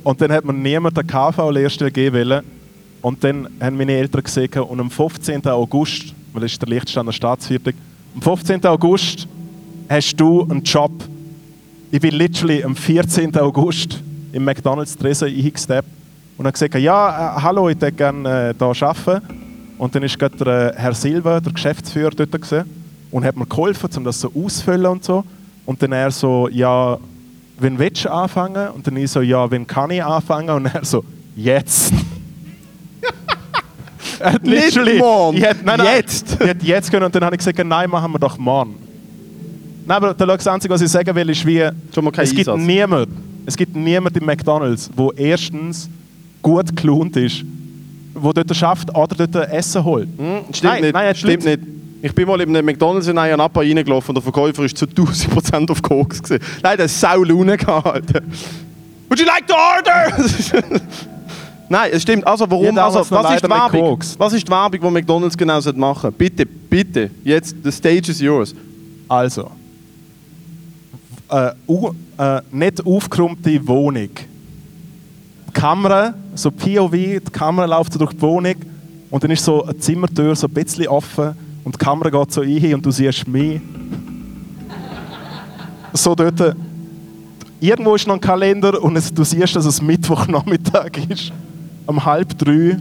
Und 0.03 0.21
dann 0.21 0.33
hat 0.33 0.45
mir 0.45 0.53
niemand 0.53 0.99
eine 0.99 1.07
KV-Lehrstelle 1.07 1.91
geben 1.91 2.17
wollen. 2.17 2.45
Und 3.01 3.23
dann 3.25 3.49
haben 3.61 3.77
meine 3.77 3.93
Eltern 3.93 4.23
gesehen 4.23 4.53
und 4.53 4.81
am 4.81 4.91
15. 4.91 5.47
August, 5.47 6.15
weil 6.33 6.43
das 6.43 6.53
ist 6.53 6.63
der 6.63 6.69
Lichtstand 6.69 7.09
der 7.09 7.13
Staatsviertel, 7.13 7.75
am 8.15 8.23
15. 8.23 8.65
August 8.67 9.27
hast 9.89 10.17
du 10.17 10.43
einen 10.43 10.63
Job 10.63 10.93
ich 11.95 12.01
bin 12.01 12.15
literally 12.15 12.65
am 12.65 12.75
14. 12.75 13.37
August 13.37 14.03
im 14.33 14.47
McDonalds 14.47 14.97
Tresen 14.97 15.29
eingesteppt 15.29 15.89
und 16.39 16.47
habe 16.47 16.53
gesagt, 16.53 16.75
ja, 16.77 17.37
äh, 17.37 17.43
hallo, 17.43 17.69
ich 17.69 17.79
würde 17.79 17.93
gerne 17.93 18.49
äh, 18.49 18.55
hier 18.59 18.89
arbeiten. 18.89 19.23
Und 19.77 19.95
dann 19.95 20.03
gerade 20.07 20.37
der 20.39 20.75
äh, 20.75 20.81
Herr 20.81 20.95
Silva, 20.95 21.39
der 21.41 21.53
Geschäftsführer, 21.53 22.13
dort 22.13 22.33
gewesen, 22.33 22.65
und 23.11 23.27
hat 23.27 23.37
mir 23.37 23.45
geholfen, 23.45 23.91
um 23.99 24.05
das 24.05 24.23
so 24.23 24.33
auszufüllen 24.35 24.87
und 24.87 25.05
so. 25.05 25.23
Und 25.67 25.83
dann 25.83 25.93
er 25.93 26.11
so, 26.11 26.49
ja, 26.49 26.97
wenn 27.63 27.79
willst 27.79 28.05
du 28.05 28.11
anfangen? 28.13 28.69
Und 28.71 28.87
dann 28.87 28.97
ich 28.97 29.11
so, 29.11 29.21
ja, 29.21 29.51
wenn 29.51 29.67
kann 29.67 29.91
ich 29.91 30.03
anfangen? 30.03 30.51
Und 30.51 30.67
er 30.67 30.85
so, 30.85 31.05
jetzt. 31.37 31.93
er 34.21 34.33
hat 34.35 34.43
Nicht 34.43 34.79
morgen, 34.99 35.37
ich 35.37 35.45
hätte, 35.45 35.65
nein, 35.65 35.79
nein, 35.79 35.97
jetzt. 35.97 36.37
Ich 36.41 36.47
hätte 36.47 36.67
jetzt 36.67 36.91
können 36.91 37.07
und 37.07 37.15
dann 37.15 37.25
habe 37.25 37.35
ich 37.35 37.39
gesagt, 37.39 37.59
nein, 37.65 37.89
machen 37.89 38.13
wir 38.13 38.19
doch 38.19 38.37
morgen. 38.39 38.75
Nein, 39.87 39.97
aber 39.97 40.15
das 40.15 40.47
Einzige, 40.47 40.73
was 40.75 40.81
ich 40.81 40.91
sagen 40.91 41.15
will, 41.15 41.29
ist 41.31 41.45
wie, 41.45 41.59
es 41.61 42.31
gibt 42.35 42.49
Einsatz. 42.49 42.61
niemand, 42.61 43.09
es 43.47 43.57
gibt 43.57 43.75
niemand 43.75 44.17
im 44.17 44.25
McDonalds, 44.27 44.91
wo 44.95 45.11
erstens 45.13 45.89
gut 46.41 46.75
gelohnt 46.77 47.17
ist, 47.17 47.45
wo 48.15 48.33
dort 48.33 48.55
schafft 48.55 48.95
oder 48.95 49.27
dort 49.27 49.51
Essen 49.51 49.83
holt. 49.85 50.09
Hm, 50.17 50.45
stimmt 50.53 50.63
Nein, 50.63 50.83
nicht. 50.83 50.95
nein, 50.95 51.15
stimmt. 51.15 51.45
nicht. 51.45 51.61
Ich 52.05 52.13
bin 52.13 52.27
mal 52.27 52.41
in 52.41 52.49
einem 52.49 52.67
McDonalds 52.67 53.07
in 53.07 53.17
einen 53.17 53.37
Napa 53.37 53.61
reingelaufen 53.61 54.09
und 54.09 54.17
der 54.17 54.23
Verkäufer 54.25 54.65
ist 54.65 54.77
zu 54.77 54.87
1000% 54.87 55.71
auf 55.71 55.81
Koks. 55.81 56.21
Gewesen. 56.21 56.43
Nein, 56.61 56.77
der 56.77 56.85
hat 56.85 56.91
sau 56.91 57.23
Laune 57.23 57.57
gehabt. 57.57 58.13
Would 59.09 59.21
you 59.21 59.25
like 59.25 59.47
to 59.47 59.55
order? 59.55 60.13
Nein, 61.69 61.91
es 61.93 62.03
stimmt. 62.03 62.27
Also, 62.27 62.51
warum? 62.51 62.77
Also, 62.77 63.09
was 63.09 63.35
ist 63.35 63.45
die 63.45 63.49
Werbung? 63.49 63.99
Was 64.19 64.33
ist 64.33 64.49
die 64.49 64.51
Werbung, 64.51 64.81
die 64.81 64.91
McDonalds 64.91 65.37
genau 65.37 65.61
sollte 65.61 65.79
machen 65.79 66.13
Bitte, 66.13 66.45
bitte. 66.45 67.09
Jetzt, 67.23 67.55
the 67.63 67.71
stage 67.71 68.11
is 68.11 68.21
yours. 68.21 68.53
Also, 69.09 69.53
äh, 71.29 71.53
u, 71.69 71.93
äh, 72.19 72.41
nicht 72.51 72.85
aufgeräumte 72.85 73.67
Wohnung. 73.69 74.11
Die 75.49 75.53
Kamera, 75.53 76.15
so 76.35 76.51
POV, 76.51 76.93
die 76.93 77.21
Kamera 77.31 77.67
läuft 77.67 77.93
so 77.93 78.01
durch 78.01 78.13
die 78.13 78.23
Wohnung 78.23 78.57
und 79.09 79.23
dann 79.23 79.31
ist 79.31 79.45
so 79.45 79.63
eine 79.63 79.79
Zimmertür 79.79 80.35
so 80.35 80.49
ein 80.49 80.53
bisschen 80.53 80.89
offen 80.89 81.37
und 81.65 81.75
die 81.75 81.79
Kamera 81.79 82.11
geht 82.11 82.33
so 82.33 82.41
rein 82.41 82.75
und 82.75 82.85
du 82.85 82.91
siehst 82.91 83.27
mich. 83.29 83.61
So 85.93 86.15
dort. 86.15 86.57
Irgendwo 87.61 87.95
ist 87.95 88.09
noch 88.09 88.15
ein 88.15 88.21
Kalender 88.21 88.83
und 88.83 88.97
es, 88.97 89.13
du 89.13 89.23
siehst, 89.23 89.55
dass 89.55 89.65
es 89.67 89.81
Mittwochnachmittag 89.81 90.91
ist. 91.09 91.33
Um 91.87 92.05
halb 92.05 92.37
drei. 92.37 92.77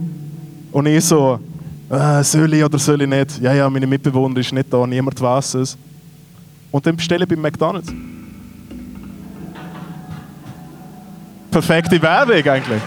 Und 0.72 0.86
ich 0.86 1.04
so, 1.04 1.38
äh, 1.88 2.24
soll 2.24 2.54
ich 2.54 2.64
oder 2.64 2.78
soll 2.78 3.02
ich 3.02 3.08
nicht? 3.08 3.40
Ja, 3.40 3.52
ja, 3.52 3.68
meine 3.70 3.86
Mitbewohner 3.86 4.38
ist 4.38 4.52
nicht 4.52 4.72
da, 4.72 4.86
niemand 4.86 5.20
weiß 5.20 5.54
es. 5.54 5.76
Und 6.70 6.86
dann 6.86 6.96
bestelle 6.96 7.24
ich 7.24 7.28
bei 7.28 7.36
McDonalds. 7.36 7.92
Perfekte 11.50 12.00
Werbung 12.00 12.34
eigentlich. 12.34 12.82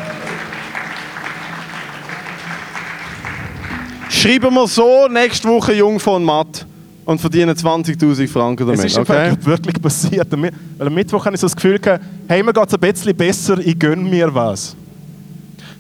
Schreiben 4.26 4.56
wir 4.56 4.68
so 4.68 5.08
nächste 5.08 5.48
Woche 5.48 5.74
Jung 5.74 6.00
von 6.00 6.24
Matt 6.24 6.66
und 7.06 7.22
verdienen 7.22 7.56
20.000 7.56 8.28
Franken 8.28 8.68
Es 8.72 8.78
damit. 8.80 8.92
ist 8.92 8.98
Okay? 8.98 9.34
wirklich 9.42 9.80
passiert. 9.80 10.34
Am 10.34 10.42
Mi- 10.42 10.50
Weil 10.80 10.88
am 10.88 10.94
Mittwoch 10.96 11.24
habe 11.24 11.36
ich 11.36 11.42
so 11.42 11.46
das 11.46 11.56
Gefühl 11.56 11.78
gehabt, 11.78 12.04
hey, 12.28 12.42
mir 12.42 12.52
geht 12.52 12.68
es 12.68 12.74
ein 12.74 12.80
bisschen 12.80 13.16
besser, 13.16 13.60
ich 13.60 13.78
gönne 13.78 14.02
mir 14.02 14.34
was. 14.34 14.76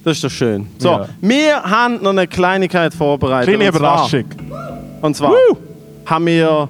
Das 0.04 0.18
ist 0.18 0.24
doch 0.26 0.30
schön. 0.30 0.68
So, 0.78 0.90
Ja. 0.90 1.10
wir 1.22 1.64
haben 1.64 2.04
noch 2.04 2.12
eine 2.12 2.28
Kleinigkeit 2.28 2.94
vorbereitet. 2.94 3.50
Kleine 3.56 3.68
und 3.72 3.76
Überraschung. 3.80 4.26
Und 5.02 5.16
zwar 5.16 5.32
Woo! 5.32 5.58
haben 6.06 6.26
wir 6.28 6.70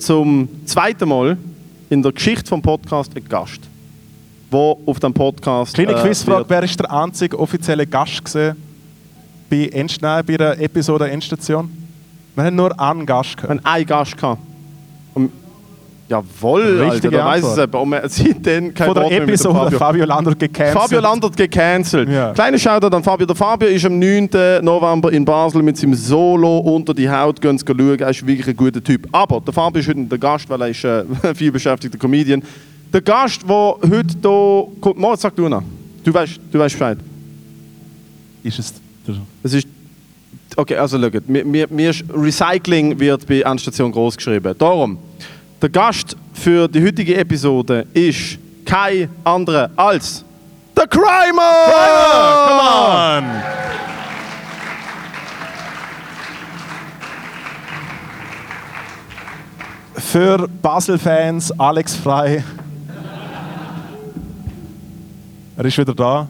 zum 0.00 0.46
zweiten 0.66 1.08
Mal 1.08 1.38
in 1.88 2.02
der 2.02 2.12
Geschichte 2.12 2.46
vom 2.46 2.60
Podcast 2.60 3.16
einen 3.16 3.26
Gast, 3.26 3.60
der 4.52 4.58
auf 4.84 5.00
dem 5.00 5.14
Podcast. 5.14 5.72
Kleine 5.72 5.92
äh, 5.92 6.02
Quizfrage, 6.02 6.44
wer 6.48 6.62
ist 6.64 6.78
der 6.78 6.92
einzige 6.92 7.38
offizielle 7.38 7.86
Gast 7.86 8.22
gewesen 8.26 8.56
bei, 9.50 9.68
End, 9.68 9.96
nein, 10.00 10.24
bei 10.26 10.36
der 10.36 10.60
Episode 10.60 11.10
Endstation? 11.10 11.70
Wir 12.34 12.44
haben 12.44 12.56
nur 12.56 12.78
einen 12.80 13.06
Gast 13.06 13.36
Wir 13.36 13.48
gehabt. 13.48 13.50
haben 13.64 13.72
einen 13.72 13.86
Gast 13.86 14.16
gehabt. 14.16 14.40
Und, 15.14 15.30
jawohl, 16.08 16.80
Alter, 16.80 16.92
Richtige 16.94 17.16
da 17.16 17.26
weiß 17.26 17.44
es 17.44 17.58
eben. 17.58 17.74
Und 17.74 17.90
wir 17.90 18.02
seitdem 18.08 18.74
kein 18.74 18.86
Von 18.86 18.94
der 18.94 19.04
Wort 19.04 19.12
Episode 19.12 19.54
Fabio. 19.54 19.78
Fabio 19.78 20.04
Landert 20.04 20.38
gecancelt. 20.38 20.78
Fabio 20.78 21.00
Landert 21.00 21.36
gecancelt. 21.36 22.08
Ja. 22.08 22.32
Kleiner 22.32 22.58
Shoutout 22.58 22.96
an 22.96 23.02
Fabio. 23.04 23.26
Der 23.26 23.36
Fabio 23.36 23.68
ist 23.68 23.84
am 23.84 23.98
9. 23.98 24.28
November 24.62 25.12
in 25.12 25.24
Basel 25.24 25.62
mit 25.62 25.76
seinem 25.76 25.94
Solo 25.94 26.58
unter 26.58 26.92
die 26.92 27.08
Haut. 27.08 27.40
Gehen 27.40 27.56
Sie 27.56 27.64
schauen, 27.64 27.98
er 28.00 28.10
ist 28.10 28.26
wirklich 28.26 28.48
ein 28.48 28.56
guter 28.56 28.82
Typ. 28.82 29.06
Aber 29.12 29.40
der 29.40 29.54
Fabio 29.54 29.80
ist 29.80 29.88
heute 29.88 30.04
der 30.04 30.18
Gast, 30.18 30.48
weil 30.48 30.60
er 30.60 30.68
ist 30.68 30.82
äh, 30.84 31.04
ein 31.22 31.34
viel 31.34 31.52
beschäftigter 31.52 31.98
Comedian. 31.98 32.42
Der 32.92 33.00
Gast, 33.00 33.42
der 33.48 33.54
heute 33.54 34.14
hier 34.22 34.66
kommt, 34.80 34.98
Moritz, 34.98 35.22
sag 35.22 35.34
du 35.36 35.48
noch. 35.48 35.62
Du 36.02 36.12
weißt, 36.12 36.40
du 36.50 36.58
weißt 36.58 36.74
Bescheid. 36.74 36.98
Ist 38.42 38.58
es 38.58 38.74
Es 39.42 39.54
ist 39.54 39.68
Okay, 40.56 40.76
also 40.76 41.00
schaut, 41.00 41.28
mir, 41.28 41.44
mir, 41.44 41.66
mir 41.68 41.92
Recycling 42.14 42.98
wird 42.98 43.26
bei 43.26 43.44
Anstation 43.44 43.90
groß 43.90 44.16
geschrieben. 44.16 44.54
Darum, 44.56 44.98
der 45.60 45.68
Gast 45.68 46.16
für 46.32 46.68
die 46.68 46.84
heutige 46.84 47.16
Episode 47.16 47.86
ist 47.92 48.38
kein 48.64 49.08
anderer 49.24 49.70
als 49.74 50.24
der 50.76 50.86
Crimer! 50.86 51.42
Come 52.46 52.62
on! 53.18 53.24
Für 59.96 60.48
Basel-Fans 60.62 61.58
Alex 61.58 61.96
Frei. 61.96 62.44
Er 65.56 65.64
ist 65.64 65.78
wieder 65.78 65.94
da. 65.94 66.28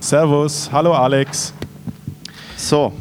Servus, 0.00 0.70
hallo 0.72 0.92
Alex. 0.94 1.52
So, 2.56 2.92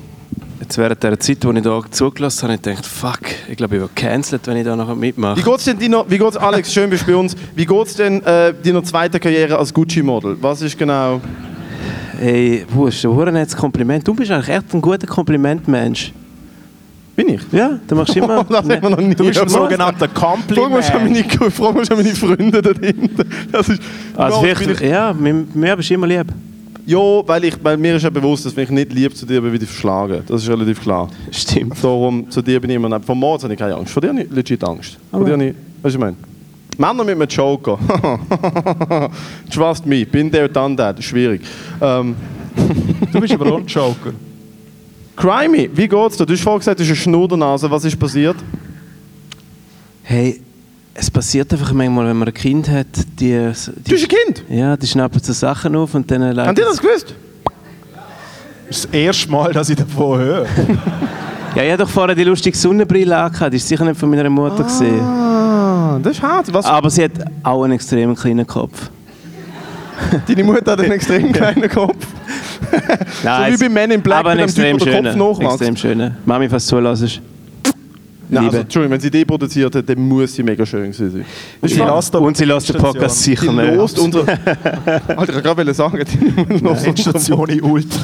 Jetzt 0.59 0.77
während 0.77 1.01
der 1.01 1.17
Zeit, 1.17 1.37
wo 1.45 1.51
ich 1.53 1.61
da 1.63 1.81
zugelassen 1.89 2.43
habe, 2.49 2.53
habe 2.53 2.71
ich 2.71 2.75
gedacht, 2.77 2.85
fuck, 2.85 3.19
ich 3.49 3.55
glaube, 3.55 3.75
ich 3.75 3.81
werde 3.81 3.93
gecancelt, 3.95 4.45
wenn 4.45 4.57
ich 4.57 4.65
da 4.65 4.75
noch 4.75 4.93
mitmache. 4.93 5.37
wie 5.37 5.41
geht's 5.41 5.63
denn 5.63 5.79
deiner, 5.79 6.03
wie 6.09 6.17
geht's, 6.17 6.35
Alex, 6.35 6.73
schön 6.73 6.89
bist 6.89 7.03
du 7.07 7.11
bei 7.13 7.15
uns, 7.15 7.33
wie 7.55 7.65
geht's 7.65 7.95
denn 7.95 8.21
äh, 8.23 8.53
deiner 8.53 8.83
zweiten 8.83 9.19
Karriere 9.21 9.57
als 9.57 9.73
Gucci-Model? 9.73 10.37
Was 10.41 10.61
ist 10.61 10.77
genau... 10.77 11.21
Hey, 12.19 12.65
wo 12.69 12.87
ist 12.87 13.05
ein 13.05 13.11
Hurenetz 13.11 13.55
Kompliment? 13.55 14.05
Du 14.05 14.13
bist 14.13 14.29
eigentlich 14.29 14.53
echt 14.53 14.73
ein 14.73 14.81
guter 14.81 15.07
Komplimentmensch. 15.07 16.11
Bin 17.15 17.29
ich? 17.29 17.41
Ja, 17.53 17.79
du 17.87 17.95
machst 17.95 18.13
immer... 18.17 18.43
Das 18.49 18.57
haben 18.57 18.69
wir 18.69 18.89
noch 18.89 18.97
nie 18.99 19.15
Du 19.15 19.25
bist 19.25 19.39
ein 19.39 19.47
sogenannter 19.47 20.09
Frag 20.09 20.45
mal 20.69 20.83
schon 20.83 20.93
Kompliment. 20.99 21.39
meine, 21.39 21.51
frag 21.51 21.73
mal 21.73 21.85
schon 21.85 21.97
meine 21.97 22.13
Freunde 22.13 22.61
da 22.61 22.71
hinten. 22.71 23.29
Das 23.49 23.69
ist, 23.69 23.81
Also 24.13 24.41
vielleicht, 24.41 24.81
ich, 24.81 24.81
ja, 24.81 25.13
mir, 25.13 25.45
mir 25.53 25.77
bist 25.77 25.89
du 25.89 25.93
immer 25.93 26.07
lieb. 26.07 26.27
Ja, 26.89 27.27
weil, 27.27 27.43
ich, 27.45 27.55
weil 27.63 27.77
mir 27.77 27.95
ist 27.95 28.03
ja 28.03 28.09
bewusst, 28.09 28.45
dass 28.45 28.55
wenn 28.55 28.63
ich 28.65 28.69
nicht 28.71 28.93
lieb 28.93 29.15
zu 29.15 29.25
dir 29.25 29.41
bin, 29.41 29.51
werde 29.51 29.63
ich 29.63 29.69
verschlagen. 29.69 30.23
Das 30.27 30.41
ist 30.43 30.49
relativ 30.49 30.81
klar. 30.81 31.07
Stimmt. 31.31 31.75
Darum, 31.83 32.29
zu 32.29 32.41
dir 32.41 32.59
bin 32.59 32.69
ich 32.71 32.75
immer... 32.75 32.89
nicht- 32.89 33.05
Von 33.05 33.17
Moritz 33.19 33.43
habe 33.43 33.53
ich 33.53 33.59
keine 33.59 33.75
Angst. 33.75 33.93
Vor 33.93 34.01
dir 34.01 34.09
habe 34.09 34.21
ich 34.21 34.31
legit 34.31 34.63
Angst. 34.63 34.97
Vor 35.11 35.23
dir 35.25 35.33
habe 35.33 35.45
ich... 35.45 35.53
Weißt 35.53 35.55
du, 35.55 35.83
was 35.83 35.93
ich 35.93 35.99
meine? 35.99 36.15
Männer 36.77 37.03
mit 37.03 37.15
einem 37.15 37.27
Joker. 37.27 37.77
Trust 39.53 39.85
me, 39.85 40.05
bin 40.05 40.31
there, 40.31 40.47
done 40.49 40.75
that. 40.75 41.03
Schwierig. 41.03 41.41
Ähm, 41.81 42.15
Du 43.11 43.19
bist 43.21 43.33
aber 43.33 43.53
auch 43.53 43.57
ein 43.59 43.67
Joker. 43.67 44.11
Crimey, 45.15 45.69
wie 45.73 45.87
geht's 45.87 46.17
dir? 46.17 46.25
Du 46.25 46.33
hast 46.33 46.41
vorhin 46.41 46.59
gesagt, 46.59 46.79
du 46.79 46.83
hast 46.83 46.89
eine 46.89 46.95
Schnudernase. 46.95 47.69
Was 47.69 47.83
ist 47.85 47.97
passiert? 47.99 48.35
Hey, 50.03 50.41
es 50.99 51.09
passiert 51.09 51.51
einfach 51.53 51.71
manchmal, 51.71 52.07
wenn 52.07 52.17
man 52.17 52.27
ein 52.27 52.33
Kind 52.33 52.69
hat, 52.69 52.87
die... 53.19 53.31
Du 53.31 53.53
die 53.85 53.91
bist 53.91 54.03
ein 54.11 54.17
Kind. 54.35 54.43
ja, 54.49 54.75
die 54.75 54.85
schnappen 54.85 55.21
so 55.21 55.31
Sachen 55.33 55.75
auf 55.75 55.95
und 55.95 56.09
dann... 56.11 56.37
Habt 56.37 56.59
ihr 56.59 56.65
das 56.65 56.81
gewusst? 56.81 57.15
Das 58.67 58.77
ist 58.77 58.85
das 58.85 58.93
erste 58.93 59.31
Mal, 59.31 59.53
dass 59.53 59.69
ich 59.69 59.77
davon 59.77 60.19
höre. 60.19 60.45
Ja, 61.55 61.63
ich 61.63 61.71
hatte 61.71 61.83
doch 61.83 61.89
vorher 61.89 62.15
die 62.15 62.23
lustige 62.23 62.55
Sonnenbrille 62.55 63.17
angehabt. 63.17 63.51
Die 63.51 63.57
ist 63.57 63.67
sicher 63.67 63.83
nicht 63.83 63.99
von 63.99 64.07
meiner 64.07 64.29
Mutter 64.29 64.63
gesehen. 64.63 65.01
Ah, 65.01 65.99
das 66.01 66.17
ist 66.17 66.21
hart. 66.21 66.53
Was? 66.53 66.63
Aber 66.63 66.91
sie 66.91 67.05
hat 67.05 67.11
auch 67.41 67.63
einen 67.63 67.73
extrem 67.73 68.15
kleinen 68.15 68.45
Kopf. 68.45 68.91
Deine 70.27 70.43
Mutter 70.43 70.73
hat 70.73 70.79
einen 70.79 70.91
extrem 70.91 71.31
kleinen 71.31 71.67
Kopf. 71.67 72.05
Nein, 73.23 73.53
wie 73.53 73.57
bei 73.63 73.69
Men 73.69 73.91
in 73.91 74.01
Black 74.01 74.19
aber 74.19 74.35
mit 74.35 74.41
Typ, 74.41 74.63
extrem 74.63 74.79
wo 74.79 74.85
der 74.85 74.93
Kopf 74.93 75.11
schönen. 75.11 75.17
nachwächst. 75.17 75.51
Extrem 75.53 75.75
schönen. 75.75 76.17
Mami, 76.25 76.49
falls 76.49 76.67
du 76.67 76.75
zulässt. 76.75 77.19
Nein, 78.32 78.45
also. 78.45 78.57
Entschuldigung, 78.59 78.93
wenn 78.93 79.01
sie 79.01 79.09
die 79.09 79.25
produziert 79.25 79.73
hat, 79.75 79.89
dann 79.89 79.99
muss 79.99 80.34
sie 80.34 80.43
mega 80.43 80.65
schön 80.65 80.91
gewesen 80.91 81.11
sein. 81.11 81.25
Sie 81.63 81.80
lässt 81.80 82.15
Und 82.15 82.38
sie 82.38 82.45
lässt 82.45 82.69
den 82.69 82.77
Podcast 82.77 83.23
sicher 83.23 83.51
nicht. 83.51 83.75
lost 83.75 83.97
unser... 83.97 84.19
Alter, 84.27 85.09
ich 85.09 85.17
wollte 85.17 85.41
gerade 85.41 85.73
sagen, 85.73 86.05
die 86.05 86.53
lost 86.63 86.63
unser... 86.63 86.88
Endstation 86.88 87.49
in 87.49 87.61
Ult. 87.63 87.88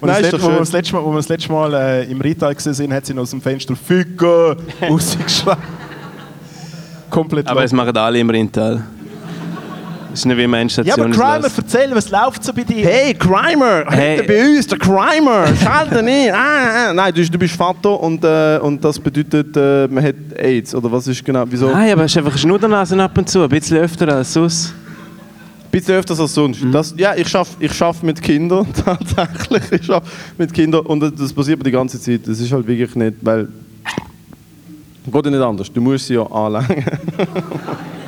Und 0.00 0.08
Nein, 0.08 0.22
das, 0.22 0.32
ist 0.32 0.32
doch 0.34 0.38
letzte, 0.38 0.42
wo, 0.42 0.46
wir 0.48 0.52
schön. 0.52 0.58
das 0.58 0.72
letzte 0.72 0.92
Mal, 0.94 1.04
wo 1.04 1.10
wir 1.10 1.16
das 1.16 1.28
letzte 1.28 1.52
Mal 1.52 1.74
äh, 1.74 2.04
im 2.10 2.20
Rital 2.20 2.54
gesehen 2.54 2.74
sind, 2.74 2.92
hat 2.92 3.06
sie 3.06 3.14
noch 3.14 3.22
aus 3.22 3.30
dem 3.30 3.40
Fenster 3.40 3.74
«Ficken!» 3.74 4.56
rausgeschrien. 4.88 5.56
Komplett 7.08 7.48
Aber 7.48 7.62
das 7.62 7.72
machen 7.72 7.96
alle 7.96 8.18
im 8.18 8.28
Rintal. 8.28 8.84
Das 10.14 10.20
ist 10.20 10.26
nicht 10.26 10.38
wie 10.38 10.46
meine 10.46 10.70
Ja, 10.70 10.94
aber. 10.94 11.10
Crimer, 11.10 11.40
erzähl, 11.56 11.90
was 11.92 12.08
läuft 12.08 12.44
so 12.44 12.52
bei 12.52 12.62
dir? 12.62 12.86
Hey, 12.86 13.14
Crimer! 13.14 13.84
Hey. 13.88 14.22
Bei 14.22 14.44
uns, 14.44 14.64
der 14.68 14.78
Crimer! 14.78 15.46
Schalte 15.60 16.04
nicht! 16.04 16.32
Ah, 16.32 16.90
ah. 16.90 16.92
Nein, 16.94 17.12
du, 17.12 17.28
du 17.28 17.36
bist 17.36 17.56
Vater 17.56 17.98
und, 18.00 18.22
äh, 18.22 18.58
und 18.62 18.84
das 18.84 18.96
bedeutet, 19.00 19.56
äh, 19.56 19.88
man 19.88 20.04
hat 20.04 20.14
AIDS. 20.36 20.72
Oder 20.72 20.92
was 20.92 21.08
ist 21.08 21.24
genau? 21.24 21.42
Wieso? 21.48 21.68
Nein, 21.68 21.90
aber 21.90 22.04
es 22.04 22.12
ist 22.12 22.18
einfach 22.18 22.30
eine 22.30 22.38
Schnuddernasen 22.38 23.00
ab 23.00 23.18
und 23.18 23.28
zu. 23.28 23.42
Ein 23.42 23.48
bisschen 23.48 23.78
öfter 23.78 24.06
als 24.14 24.32
sonst. 24.32 24.72
Ein 25.64 25.70
bisschen 25.72 25.94
öfter 25.96 26.16
als 26.16 26.32
sonst. 26.32 26.60
Das, 26.70 26.94
ja, 26.96 27.16
ich 27.16 27.26
schaffe 27.26 27.56
ich 27.58 27.72
schaff 27.72 28.00
mit 28.04 28.22
Kindern 28.22 28.68
tatsächlich. 28.84 29.62
Ich 29.80 29.84
schaffe 29.86 30.06
mit 30.38 30.54
Kindern 30.54 30.86
und 30.86 31.00
das- 31.00 31.14
das 31.16 31.32
passiert 31.32 31.58
mir 31.58 31.64
die 31.64 31.72
ganze 31.72 32.00
Zeit. 32.00 32.20
Das 32.24 32.38
ist 32.38 32.52
halt 32.52 32.64
wirklich 32.68 32.94
nicht, 32.94 33.14
weil. 33.20 33.48
Geht 35.12 35.24
ja 35.24 35.30
nicht 35.32 35.40
anders. 35.42 35.72
Du 35.72 35.80
musst 35.80 36.06
sie 36.06 36.14
ja 36.14 36.22
anlängen. 36.22 36.84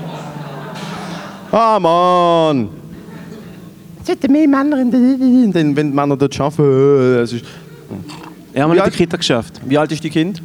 ah, 1.57 1.78
Mann! 1.80 2.68
Es 4.02 4.09
hätten 4.09 4.30
mehr 4.32 4.46
Männer 4.46 4.80
in 4.80 4.90
der. 4.90 5.00
Denn 5.52 5.74
wenn 5.74 5.90
die 5.90 5.96
Männer 5.96 6.16
dort 6.16 6.40
arbeiten, 6.40 6.62
äh, 6.62 7.20
es 7.22 7.32
ist. 7.32 7.44
Wie 8.52 8.59
wir 8.59 8.68
nicht 8.68 8.80
alt- 8.80 8.94
die 8.94 8.98
Kita 8.98 9.16
geschafft. 9.16 9.61
Wie 9.64 9.76
alt 9.76 9.90
ist 9.90 10.02
die 10.02 10.11
Kind? 10.11 10.42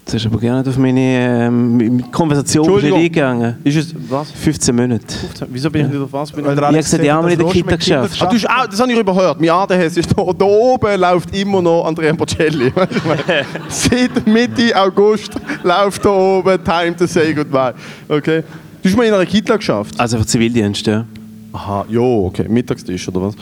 Jetzt 0.00 0.14
hast 0.16 0.24
du 0.26 0.28
aber 0.28 0.38
gerne 0.38 0.58
nicht 0.58 0.68
auf 0.68 0.76
meine 0.76 1.46
ähm, 1.46 2.04
Konversation 2.12 2.84
eingegangen. 2.84 3.56
Ist 3.64 3.76
es. 3.76 3.94
Was? 4.10 4.30
15 4.32 4.76
Monate. 4.76 5.14
15? 5.14 5.48
Wieso 5.50 5.70
bin 5.70 5.86
ich 5.86 5.92
nicht 5.92 6.02
auf 6.02 6.12
was? 6.12 6.30
Bin 6.30 6.44
ich 6.44 6.54
der 6.54 6.58
Ich 6.58 6.64
Alex 6.64 6.92
hab 6.92 7.00
gesagt, 7.00 7.02
wir 7.02 7.14
hat, 7.14 7.32
in 7.32 7.38
der 7.38 7.48
Kita 7.48 7.76
geschafft. 7.76 8.22
Ah, 8.22 8.26
du 8.26 8.36
hast 8.36 8.50
auch, 8.50 8.66
das 8.66 8.80
habe 8.80 8.92
ich 8.92 8.98
überhört. 8.98 9.40
Mein 9.40 9.50
ADHS 9.50 9.96
ist 9.96 10.10
da, 10.14 10.24
da 10.36 10.44
oben 10.44 11.00
läuft 11.00 11.34
immer 11.34 11.62
noch 11.62 11.86
Andrea 11.86 12.12
Bocelli. 12.12 12.70
Du, 12.70 12.82
ich 12.82 13.46
Seit 13.68 14.26
Mitte 14.26 14.76
August 14.76 15.32
läuft 15.62 16.04
da 16.04 16.10
oben 16.10 16.62
Time 16.62 16.96
to 16.96 17.06
say 17.06 17.32
goodbye. 17.32 17.72
Okay? 18.06 18.42
Du 18.84 18.90
hast 18.90 18.96
mal 18.98 19.06
in 19.06 19.14
einer 19.14 19.24
Kita 19.24 19.56
geschafft. 19.56 19.98
Also 19.98 20.18
für 20.18 20.26
Zivildienst, 20.26 20.86
ja. 20.86 21.06
Aha, 21.54 21.86
jo, 21.88 22.26
okay. 22.26 22.46
Mittagstisch 22.46 23.08
oder 23.08 23.22
was? 23.22 23.34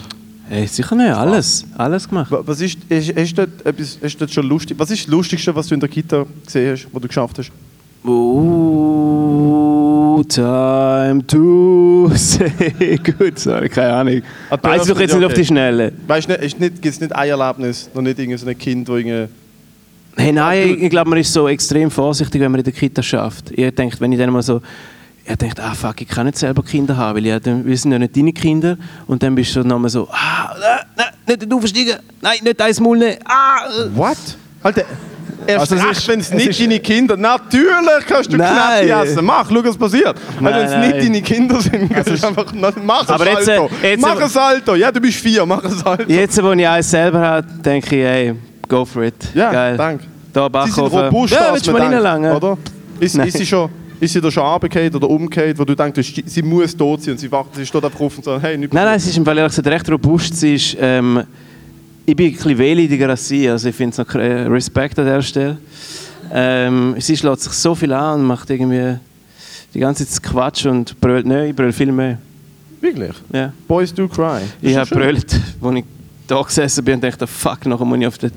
Hey, 0.48 0.68
sicher 0.68 0.94
nicht. 0.94 1.10
Alles. 1.10 1.64
Alles 1.76 2.08
gemacht. 2.08 2.30
Wa- 2.30 2.42
Was 2.46 2.60
ist, 2.60 2.78
hast, 2.88 3.08
du 3.36 3.46
dort 3.46 3.66
etwas, 3.66 3.98
du 3.98 4.08
dort 4.20 4.30
schon 4.30 4.46
lustig? 4.48 4.78
Was 4.78 4.92
ist 4.92 5.02
das 5.02 5.08
Lustigste, 5.10 5.52
was 5.52 5.66
du 5.66 5.74
in 5.74 5.80
der 5.80 5.88
Kita 5.88 6.24
gesehen 6.44 6.70
hast, 6.70 6.86
was 6.92 7.02
du 7.02 7.08
geschafft 7.08 7.38
hast? 7.40 7.50
Oh, 8.04 8.52
time 10.28 11.26
to 11.26 12.12
say 12.14 13.00
good. 13.02 13.36
Sorry, 13.36 13.68
keine 13.68 13.94
Ahnung. 13.94 14.22
Ah, 14.48 14.56
du 14.56 14.68
Weiß 14.68 14.82
hast 14.82 14.90
doch 14.90 15.00
jetzt 15.00 15.10
ja, 15.10 15.16
nicht 15.16 15.26
auf 15.26 15.32
okay. 15.32 15.40
die 15.40 15.46
Schnelle. 15.48 15.92
Weißt 16.06 16.28
du, 16.28 16.34
nicht, 16.34 16.60
gibt 16.60 16.84
es 16.86 17.00
nicht 17.00 17.12
ein 17.12 17.28
Erlebnis, 17.30 17.90
noch 17.92 18.02
nicht 18.02 18.16
irgendein 18.16 18.38
so 18.38 18.46
ein 18.46 18.56
Kind, 18.56 18.88
wo 18.88 18.94
irgendwie... 18.94 19.26
Hey, 20.14 20.30
nein, 20.30 20.68
ich, 20.68 20.82
ich 20.84 20.90
glaube, 20.90 21.10
man 21.10 21.18
ist 21.18 21.32
so 21.32 21.48
extrem 21.48 21.90
vorsichtig, 21.90 22.40
wenn 22.40 22.52
man 22.52 22.60
in 22.60 22.64
der 22.64 22.72
Kita 22.72 23.02
schafft. 23.02 23.50
Ich 23.50 23.74
denke, 23.74 23.98
wenn 23.98 24.12
ich 24.12 24.18
dann 24.20 24.30
mal 24.30 24.40
so, 24.42 24.60
ich 25.24 25.36
denke, 25.36 25.62
ah 25.62 25.74
fuck, 25.74 26.00
ich 26.00 26.08
kann 26.08 26.26
nicht 26.26 26.38
selber 26.38 26.62
Kinder 26.62 26.96
haben, 26.96 27.24
weil 27.24 27.40
dann- 27.40 27.64
wir 27.64 27.76
sind 27.76 27.92
ja 27.92 27.98
nicht 27.98 28.16
deine 28.16 28.32
Kinder. 28.32 28.76
Und 29.06 29.22
dann 29.22 29.34
bist 29.34 29.54
du 29.54 29.60
nochmal 29.62 29.90
so, 29.90 30.08
ah, 30.10 30.54
nein, 30.60 30.78
nein, 30.96 31.06
nicht 31.38 31.50
du 31.50 31.60
versteigen, 31.60 31.96
nein, 32.20 32.38
nicht 32.42 32.58
dein 32.58 32.74
Maul, 32.80 32.98
nicht, 32.98 33.18
ah. 33.24 33.66
äh. 33.66 33.96
What? 33.96 34.16
Alter, 34.62 34.84
erst 35.46 35.72
Also 35.72 35.88
es 35.90 36.08
wenn 36.08 36.20
es 36.20 36.30
nicht 36.32 36.60
deine 36.60 36.78
Kinder... 36.80 37.16
Natürlich 37.16 38.06
kannst 38.06 38.32
du 38.32 38.36
Nein. 38.36 38.86
Knäppi 38.86 39.08
essen. 39.10 39.24
Mach, 39.24 39.48
schau, 39.48 39.64
was 39.64 39.76
passiert. 39.76 40.06
Also 40.08 40.44
wenn 40.44 40.54
es 40.54 40.70
Nein, 40.70 40.80
nicht 40.80 40.90
nein. 40.92 41.00
deine 41.06 41.22
Kinder 41.22 41.60
sind, 41.60 41.90
es 41.96 42.06
ist 42.06 42.24
einfach... 42.24 42.46
na, 42.54 42.70
Mach 42.84 43.08
ein 43.08 43.14
Aber 43.14 43.28
jetzt, 43.28 43.44
Salto. 43.46 43.70
äh, 43.82 43.90
jetzt 43.90 44.00
mach 44.00 44.20
ein 44.20 44.28
Salto. 44.28 44.74
Ja, 44.76 44.92
du 44.92 45.00
bist 45.00 45.18
vier, 45.18 45.44
mach 45.46 45.64
ein 45.64 45.70
Salto. 45.70 46.04
Jetzt, 46.12 46.42
wo 46.42 46.52
ich 46.52 46.68
eins 46.68 46.90
selber 46.90 47.20
habe, 47.20 47.46
denke 47.64 47.96
ich, 47.96 48.02
hey, 48.04 48.34
go 48.68 48.84
for 48.84 49.02
it. 49.02 49.14
Ja, 49.34 49.50
Geil. 49.50 49.76
danke. 49.76 50.04
Da 50.32 50.48
Sie 50.64 50.70
sind 50.72 50.84
robust, 50.84 51.34
ja, 51.34 51.52
willst 51.52 51.66
du 51.66 51.72
mal 51.72 51.80
denkt, 51.80 51.94
reinlangen? 51.96 52.32
oder? 52.32 52.56
Ist, 53.00 53.16
Nein. 53.16 53.28
ist, 53.28 53.36
sie 53.36 53.44
schon, 53.46 53.68
ist 54.02 54.14
sie 54.14 54.20
da 54.20 54.32
schon 54.32 54.42
runtergefallen 54.42 54.94
oder 54.96 55.08
umgekehrt, 55.08 55.56
wo 55.56 55.64
du 55.64 55.76
denkst, 55.76 56.22
sie 56.26 56.42
muss 56.42 56.76
tot 56.76 57.02
sein 57.02 57.12
und 57.12 57.18
sie, 57.18 57.30
wacht, 57.30 57.54
sie 57.54 57.64
steht 57.64 57.84
einfach 57.84 58.00
auf 58.00 58.16
und 58.16 58.24
sagt, 58.24 58.42
hey, 58.42 58.58
nicht 58.58 58.74
Nein, 58.74 58.84
nein, 58.84 58.96
es 58.96 59.06
ist 59.06 59.16
im 59.16 59.24
Fall 59.24 59.38
ehrlich 59.38 59.52
gesagt 59.52 59.68
recht 59.68 59.88
robust. 59.88 60.36
Sie 60.40 60.56
ist, 60.56 60.76
ähm, 60.80 61.22
ich 62.04 62.16
bin 62.16 62.26
ein 62.26 62.32
bisschen 62.32 62.58
wehleidiger 62.58 63.10
als 63.10 63.28
sie, 63.28 63.48
also 63.48 63.68
ich 63.68 63.76
finde 63.76 63.92
es 63.92 63.98
noch 63.98 64.12
äh, 64.16 64.42
Respekt 64.48 64.98
an 64.98 65.06
der 65.06 65.22
Stelle. 65.22 65.56
Ähm, 66.32 66.96
sie 66.98 67.16
schlägt 67.16 67.42
sich 67.42 67.52
so 67.52 67.76
viel 67.76 67.92
an 67.92 68.20
und 68.20 68.26
macht 68.26 68.50
irgendwie 68.50 68.98
die 69.72 69.78
ganze 69.78 70.04
Zeit 70.08 70.20
Quatsch 70.24 70.66
und 70.66 71.00
brüllt 71.00 71.24
nicht, 71.24 71.50
ich 71.50 71.54
brüll 71.54 71.72
viel 71.72 71.92
mehr. 71.92 72.18
Wirklich? 72.80 73.14
Ja. 73.32 73.52
Boys 73.68 73.94
do 73.94 74.08
cry. 74.08 74.40
Das 74.40 74.42
Ich 74.62 74.70
ist 74.70 74.78
habe 74.78 74.90
brüllt, 74.90 75.32
als 75.62 75.76
ich 75.76 75.84
da 76.26 76.42
gesessen 76.42 76.84
bin 76.84 76.94
und 76.94 77.04
dachte, 77.04 77.28
fuck, 77.28 77.66
nachher 77.66 77.84
muss 77.84 77.98
ich 78.00 78.06
auf 78.08 78.18
den... 78.18 78.32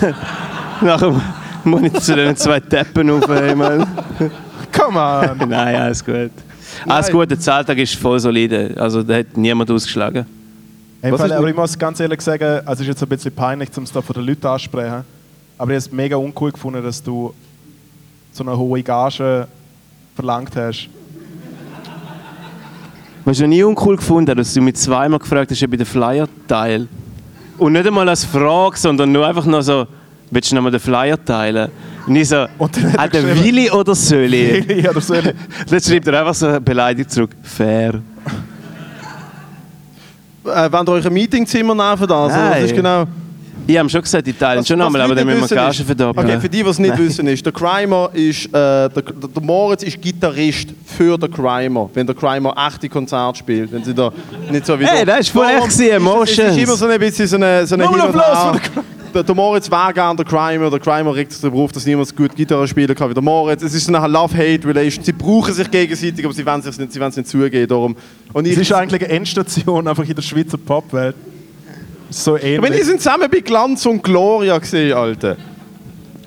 nachher 0.80 1.20
muss 1.64 1.82
ich 1.82 1.92
zu 2.00 2.16
den 2.16 2.34
zwei 2.34 2.60
Teppen 2.60 3.10
rauf. 3.10 3.28
Mann. 3.54 3.86
Come 4.76 4.98
on! 4.98 5.38
Nein, 5.48 5.76
alles 5.76 6.04
gut. 6.04 6.30
Alles 6.86 7.10
gut, 7.10 7.30
der 7.30 7.40
Zahltag 7.40 7.78
ist 7.78 7.94
voll 7.94 8.20
solide. 8.20 8.74
Also 8.78 9.02
da 9.02 9.18
hat 9.18 9.36
niemand 9.36 9.70
ausgeschlagen. 9.70 10.26
Hey, 11.00 11.16
Fall, 11.16 11.32
aber 11.32 11.48
ich 11.48 11.54
muss 11.54 11.78
ganz 11.78 12.00
ehrlich 12.00 12.20
sagen, 12.20 12.60
also 12.66 12.72
es 12.72 12.80
ist 12.80 12.86
jetzt 12.88 13.02
ein 13.02 13.08
bisschen 13.08 13.32
peinlich, 13.32 13.68
um 13.76 13.84
es 13.84 13.92
da 13.92 14.02
von 14.02 14.14
den 14.14 14.24
Leuten 14.24 14.46
ansprechen. 14.46 15.04
Aber 15.58 15.70
ich 15.70 15.74
habe 15.74 15.74
es 15.74 15.92
mega 15.92 16.16
uncool 16.16 16.52
gefunden, 16.52 16.82
dass 16.82 17.02
du 17.02 17.32
so 18.32 18.44
eine 18.44 18.56
hohe 18.56 18.82
Gage 18.82 19.46
verlangt 20.14 20.54
hast. 20.56 20.88
Was 23.24 23.36
ich 23.36 23.42
noch 23.42 23.48
nie 23.48 23.62
uncool 23.62 23.96
gefunden 23.96 24.30
habe, 24.30 24.40
dass 24.40 24.54
du 24.54 24.60
mich 24.60 24.76
zweimal 24.76 25.18
gefragt 25.18 25.50
hast, 25.50 25.62
ob 25.62 25.72
ich 25.72 25.78
den 25.78 25.86
Flyer 25.86 26.28
teile. 26.46 26.86
Und 27.58 27.72
nicht 27.72 27.86
einmal 27.86 28.08
als 28.08 28.24
Frage, 28.24 28.76
sondern 28.76 29.10
nur 29.12 29.26
einfach 29.26 29.46
nur 29.46 29.62
so, 29.62 29.86
willst 30.30 30.50
du 30.50 30.54
nochmal 30.54 30.70
den 30.70 30.80
Flyer 30.80 31.22
teilen? 31.24 31.70
Und 32.06 32.16
ich 32.16 32.28
so, 32.28 32.46
Und 32.58 32.76
dann 32.76 32.92
hat 32.92 33.14
er 33.14 33.22
hat 33.22 33.28
er 33.28 33.44
Willi 33.44 33.70
oder 33.70 33.94
Söli? 33.94 34.80
ja, 34.82 34.92
das 34.92 35.06
soll 35.08 35.22
Dann 35.70 35.80
schreibt 35.80 36.06
er 36.06 36.20
einfach 36.20 36.34
so 36.34 36.46
eine 36.46 36.60
Beleidigung 36.60 37.08
zurück. 37.10 37.30
Fair. 37.42 38.00
Äh, 40.44 40.70
wollt 40.72 40.88
ihr 40.88 40.92
euch 40.92 41.06
ein 41.06 41.12
Meetingzimmer 41.12 41.74
nehmen 41.74 42.06
das? 42.08 42.08
oder? 42.08 42.28
Nein. 42.50 42.64
Ist 42.64 42.74
genau... 42.74 43.04
Ich 43.68 43.76
habe 43.76 43.88
schon 43.88 44.00
gesagt, 44.00 44.28
ich 44.28 44.36
teile 44.36 44.60
ihn 44.60 44.64
schon 44.64 44.78
nochmal, 44.78 45.00
aber 45.00 45.16
dann 45.16 45.26
müssen 45.26 45.50
wir 45.50 45.56
Gage 45.56 45.82
verdoppeln. 45.82 46.24
Okay, 46.24 46.40
für 46.40 46.48
die, 46.48 46.62
die 46.62 46.68
es 46.68 46.78
nicht 46.78 46.96
wissen, 46.98 47.26
ist, 47.26 47.44
der 47.44 47.52
Crimer 47.52 48.10
ist, 48.12 48.46
äh, 48.46 48.50
der, 48.52 48.88
der, 48.90 49.42
Moritz 49.42 49.82
ist 49.82 50.00
Gitarrist 50.00 50.68
für 50.84 51.18
den 51.18 51.28
Crimer, 51.32 51.90
wenn 51.92 52.06
der 52.06 52.14
Crimer 52.14 52.54
echte 52.68 52.88
Konzerte 52.88 53.40
spielt, 53.40 53.72
wenn 53.72 53.82
sie 53.82 53.92
da 53.92 54.12
nicht 54.52 54.64
so 54.66 54.78
wie 54.78 54.84
Hey, 54.86 55.04
da- 55.04 55.16
das 55.16 55.26
ist 55.26 55.30
voll 55.30 55.46
echt 55.46 55.56
gewesen, 55.64 55.80
Es 55.80 55.88
ist 55.88 55.92
Emotions. 55.96 56.56
immer 56.58 56.76
so 56.76 56.86
ein 56.86 57.00
bisschen 57.00 57.26
so 57.26 57.34
eine, 57.36 57.66
so 57.66 57.74
eine 57.74 57.88
und 57.88 58.00
Applaus 58.00 58.60
für 58.62 58.70
der, 58.72 58.84
der 59.22 59.34
Moritz 59.34 59.70
wäre 59.70 59.92
gerne 59.92 60.16
der 60.16 60.24
Crimer, 60.24 60.70
der 60.70 60.78
Crimer 60.80 61.14
regt 61.14 61.32
sich 61.32 61.40
darüber 61.40 61.58
auf, 61.62 61.72
dass 61.72 61.84
niemand 61.86 62.08
so 62.08 62.14
gut 62.14 62.34
Gitarre 62.34 62.66
spielen 62.68 62.94
kann 62.94 63.10
wie 63.10 63.14
der 63.14 63.22
Moritz. 63.22 63.62
Es 63.62 63.74
ist 63.74 63.86
so 63.86 63.94
eine 63.94 64.06
Love-Hate-Relation. 64.06 65.04
Sie 65.04 65.12
brauchen 65.12 65.52
sich 65.54 65.70
gegenseitig, 65.70 66.24
aber 66.24 66.34
sie 66.34 66.44
wollen 66.46 66.62
es 66.64 66.78
nicht, 66.78 66.92
sie 66.92 67.00
wollen 67.00 67.10
es 67.10 67.16
nicht 67.16 67.28
zugeben. 67.28 67.66
Darum. 67.68 67.96
Und 68.32 68.46
Es 68.46 68.56
ist 68.56 68.72
eigentlich 68.72 69.02
eine 69.04 69.12
Endstation 69.12 69.86
einfach 69.86 70.04
in 70.08 70.14
der 70.14 70.22
Schweizer 70.22 70.58
Popwelt. 70.58 71.14
So 72.10 72.36
ähnlich. 72.36 72.62
wenn 72.62 72.72
ich 72.78 72.84
sind 72.84 73.00
zusammen 73.00 73.28
bei 73.30 73.40
Glanz 73.40 73.84
und 73.86 74.02
Gloria 74.02 74.58
gesehen, 74.58 74.92
Alter. 74.92 75.36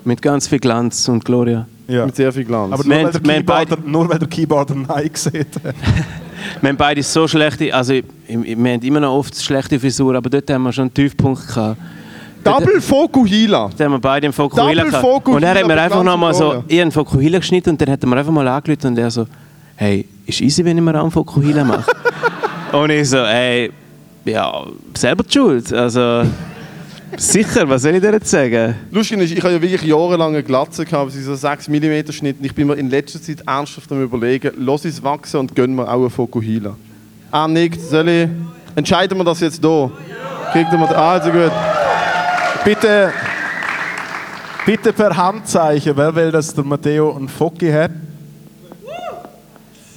Mit 0.04 0.20
ganz 0.22 0.46
viel 0.48 0.58
Glanz 0.58 1.08
und 1.08 1.24
Gloria. 1.24 1.66
ja. 1.88 2.04
Mit 2.06 2.16
sehr 2.16 2.32
viel 2.32 2.44
Glanz. 2.44 2.72
Aber 2.72 2.84
Wir 2.84 2.88
nur 2.88 2.96
weil, 2.98 3.04
haben- 3.06 3.12
der 3.12 3.24
wir 3.24 3.34
Keyboarder, 3.40 3.78
nur 3.86 4.08
weil 4.08 4.18
der 4.18 4.28
Keyboarder 4.28 4.74
Nein 4.74 5.10
gesehen 5.12 5.46
hat. 5.64 5.74
Wir 6.62 6.70
haben 6.70 6.76
beide 6.78 7.02
so 7.02 7.28
schlechte, 7.28 7.72
also 7.74 7.92
wir 7.92 8.02
haben 8.72 8.80
immer 8.82 9.00
noch 9.00 9.12
oft 9.14 9.36
schlechte 9.42 9.78
Frisur, 9.78 10.14
aber 10.14 10.30
dort 10.30 10.50
haben 10.50 10.62
wir 10.62 10.72
schon 10.72 10.84
einen 10.84 10.94
Tiefpunkt 10.94 11.46
gehabt. 11.46 11.76
Double 12.44 12.80
Fokuhila. 12.80 13.70
Da 13.76 13.84
haben 13.84 13.92
wir 13.92 13.98
beide 13.98 14.26
im 14.26 14.32
Fokuhila 14.32 14.84
Double 14.84 14.90
gehabt. 14.90 15.04
Fokuhila 15.04 15.36
Und 15.36 15.42
er 15.42 15.54
hat 15.54 15.66
mir 15.66 15.80
einfach 15.80 16.02
nochmal 16.02 16.34
so, 16.34 16.64
ich 16.66 16.80
einen 16.80 16.92
Fokuhila 16.92 17.38
geschnitten 17.38 17.70
und 17.70 17.80
dann 17.80 17.90
hat 17.90 18.02
er 18.02 18.08
mir 18.08 18.16
einfach 18.16 18.32
mal 18.32 18.46
angelötet 18.48 18.84
und 18.86 18.98
er 18.98 19.10
so, 19.10 19.26
hey, 19.76 20.06
ist 20.26 20.40
easy, 20.40 20.64
wenn 20.64 20.76
ich 20.76 20.82
mir 20.82 20.98
einen 20.98 21.10
Fokuhila 21.10 21.64
mache? 21.64 21.90
und 22.72 22.90
ich 22.90 23.08
so, 23.08 23.18
hey, 23.24 23.70
ja, 24.24 24.64
selber 24.94 25.24
die 25.24 25.32
schuld. 25.32 25.72
Also, 25.72 26.22
sicher, 27.16 27.68
was 27.68 27.82
soll 27.82 27.94
ich 27.94 28.00
dir 28.00 28.12
jetzt 28.12 28.30
sagen? 28.30 28.74
Lustig 28.90 29.18
ist, 29.18 29.32
ich 29.32 29.42
habe 29.42 29.54
ja 29.54 29.62
wirklich 29.62 29.82
jahrelang 29.82 30.34
eine 30.34 30.42
Glatze 30.42 30.84
gehabt, 30.84 31.12
so 31.12 31.34
6 31.34 31.68
mm 31.68 32.12
Schnitt. 32.12 32.38
Und 32.38 32.44
ich 32.44 32.54
bin 32.54 32.66
mir 32.66 32.74
in 32.74 32.90
letzter 32.90 33.20
Zeit 33.20 33.42
ernsthaft 33.46 33.90
am 33.92 34.02
überlegen, 34.02 34.52
lass 34.58 34.84
es 34.84 35.02
wachsen 35.02 35.40
und 35.40 35.54
gönn 35.54 35.74
mir 35.74 35.88
auch 35.88 36.00
einen 36.00 36.10
Fokuhila. 36.10 36.76
Ah, 37.30 37.46
nickt, 37.46 37.80
soll 37.80 38.08
ich? 38.08 38.28
Entscheiden 38.74 39.16
wir 39.18 39.24
das 39.24 39.40
jetzt 39.40 39.60
hier? 39.60 39.90
Kriegt 40.52 40.72
wir 40.72 40.98
ah, 40.98 41.12
also 41.12 41.30
gut. 41.30 41.52
Bitte, 42.64 43.12
bitte 44.66 44.92
per 44.92 45.16
Handzeichen, 45.16 45.96
wer 45.96 46.14
will, 46.14 46.30
dass 46.30 46.54
der 46.54 46.64
Matteo 46.64 47.16
einen 47.16 47.28
Foki 47.28 47.70
hat? 47.70 47.90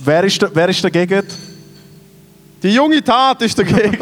Wer 0.04 0.24
ist, 0.24 0.46
wer 0.54 0.70
ist 0.70 0.84
dagegen? 0.84 1.24
Die 2.62 2.70
junge 2.70 3.04
Tat 3.04 3.42
ist 3.42 3.58
dagegen. 3.60 3.98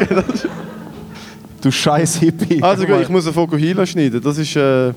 Du 1.60 1.70
scheiß 1.70 2.16
Hippie. 2.16 2.62
Also 2.62 2.84
gut, 2.86 3.02
ich 3.02 3.08
muss 3.08 3.24
einen 3.26 3.34
Fokuhila 3.34 3.86
schneiden. 3.86 4.20
Das 4.20 4.38
ist 4.38 4.56
äh, 4.56 4.92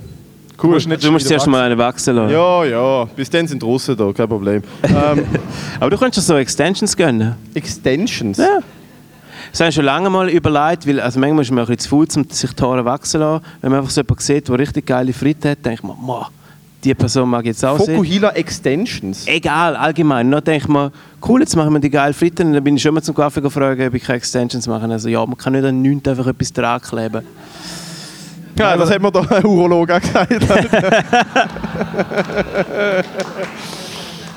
Du 0.57 0.67
cool. 0.67 0.73
musst 0.75 0.87
nicht 0.87 1.03
Du 1.03 1.11
musst 1.11 1.27
zuerst 1.27 1.47
mal 1.47 1.61
einen 1.63 1.77
wachsen 1.77 2.15
lassen. 2.15 2.31
Ja, 2.33 2.63
ja. 2.63 3.05
Bis 3.05 3.29
dann 3.29 3.45
sind 3.47 3.61
die 3.61 3.65
Russen 3.65 3.95
da, 3.97 4.11
kein 4.13 4.27
Problem. 4.27 4.63
ähm, 4.83 5.25
Aber 5.79 5.89
du 5.89 5.97
kannst 5.97 6.17
dir 6.17 6.21
so 6.21 6.37
Extensions 6.37 6.95
gönnen. 6.95 7.35
Extensions. 7.53 8.37
Ja. 8.37 8.59
Das 9.55 9.61
habe 9.61 9.69
ich 9.69 9.75
schon 9.75 9.85
lange 9.85 10.09
mal 10.09 10.29
überlegt, 10.29 10.85
weil 10.85 10.99
also 10.99 11.17
manchmal 11.17 11.43
ist 11.43 11.49
man 11.49 11.59
ein 11.59 11.67
bisschen 11.67 11.79
zu 11.79 11.87
faul, 11.87 12.05
um 12.17 12.29
sich 12.29 12.51
die 12.51 12.61
Haare 12.61 12.83
wachsen 12.83 13.11
zu 13.11 13.17
lassen. 13.19 13.45
Wenn 13.61 13.71
man 13.71 13.79
einfach 13.79 13.89
so 13.89 14.01
jemanden 14.01 14.21
sieht, 14.21 14.49
der 14.49 14.59
richtig 14.59 14.85
geile 14.85 15.13
Fritten 15.13 15.51
hat, 15.51 15.65
denkt 15.65 15.81
man, 15.81 15.95
«Ma, 16.05 16.29
die 16.83 16.93
Person 16.93 17.29
mag 17.29 17.43
ich 17.43 17.51
jetzt 17.51 17.63
auch 17.63 17.79
sehen. 17.79 17.95
Fokuhila 17.95 18.31
Extensions. 18.31 19.25
Egal, 19.25 19.77
allgemein. 19.77 20.29
Dann 20.29 20.43
denke 20.43 20.65
ich 20.65 20.67
mir, 20.67 20.91
cool, 21.25 21.39
jetzt 21.39 21.55
machen 21.55 21.71
wir 21.71 21.79
die 21.79 21.89
geile 21.89 22.13
Fritten. 22.13 22.47
Und 22.47 22.53
dann 22.55 22.65
bin 22.65 22.75
ich 22.75 22.81
schon 22.81 22.93
mal 22.93 23.01
zum 23.01 23.15
Kaffee 23.15 23.39
gefragt, 23.39 23.79
ob 23.79 23.93
ich 23.93 24.03
keine 24.03 24.17
Extensions 24.17 24.67
machen 24.67 24.91
Also 24.91 25.07
ja, 25.07 25.25
man 25.25 25.37
kann 25.37 25.53
nicht 25.53 25.63
an 25.63 25.81
nichts 25.81 26.05
einfach 26.09 26.27
etwas 26.27 26.51
dran 26.51 26.81
kleben. 26.81 27.25
Ja, 28.59 28.75
das 28.75 28.91
hat 28.91 29.01
mir 29.01 29.09
da 29.09 29.21
ein 29.21 29.45
Urolog 29.45 29.89
auch 29.89 30.01
gesagt. 30.01 30.31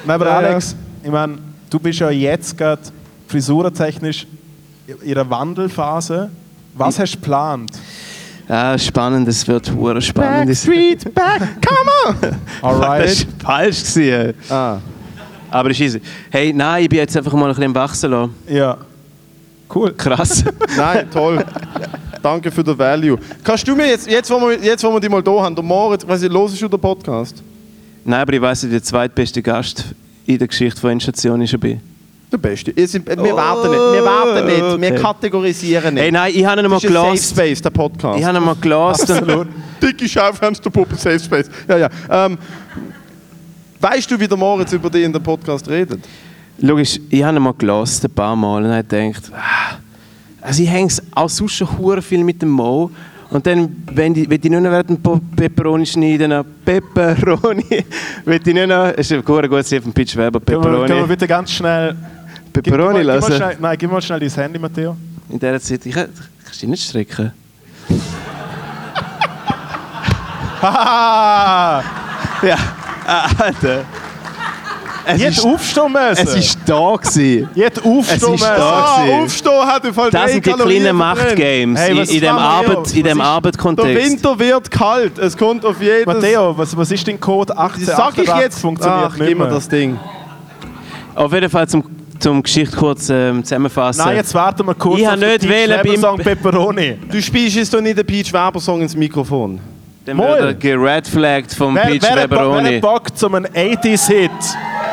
Nein, 0.07 0.15
aber 0.15 0.27
Ja, 0.27 0.43
ja. 0.43 0.49
Alex, 0.49 0.77
ich 1.03 1.11
meine, 1.11 1.39
du 1.69 1.81
bist 1.81 1.99
ja 1.99 2.09
jetzt 2.09 2.57
gerade 2.57 2.83
frisurentechnisch 3.27 4.29
in 5.03 5.13
einer 5.13 5.29
Wandelphase. 5.29 6.31
Was 6.75 6.99
hast 6.99 7.13
du 7.13 7.19
geplant? 7.19 7.71
Ja, 8.49 8.79
spannend, 8.79 9.29
es 9.29 9.47
wird 9.47 9.71
hure 9.75 10.01
spannend. 10.01 10.51
Das 10.51 10.65
Backstreet 10.65 11.15
Back, 11.15 11.41
come 11.61 11.91
on! 12.07 12.37
Alright. 12.63 13.27
war 13.43 13.61
falsch. 13.61 13.95
Gewesen. 13.95 14.35
Ah. 14.49 14.79
Aber 15.51 15.71
ist 15.71 15.81
easy. 15.81 16.01
Hey, 16.31 16.53
nein, 16.53 16.85
ich 16.85 16.89
bin 16.89 16.99
jetzt 17.01 17.17
einfach 17.17 17.33
mal 17.33 17.45
ein 17.45 17.49
bisschen 17.49 17.65
am 17.65 17.75
wachsen 17.75 18.11
lassen. 18.11 18.35
ja. 18.49 18.77
Cool. 19.75 19.93
Krass. 19.93 20.43
Nein, 20.79 21.11
toll. 21.11 21.45
Danke 22.23 22.51
für 22.51 22.65
den 22.65 22.79
Value. 22.79 23.19
Kannst 23.45 23.69
du 23.69 23.77
mir 23.77 23.87
jetzt, 23.87 24.11
jetzt 24.11 24.31
wo 24.31 24.41
wir, 24.41 24.59
jetzt, 24.59 24.83
wo 24.83 24.91
wir 24.91 24.99
die 24.99 25.11
mal 25.11 25.23
da 25.23 25.43
haben, 25.43 25.55
der 25.55 25.63
Moritz, 25.63 26.09
weiss 26.09 26.23
ich, 26.23 26.33
hörst 26.33 26.63
du 26.63 26.69
den 26.69 26.81
Podcast? 26.81 27.43
Nein, 28.03 28.23
aber 28.23 28.33
ich 28.33 28.41
weiss, 28.41 28.63
dass 28.63 28.65
ich 28.65 28.71
der 28.71 28.83
zweitbeste 28.83 29.43
Gast 29.43 29.85
in 30.25 30.39
der 30.39 30.49
Geschichte 30.49 30.81
von 30.81 30.93
Endstation 30.93 31.47
schon 31.47 31.61
bin. 31.61 31.83
Der 32.31 32.37
Beste. 32.37 32.73
Ihr 32.73 32.87
sind, 32.87 33.07
wir 33.09 33.35
warten 33.35 33.71
nicht, 33.71 33.81
wir 33.81 34.05
warten 34.05 34.47
nicht, 34.47 34.81
wir 34.83 34.93
Okay. 34.93 35.01
kategorisieren 35.03 35.95
nicht. 35.95 36.03
Hey, 36.03 36.13
nein, 36.13 36.33
ich 36.35 36.45
habe 36.45 36.61
ihn 36.61 36.69
mal 36.69 36.79
das 36.79 36.85
ist 36.85 36.91
ein 36.97 37.17
Safe. 37.17 37.35
Space, 37.47 37.63
der 37.63 37.71
Podcast. 37.71 38.19
Ich 38.21 38.25
habe 38.25 38.37
ihn 38.37 38.45
mal 38.45 38.57
gelassen. 38.61 39.49
Dicke 39.83 40.07
Schaufensterpuppe, 40.09 40.95
Safe 40.97 41.19
Space. 41.19 41.49
Ja, 41.67 41.79
ja. 41.79 41.89
Ähm, 42.11 42.37
weißt 43.81 44.11
du, 44.11 44.21
wie 44.21 44.29
der 44.29 44.37
Moritz 44.37 44.73
über 44.73 44.91
dich 44.91 45.05
in 45.05 45.13
dem 45.13 45.23
Podcast 45.23 45.69
redet? 45.69 46.01
Logisch, 46.59 47.01
ich 47.09 47.23
habe 47.23 47.37
ihn 47.39 47.43
mal 47.43 47.55
gelassen, 47.57 48.07
ein 48.07 48.15
paar 48.15 48.37
Mal, 48.37 48.65
und 48.65 48.73
habe 48.73 48.85
gedacht, 48.85 49.31
ah, 49.35 49.77
also 50.43 50.63
ich 50.63 50.69
hänge 50.69 50.93
auch 51.15 51.29
sonst 51.31 51.53
schon 51.53 52.03
viel 52.03 52.25
mit 52.25 52.43
dem 52.43 52.51
Mo. 52.51 52.91
Und 53.31 53.47
dann, 53.47 53.77
wenn 53.93 54.15
ich, 54.15 54.29
wenn 54.29 54.41
ich 54.43 54.51
nur 54.51 54.61
noch 54.61 54.83
Pepperoni 55.37 55.85
schneiden, 55.87 56.31
dann 56.31 56.45
Pepperoni, 56.65 57.85
wenn 58.25 58.41
ich 58.45 58.55
nur 58.55 58.67
noch, 58.67 58.93
es 58.97 59.11
ist 59.11 59.13
ein 59.13 59.83
von 59.83 59.93
Pitch 59.93 60.17
Weber, 60.17 60.41
Können 60.41 60.63
wir, 60.63 60.71
können 60.71 60.73
wir 60.73 60.87
Pepperoni, 60.87 61.07
bitte 61.07 61.27
ganz 61.27 61.53
schnell. 61.53 61.95
Gib- 62.63 62.73
Pepperoni 62.75 62.99
gib, 62.99 63.07
mal- 63.07 63.15
gib 63.15 63.23
mal 63.23 63.29
lassen. 63.29 63.33
schnell, 63.37 63.57
Nein, 63.61 63.79
gib 63.79 63.91
mal 63.93 64.03
schnell 64.03 64.21
dein 64.21 64.31
Handy, 64.31 64.59
Matteo. 64.59 64.97
In 65.31 65.39
dieser 65.39 65.61
Zeit, 65.61 65.87
ich 65.87 65.95
kann, 65.95 66.09
kannst 66.45 66.57
du 66.63 66.67
dich 66.67 66.69
nicht 66.71 66.89
strecken. 66.89 67.33
Ja, 72.43 72.57
ah, 73.07 73.27
Alter. 73.39 73.85
Es 75.11 75.23
hätte 75.23 75.43
aufstehen 75.49 75.91
müssen. 75.93 76.29
es 76.29 76.35
ist 76.37 76.59
da 76.67 76.95
gewesen. 76.97 77.49
Hätte 77.55 77.81
aufstehen 77.83 78.17
Es 78.17 78.23
ist 78.23 78.31
müssen. 78.31 78.41
da. 78.43 78.85
Ah, 78.99 79.23
aufstehen 79.23 79.67
hat 79.67 79.85
im 79.87 79.95
Fall 79.95 80.11
Das 80.11 80.31
sind 80.33 80.45
die 80.45 80.51
Kalorien 80.51 80.83
kleinen. 80.83 80.99
Machtgames 80.99 81.81
Hey, 81.81 81.91
in, 81.99 82.05
in 82.05 82.21
dem? 82.21 82.37
Arbeit, 82.37 82.95
in 82.95 83.05
dem 83.05 83.19
Der. 83.19 83.97
Winter 83.97 84.39
wird 84.39 84.71
kalt, 84.71 85.19
es 85.19 85.37
kommt 85.37 85.65
auf 85.65 85.81
jedes... 85.81 86.07
Matteo, 86.07 86.57
was, 86.59 86.77
was 86.77 86.91
ist 86.91 87.09
dein 87.09 87.19
Code 87.19 87.57
18? 87.57 87.87
Das 87.87 87.97
sag 87.97 88.19
ich 88.19 88.29
jetzt. 88.29 88.61
Funktioniert 88.61 89.05
Ach, 89.11 89.17
nicht 89.17 89.29
gib 89.29 89.39
mir 89.39 89.45
mehr. 89.45 89.55
das 89.55 89.69
Ding. 89.69 89.99
Auf 91.15 91.33
jeden 91.33 91.49
Fall 91.51 91.67
zum, 91.69 91.85
zum 92.19 92.43
Geschichte 92.43 92.77
kurz 92.77 93.09
ähm, 93.11 93.43
zusammenfassen. 93.45 94.05
Nein, 94.05 94.17
jetzt 94.17 94.35
warten 94.35 94.67
wir 94.67 94.75
kurz 94.75 95.01
Ich 95.01 95.07
auf 95.07 95.13
hab 95.13 95.21
den 95.21 95.29
nicht 95.31 95.41
Peach 95.41 95.51
wählen 95.51 96.01
Song 96.01 96.19
Pepperoni. 96.19 96.99
Du 97.11 97.21
spielst 97.23 97.57
jetzt 97.57 97.73
doch 97.73 97.81
nicht 97.81 97.99
den 97.99 98.07
Peach 98.07 98.33
Weber 98.33 98.61
Song 98.61 98.81
ins 98.81 98.97
Mikrofon. 98.97 99.61
Dann 100.05 100.17
Moll. 100.17 100.29
wird 100.29 100.41
er 100.41 100.55
geredflagged 100.55 101.53
vom 101.55 101.75
Wer, 101.75 101.83
Peach 101.83 102.03
wer, 102.03 102.17
wer 102.17 102.31
Weberoni. 102.31 102.75
hat 102.77 102.81
Bock 102.81 103.17
zum 103.17 103.35
einen 103.35 103.47
80s-Hit 103.47 104.31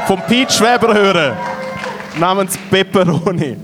vom 0.07 0.19
Peach 0.28 0.59
Weber 0.59 0.93
hören? 0.93 1.34
Namens 2.19 2.57
Pepperoni. 2.69 3.55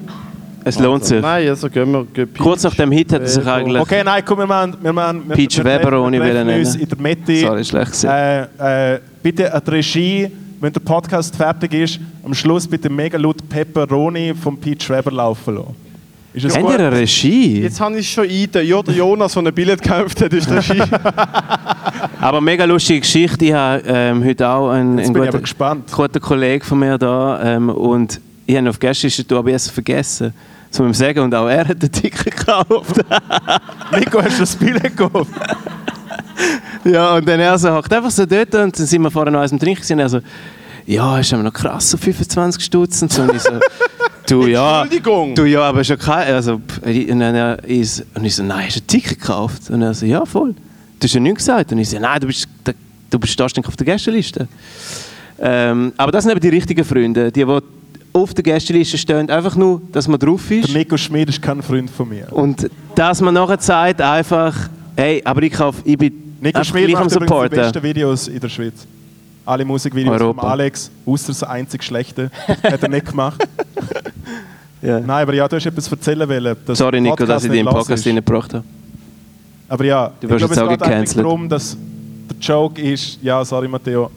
Es 0.64 0.80
lohnt 0.80 1.04
sich. 1.04 1.22
Nein, 1.22 1.50
also 1.50 1.70
gehen 1.70 1.92
wir... 1.92 2.06
gehen 2.06 2.28
Peach 2.32 2.42
Kurz 2.42 2.64
nach 2.64 2.76
dem 2.76 2.92
Hit 2.92 3.12
hat 3.14 3.22
er 3.22 3.28
sich 3.28 3.46
eigentlich... 3.46 3.82
Okay, 3.82 4.04
nein, 4.04 4.24
komm, 4.24 4.40
wir 4.40 4.48
machen... 4.48 4.78
Wir 4.82 4.94
machen 4.94 5.24
wir, 5.28 5.36
Peach 5.36 5.58
wir, 5.58 5.66
Weberoni 5.66 6.20
wir, 6.20 6.26
wir 6.26 6.34
wollen 6.34 6.48
treffen 6.48 6.60
uns 6.60 6.74
nennen. 6.74 6.84
in 6.84 6.90
der 6.90 7.02
Mitte. 7.02 7.36
Sorry, 7.48 7.66
schlecht 7.66 7.92
gewesen. 7.92 8.10
Äh, 8.10 8.94
äh, 8.94 9.00
bitte 9.24 9.54
an 9.54 9.62
die 9.66 9.72
Regie, 9.72 10.32
wenn 10.62 10.72
der 10.72 10.80
Podcast 10.80 11.36
fertig 11.36 11.74
ist, 11.74 12.00
am 12.24 12.36
Schluss 12.36 12.68
bitte 12.68 12.88
mega 12.88 13.18
laut 13.18 13.38
Pepperoni 13.50 14.34
vom 14.36 14.58
Peach 14.58 14.90
Weber 14.90 15.12
laufen 15.12 15.56
lassen. 15.56 15.76
Ist 16.34 16.46
das 16.46 16.56
Habt 16.56 16.66
gut? 16.66 16.76
eine 16.76 16.92
Regie? 16.92 17.62
Jetzt 17.62 17.82
habe 17.82 17.98
ich 17.98 18.06
es 18.06 18.14
schon 18.14 18.24
ein. 18.26 18.66
Ja, 18.66 18.82
der 18.82 18.94
Jonas, 18.94 19.34
der 19.34 19.44
ein 19.44 19.54
Billett 19.54 19.82
gekauft 19.82 20.22
hat, 20.22 20.32
ist 20.32 20.50
der 20.50 20.62
Ski. 20.62 20.80
Aber 22.22 22.40
mega 22.40 22.64
lustige 22.64 23.02
Geschichte. 23.02 23.46
Ich 23.46 23.54
habe 23.54 23.84
ähm, 23.86 24.24
heute 24.24 24.48
auch 24.48 24.70
einen, 24.70 25.00
einen 25.00 25.14
guten, 25.14 25.42
gespannt. 25.42 25.92
guten 25.92 26.22
Kollegen 26.22 26.64
von 26.64 26.80
mir 26.80 26.98
da 26.98 27.42
ähm, 27.44 27.70
und 27.70 28.22
ich 28.46 28.56
habe 28.56 28.66
ihn 28.66 28.70
auf 28.70 28.80
Gästeliste 28.80 29.36
aber 29.36 29.50
erst 29.50 29.72
vergessen. 29.72 30.32
Zu 30.70 30.84
ihm 30.84 30.94
sagen 30.94 31.20
und 31.20 31.36
auch 31.36 31.50
er 31.50 31.68
hat 31.68 31.82
den 31.82 31.92
Ticket 31.92 32.38
gekauft. 32.38 33.04
Nico, 33.98 34.22
hast 34.24 34.38
du 34.38 34.42
das 34.42 34.56
Billett 34.56 34.96
gekauft? 34.96 35.32
ja, 36.86 37.16
und 37.16 37.28
dann 37.28 37.40
er 37.40 37.58
so 37.58 37.72
hockt 37.72 37.94
einfach 37.94 38.12
so 38.12 38.26
dort 38.26 38.54
und 38.56 38.80
dann 38.80 38.88
sind 38.88 39.02
wir 39.02 39.12
vorher 39.12 39.32
noch 39.32 39.42
eins 39.42 39.52
am 39.52 39.60
Trinken 39.60 39.94
und 39.94 40.00
er 40.00 40.10
so, 40.10 40.20
ja, 40.86 41.20
ist 41.20 41.34
aber 41.34 41.44
noch 41.44 41.54
krass, 41.54 41.92
so 41.92 41.98
25 41.98 42.64
Stutz 42.64 43.02
und 43.02 43.12
so. 43.12 43.22
Und 43.22 43.36
ich 43.36 43.42
so, 43.42 43.52
Du 44.32 44.48
ja. 44.48 44.84
Entschuldigung. 44.84 45.36
Du 45.36 45.44
ja, 45.44 45.64
aber 45.64 45.84
schon 45.84 45.98
kein. 45.98 46.34
Also, 46.34 46.54
und, 46.54 47.20
dann, 47.20 47.36
er 47.36 47.64
ist, 47.66 48.06
und 48.16 48.24
ich 48.24 48.36
so, 48.36 48.44
nein, 48.44 48.68
hast 48.68 48.78
du 48.78 48.82
ein 48.82 48.88
Ticket 48.88 49.20
gekauft? 49.20 49.70
Und 49.70 49.82
er 49.82 49.94
so, 49.94 50.06
ja, 50.06 50.26
voll. 50.26 50.54
Du 51.00 51.06
hast 51.06 51.14
ja 51.14 51.20
nichts 51.20 51.40
gesagt. 51.40 51.72
Und 51.74 51.80
ich 51.80 51.90
so, 51.90 52.00
nein, 52.00 52.20
du 52.20 52.28
bist, 52.28 52.48
du 53.10 53.20
bist 53.20 53.38
nicht 53.38 53.68
auf 53.68 53.76
der 53.76 53.86
Gästeliste. 53.86 54.48
Ähm, 55.38 55.92
aber 55.98 56.14
das 56.14 56.24
sind 56.24 56.32
eben 56.32 56.40
die 56.40 56.50
richtigen 56.50 56.86
Freunde, 56.86 57.30
die, 57.32 57.44
die 57.44 57.60
auf 58.14 58.34
der 58.34 58.44
Gästeliste 58.44 58.98
stehen, 58.98 59.30
einfach 59.30 59.56
nur, 59.56 59.82
dass 59.92 60.08
man 60.08 60.20
drauf 60.20 60.44
Der 60.50 60.60
ist. 60.60 60.74
Nico 60.74 60.96
Schmid 60.96 61.30
ist 61.30 61.42
kein 61.42 61.62
Freund 61.62 61.90
von 61.90 62.08
mir. 62.08 62.32
Und 62.32 62.70
dass 62.96 63.20
man 63.22 63.34
nachher 63.34 63.60
sagt, 63.60 64.02
einfach, 64.02 64.70
hey, 64.96 65.22
aber 65.26 65.44
ich, 65.44 65.52
kauf, 65.52 65.76
ich 65.84 65.98
bin 65.98 66.21
Nico 66.42 66.60
einfach 66.60 66.70
Schmid 66.72 66.88
gleich 66.88 66.98
am 66.98 67.04
macht 67.04 67.16
übrigens 67.16 67.50
die 67.50 67.56
besten 67.56 67.84
Videos 67.84 68.28
in 68.28 68.40
der 68.40 68.50
Schweiz. 68.50 68.88
Alle 69.46 69.66
Musikvideos 69.66 70.14
von 70.18 70.22
Europa. 70.22 70.48
Alex, 70.50 70.92
außer 71.06 71.28
das 71.28 71.44
einzig 71.44 71.84
Schlechte, 71.84 72.30
hat 72.64 72.84
er 72.84 72.90
nicht 72.90 73.06
gemacht. 73.08 73.48
Ja. 74.84 75.00
Nein, 75.00 75.10
aber 75.22 75.36
ja, 75.36 75.48
du 75.48 75.58
hast 75.58 75.66
etwas 75.68 75.92
erzählen 75.92 76.28
wollen. 76.28 76.56
dass 76.66 76.80
Sorry, 76.80 77.00
Nico, 77.00 77.16
Podcast 77.16 77.30
dass 77.30 77.44
ich 77.44 77.52
dich 77.52 77.60
im 77.60 77.66
nicht 77.68 77.76
Podcast 77.76 78.08
reingebracht 78.08 78.54
habe. 78.56 78.64
Aber 79.70 79.86
ja, 79.86 80.12
Du 80.20 80.28
ich 80.28 80.38
glaube, 80.38 80.54
es 80.56 80.60
auch 80.60 80.70
geht 80.70 80.82
eigentlich 80.82 80.90
gecancelt. 80.92 81.24
darum, 81.24 81.48
dass 81.48 81.78
der 82.28 82.38
Joke 82.40 82.82
ist, 82.82 83.20
ja, 83.22 83.46
sorry 83.46 83.68
Matteo, 83.68 84.10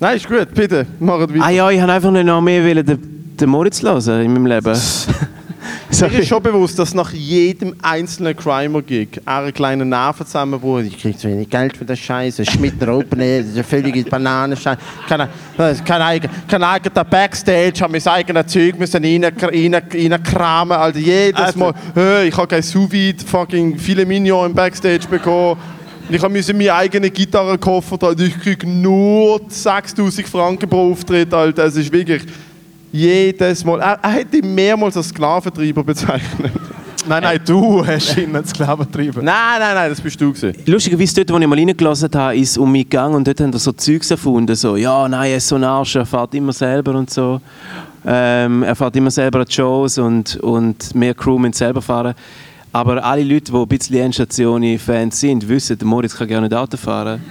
Nein, 0.00 0.16
ist 0.16 0.26
gut, 0.26 0.54
bitte, 0.54 0.86
macht 0.98 1.28
weiter. 1.28 1.44
Ah 1.44 1.50
ja, 1.50 1.70
ich 1.70 1.78
habe 1.78 1.92
einfach 1.92 2.10
nicht 2.10 2.24
noch 2.24 2.40
mehr 2.40 2.64
wollen, 2.64 2.86
den, 2.86 3.36
den 3.38 3.50
Moritz 3.50 3.82
hören 3.82 4.22
in 4.22 4.32
meinem 4.32 4.46
Leben. 4.46 4.74
Mir 5.88 5.94
Sorry. 5.94 6.16
ist 6.16 6.28
schon 6.28 6.42
bewusst, 6.42 6.78
dass 6.78 6.92
nach 6.92 7.12
jedem 7.12 7.74
einzelnen 7.80 8.36
Crimer-Gig 8.36 9.22
er 9.24 9.38
einen 9.38 9.54
kleinen 9.54 9.88
Nervenzusammenbruch 9.88 10.80
Ich 10.80 10.98
kriege 10.98 11.16
zu 11.16 11.28
wenig 11.28 11.48
Geld 11.48 11.78
für 11.78 11.86
das 11.86 11.98
Scheiß. 11.98 12.42
Schmidt 12.46 12.86
Open 12.86 13.20
Air, 13.20 13.40
das 13.40 13.48
ist 13.48 13.54
eine 13.54 13.64
völlige 13.64 14.02
Bananenscheiß. 14.04 14.76
Kein, 15.08 15.28
kein, 15.56 16.20
kein 16.46 16.62
eigener 16.62 17.04
Backstage, 17.04 17.80
habe 17.80 17.92
mein 17.92 18.06
eigenes 18.06 18.46
Zeug 18.48 18.78
müssen 18.78 19.02
rein, 19.02 19.24
rein, 19.24 19.74
reinkramen. 19.74 20.76
Also 20.76 20.98
jedes 20.98 21.40
Alter. 21.40 21.58
Mal, 21.58 21.74
hey, 21.94 22.28
ich 22.28 22.36
habe 22.36 22.46
kein 22.46 22.62
sous 22.62 22.88
fucking 23.26 23.78
viele 23.78 24.04
Minion 24.04 24.44
im 24.50 24.54
Backstage 24.54 25.08
bekommen. 25.08 25.58
Ich 26.10 26.26
musste 26.26 26.54
meinen 26.54 26.70
eigenen 26.70 27.12
Gitarrenkoffer 27.12 27.98
tragen. 27.98 28.22
Ich 28.22 28.38
kriege 28.38 28.66
nur 28.66 29.40
6000 29.48 30.28
Franken 30.28 30.68
pro 30.68 30.92
Auftritt. 30.92 31.32
Alter. 31.32 31.64
Es 31.64 31.76
ist 31.76 31.92
wirklich 31.92 32.22
jedes 32.92 33.64
Mal. 33.64 33.80
Er, 33.80 33.98
er 34.02 34.12
hat 34.12 34.34
ihn 34.34 34.54
mehrmals 34.54 34.96
als 34.96 35.08
Sklaventreiber 35.08 35.84
bezeichnet. 35.84 36.52
Nein, 37.06 37.22
nein, 37.22 37.40
du 37.42 37.86
hast 37.86 38.18
ihn 38.18 38.36
als 38.36 38.50
Sklaven 38.50 38.84
getrieben. 38.84 39.24
Nein, 39.24 39.60
nein, 39.60 39.74
nein, 39.74 39.88
das 39.88 40.00
bist 40.00 40.20
du 40.20 40.30
gewesen. 40.30 40.52
Lustigerweise 40.66 41.14
dort, 41.14 41.32
wo 41.32 41.38
ich 41.38 41.46
mal 41.46 41.58
reingelassen 41.58 42.10
habe, 42.14 42.36
ist 42.36 42.50
es 42.50 42.58
um 42.58 42.70
mich 42.70 42.84
gegangen 42.84 43.14
und 43.14 43.26
dort 43.26 43.40
haben 43.40 43.52
wir 43.52 43.58
so 43.58 43.72
Zeugs 43.72 44.10
erfunden, 44.10 44.54
so, 44.54 44.76
ja, 44.76 45.08
nein, 45.08 45.30
er 45.30 45.36
ist 45.38 45.48
so 45.48 45.54
ein 45.54 45.64
Arsch, 45.64 45.96
er 45.96 46.04
fährt 46.04 46.34
immer 46.34 46.52
selber 46.52 46.94
und 46.94 47.08
so. 47.08 47.40
Ähm, 48.04 48.62
er 48.62 48.76
fährt 48.76 48.94
immer 48.96 49.10
selber 49.10 49.40
an 49.40 49.46
die 49.46 49.54
Shows 49.54 49.96
und, 49.96 50.36
und 50.36 50.94
mehr 50.94 51.14
Crew 51.14 51.38
müssen 51.38 51.54
selber 51.54 51.80
fahren. 51.80 52.14
Aber 52.72 53.02
alle 53.02 53.24
Leute, 53.24 53.52
die 53.52 53.58
ein 53.58 53.68
bisschen 53.68 53.96
Endstation-Fans 53.96 55.18
sind, 55.18 55.48
wissen, 55.48 55.78
der 55.78 55.86
Moritz 55.86 56.14
kann 56.14 56.28
gar 56.28 56.40
nicht 56.42 56.52
Auto 56.52 56.76
fahren. 56.76 57.22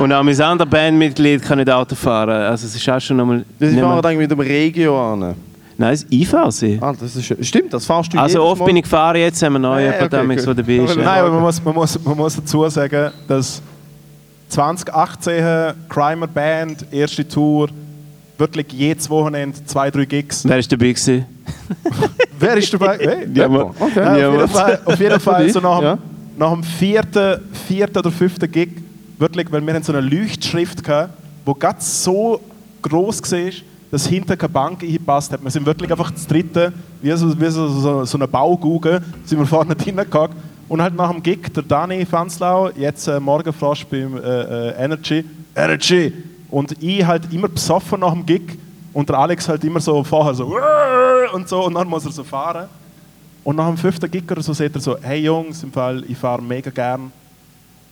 Und 0.00 0.12
auch 0.12 0.22
mein 0.22 0.40
anderes 0.40 0.70
Bandmitglied 0.70 1.42
kann 1.42 1.58
nicht 1.58 1.70
Auto 1.70 1.94
fahren. 1.94 2.30
Also 2.30 2.66
es 2.66 2.74
ist 2.74 2.88
auch 2.88 3.00
schon 3.00 3.16
nochmal... 3.18 3.44
Das 3.58 3.70
mehr- 3.72 4.02
dann 4.02 4.16
mit 4.16 4.30
dem 4.30 4.40
Regio 4.40 5.12
an. 5.12 5.34
Nein, 5.76 5.98
fahre 6.28 6.52
sie. 6.52 6.78
Ah, 6.80 6.92
das 6.98 7.16
ist, 7.16 7.46
stimmt, 7.46 7.72
das 7.72 7.86
fahrst 7.86 8.12
du 8.12 8.18
Also 8.18 8.42
oft 8.42 8.60
Mal. 8.60 8.66
bin 8.66 8.76
ich 8.76 8.82
gefahren, 8.82 9.16
jetzt 9.16 9.42
haben 9.42 9.54
wir 9.54 9.58
neu 9.60 9.76
Ja, 9.76 9.92
jemanden, 9.92 10.04
okay, 10.04 10.08
der 10.10 10.24
dabei 10.54 10.74
ist. 10.76 10.90
Aber 10.92 11.02
Nein, 11.02 11.20
aber 11.20 11.30
man 11.30 11.40
muss, 11.40 11.64
man, 11.64 11.74
muss, 11.74 12.04
man 12.04 12.16
muss 12.18 12.36
dazu 12.36 12.68
sagen, 12.68 13.10
dass 13.26 13.62
2018 14.50 15.74
Crimer 15.88 16.26
Band, 16.26 16.84
erste 16.90 17.26
Tour, 17.26 17.68
wirklich 18.36 18.66
jedes 18.72 19.08
Wochenende 19.08 19.56
zwei, 19.64 19.90
drei 19.90 20.04
Gigs. 20.04 20.44
Wer 20.44 20.56
war 20.56 20.62
dabei? 20.62 20.92
Gewesen? 20.92 21.24
Wer 22.38 22.56
ist 22.56 22.72
dabei? 22.74 22.98
Hey, 22.98 23.26
Niemand. 23.32 23.74
Okay. 23.80 24.00
Ja, 24.00 24.10
auf, 24.10 24.16
jeden 24.18 24.34
aber- 24.36 24.48
Fall, 24.48 24.78
auf 24.84 25.00
jeden 25.00 25.20
Fall 25.20 25.48
so 25.50 25.60
nach, 25.60 25.78
dem- 25.78 25.84
Ja. 25.84 25.98
nach 26.38 26.52
dem 26.52 26.62
vierten, 26.62 27.40
vierten 27.68 27.98
oder 27.98 28.10
fünften 28.10 28.50
Gig, 28.50 28.70
wirklich, 29.20 29.52
weil 29.52 29.64
wir 29.64 29.74
haben 29.74 29.82
so 29.82 29.92
eine 29.92 30.00
Leuchtschrift 30.00 30.82
gehabt, 30.82 31.14
die 31.46 31.52
ganz 31.58 32.02
so 32.02 32.40
groß 32.82 33.30
war, 33.32 33.50
dass 33.90 34.06
hinter 34.06 34.36
keine 34.36 34.52
Bank 34.52 34.82
eingepasst 34.82 35.32
hat. 35.32 35.42
Wir 35.42 35.50
sind 35.50 35.66
wirklich 35.66 35.90
einfach 35.90 36.10
das 36.10 36.26
dritte, 36.26 36.72
wie 37.02 37.12
so, 37.12 37.38
wie 37.38 37.50
so, 37.50 37.68
so, 37.68 38.04
so 38.04 38.18
eine 38.18 38.26
Baugugel, 38.26 39.02
sind 39.24 39.38
wir 39.38 39.46
vorne 39.46 39.76
gehockt. 40.10 40.34
Und 40.68 40.80
halt 40.80 40.94
nach 40.94 41.10
dem 41.10 41.22
Gig, 41.22 41.52
der 41.52 41.64
Dani 41.64 42.06
Fanzlau, 42.06 42.70
jetzt 42.70 43.08
äh, 43.08 43.18
Morgenfrosch 43.18 43.84
beim 43.86 44.16
äh, 44.16 44.20
äh, 44.20 44.84
Energy, 44.84 45.24
Energy. 45.54 46.12
Und 46.48 46.80
ich 46.82 47.04
halt 47.04 47.32
immer 47.32 47.48
besoffen 47.48 48.00
nach 48.00 48.12
dem 48.12 48.24
Gig 48.24 48.56
und 48.92 49.08
der 49.08 49.18
Alex 49.18 49.48
halt 49.48 49.62
immer 49.64 49.80
so 49.80 50.02
vorher 50.04 50.34
so 50.34 50.56
und 51.32 51.48
so 51.48 51.64
und 51.64 51.74
dann 51.74 51.88
muss 51.88 52.04
er 52.06 52.12
so 52.12 52.24
fahren. 52.24 52.68
Und 53.42 53.56
nach 53.56 53.66
dem 53.66 53.76
fünften 53.76 54.10
Gig 54.10 54.30
oder 54.30 54.42
so 54.42 54.52
sagt 54.52 54.74
er 54.74 54.80
so, 54.80 54.96
hey 55.00 55.20
Jungs, 55.20 55.62
im 55.62 55.72
Fall, 55.72 56.04
ich 56.08 56.16
fahre 56.16 56.42
mega 56.42 56.70
gern, 56.70 57.10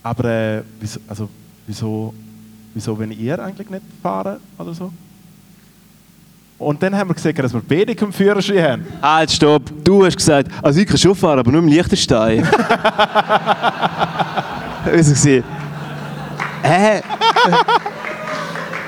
aber 0.03 0.25
äh, 0.25 0.63
wieso, 0.81 1.01
also, 1.09 1.29
wieso, 1.67 2.15
wieso, 2.75 2.99
wenn 2.99 3.11
ihr 3.13 3.39
eigentlich 3.43 3.69
nicht 3.71 3.83
fahren 4.03 4.39
oder 4.59 4.73
so? 4.75 4.93
Und 6.59 6.83
dann 6.83 6.97
haben 6.97 7.09
wir 7.09 7.15
gesagt, 7.15 7.39
dass 7.39 7.53
wir 7.55 7.63
beide 7.67 7.95
keinen 7.95 8.13
Führerschein 8.13 8.63
haben. 8.63 8.85
Halt, 9.01 9.31
stopp. 9.31 9.63
Du 9.85 10.05
hast 10.05 10.17
gesagt, 10.17 10.51
also 10.61 10.81
ich 10.81 10.87
kann 10.89 10.99
schon 10.99 11.15
fahren, 11.15 11.39
aber 11.39 11.53
nur 11.53 11.61
im 11.63 11.69
Liechtenstein. 11.69 12.43
Wieso 14.93 15.11
gesehen? 15.13 15.45
Hä? 16.63 17.01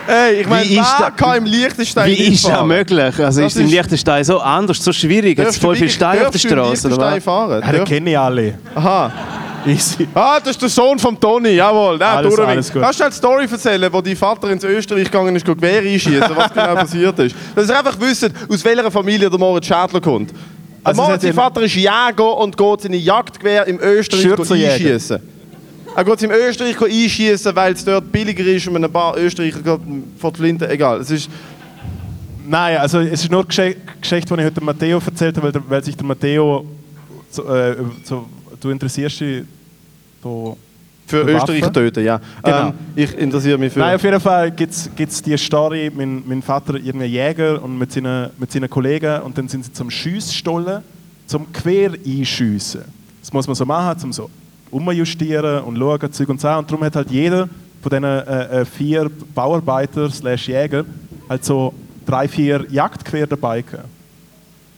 Ey, 0.08 0.40
ich 0.40 0.48
meine, 0.48 0.68
Wie 0.68 0.78
ist 0.78 0.94
wer 0.98 1.06
da- 1.06 1.10
kann 1.12 1.36
im 1.38 1.44
Liechtenstein 1.44 2.08
Wie 2.10 2.14
ist 2.32 2.44
das 2.48 2.64
möglich? 2.66 3.00
Also 3.24 3.42
Das 3.42 3.52
ist 3.52 3.58
im 3.60 3.66
ist- 3.66 3.70
Liechtenstein 3.70 4.24
so 4.24 4.40
anders, 4.40 4.82
so 4.82 4.92
schwierig? 4.92 5.38
Hat 5.38 5.46
es 5.48 5.58
voll 5.58 5.76
viel 5.76 5.88
Stein 5.90 6.24
auf 6.24 6.30
der 6.32 6.42
im 6.42 6.50
Straße, 6.50 6.56
oder 6.58 6.70
Liechtenstein 6.70 7.16
was? 7.18 7.24
fahren? 7.24 7.62
Ja, 7.64 7.72
den 7.72 7.84
kenne 7.84 8.10
ich 8.10 8.18
alle. 8.18 8.58
Aha. 8.74 9.12
Easy. 9.66 10.08
Ah, 10.14 10.38
das 10.40 10.50
ist 10.52 10.62
der 10.62 10.68
Sohn 10.68 10.98
von 10.98 11.18
Toni, 11.20 11.50
jawohl. 11.50 11.98
Der 11.98 12.08
Alles- 12.08 12.34
Durwig. 12.34 12.48
alles 12.48 12.72
gut. 12.72 12.82
Kannst 12.82 13.00
du 13.00 13.04
eine 13.04 13.12
Story 13.12 13.46
erzählen, 13.50 13.92
wo 13.92 14.00
dein 14.00 14.16
Vater 14.16 14.50
ins 14.50 14.64
Österreich 14.64 15.04
gegangen 15.04 15.36
ist, 15.36 15.44
Gewehr 15.44 15.80
einschießen, 15.82 16.30
was 16.34 16.52
genau 16.52 16.74
passiert 16.76 17.18
ist? 17.18 17.36
Dass 17.54 17.68
ihr 17.68 17.78
einfach 17.78 17.98
wisst, 18.00 18.30
aus 18.48 18.64
welcher 18.64 18.90
Familie 18.90 19.28
der 19.28 19.38
Moritz 19.38 19.66
Schädler 19.66 20.00
kommt. 20.00 20.30
Der 20.30 20.38
Also 20.84 21.02
es 21.02 21.08
Moritz, 21.08 21.22
sein 21.22 21.34
Vater 21.34 21.62
ist 21.62 21.74
Jäger 21.74 22.36
und 22.38 22.56
geht 22.56 22.80
seine 22.80 22.96
Jagdgewehr 22.96 23.66
im 23.66 23.78
Österreich 23.80 24.50
einschießen. 24.50 25.18
Er 25.94 26.04
geht 26.04 26.22
im 26.22 26.30
Österreich 26.30 26.80
einschießen, 26.80 27.54
weil 27.54 27.72
es 27.74 27.84
dort 27.84 28.10
billiger 28.10 28.44
ist 28.44 28.66
und 28.68 28.82
ein 28.82 28.90
paar 28.90 29.18
Österreicher 29.18 29.78
vor 30.18 30.32
die 30.32 30.38
Flinte. 30.38 30.68
Egal. 30.70 31.00
Es 31.00 31.10
ist, 31.10 31.28
Nein, 32.46 32.78
also 32.78 32.98
es 33.00 33.22
ist 33.22 33.30
nur 33.30 33.40
eine 33.58 33.76
Geschichte, 34.00 34.34
die 34.34 34.40
ich 34.40 34.46
heute 34.46 34.64
Matteo 34.64 35.00
erzählt 35.04 35.36
habe, 35.36 35.52
weil, 35.54 35.62
weil 35.68 35.84
sich 35.84 35.96
der 35.96 36.04
Matteo, 36.06 36.64
so, 37.30 37.44
äh, 37.54 37.76
so, 38.02 38.26
du 38.60 38.70
interessierst 38.70 39.20
dich 39.20 39.44
so 40.22 40.56
für 41.06 41.22
Österreich 41.22 41.62
Waffen? 41.62 41.74
töten, 41.74 42.04
ja. 42.04 42.20
Genau. 42.42 42.68
Ähm, 42.68 42.74
ich 42.94 43.18
interessiere 43.18 43.58
mich 43.58 43.72
für. 43.72 43.80
Nein, 43.80 43.96
auf 43.96 44.02
jeden 44.02 44.20
Fall 44.20 44.50
gibt 44.52 44.72
es 44.72 45.22
die 45.22 45.36
Story, 45.36 45.90
mein, 45.94 46.22
mein 46.26 46.40
Vater 46.40 46.74
irgendwie 46.74 47.06
Jäger 47.06 47.62
und 47.62 47.76
mit 47.76 47.92
seinen, 47.92 48.30
mit 48.38 48.52
seinen 48.52 48.70
Kollegen 48.70 49.22
und 49.22 49.36
dann 49.36 49.48
sind 49.48 49.64
sie 49.64 49.72
zum 49.72 49.90
Schiessstollen, 49.90 50.82
zum 51.26 51.52
Quer 51.52 51.92
einschiessen. 52.06 52.82
Das 53.20 53.32
muss 53.32 53.46
man 53.46 53.56
so 53.56 53.66
machen, 53.66 53.98
zum 53.98 54.12
so 54.12 54.30
umjustieren 54.70 55.62
und 55.64 55.76
schauen, 55.76 56.12
Zeug 56.12 56.28
und 56.28 56.40
Sachen. 56.40 56.60
Und 56.60 56.70
darum 56.70 56.84
hat 56.84 56.94
halt 56.94 57.10
jeder 57.10 57.48
von 57.82 57.90
diesen 57.90 58.04
äh, 58.04 58.60
äh, 58.60 58.64
vier 58.64 59.10
Bauarbeiter 59.34 60.10
slash 60.10 60.48
Jäger 60.48 60.84
halt 61.28 61.44
so 61.44 61.74
drei, 62.06 62.28
vier 62.28 62.66
Jagdquer 62.70 63.26
dabei 63.26 63.62
gehabt. 63.62 63.88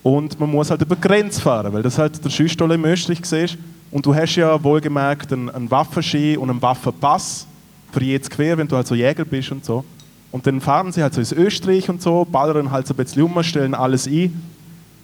Und 0.03 0.38
man 0.40 0.50
muss 0.50 0.70
halt 0.70 0.82
über 0.82 0.96
die 0.96 1.00
Grenze 1.00 1.40
fahren, 1.40 1.72
weil 1.72 1.82
das 1.82 1.98
halt 1.98 2.24
der 2.24 2.30
Schussstolle 2.30 2.74
im 2.74 2.84
Österreich 2.84 3.20
war. 3.30 3.59
Und 3.92 4.07
du 4.07 4.14
hast 4.14 4.36
ja 4.36 4.62
wohlgemerkt 4.62 5.32
einen, 5.32 5.50
einen 5.50 5.70
Waffenschein 5.70 6.38
und 6.38 6.50
einen 6.50 6.62
Waffenpass 6.62 7.46
für 7.92 8.03
jedes 8.03 8.30
Quer, 8.30 8.59
wenn 8.59 8.66
du 8.66 8.74
halt 8.74 8.86
so 8.86 8.94
Jäger 8.94 9.24
bist 9.24 9.53
und 9.53 9.64
so. 9.64 9.84
Und 10.32 10.46
dann 10.46 10.61
fahren 10.61 10.90
sie 10.92 11.03
halt 11.03 11.12
so 11.14 11.20
ins 11.20 11.32
Österreich 11.32 11.88
und 11.90 12.00
so, 12.00 12.24
ballern 12.24 12.70
halt 12.70 12.86
so 12.86 12.94
ein 12.94 12.96
bisschen 12.96 13.22
um, 13.22 13.42
stellen 13.42 13.74
alles 13.74 14.07
ein. 14.07 14.42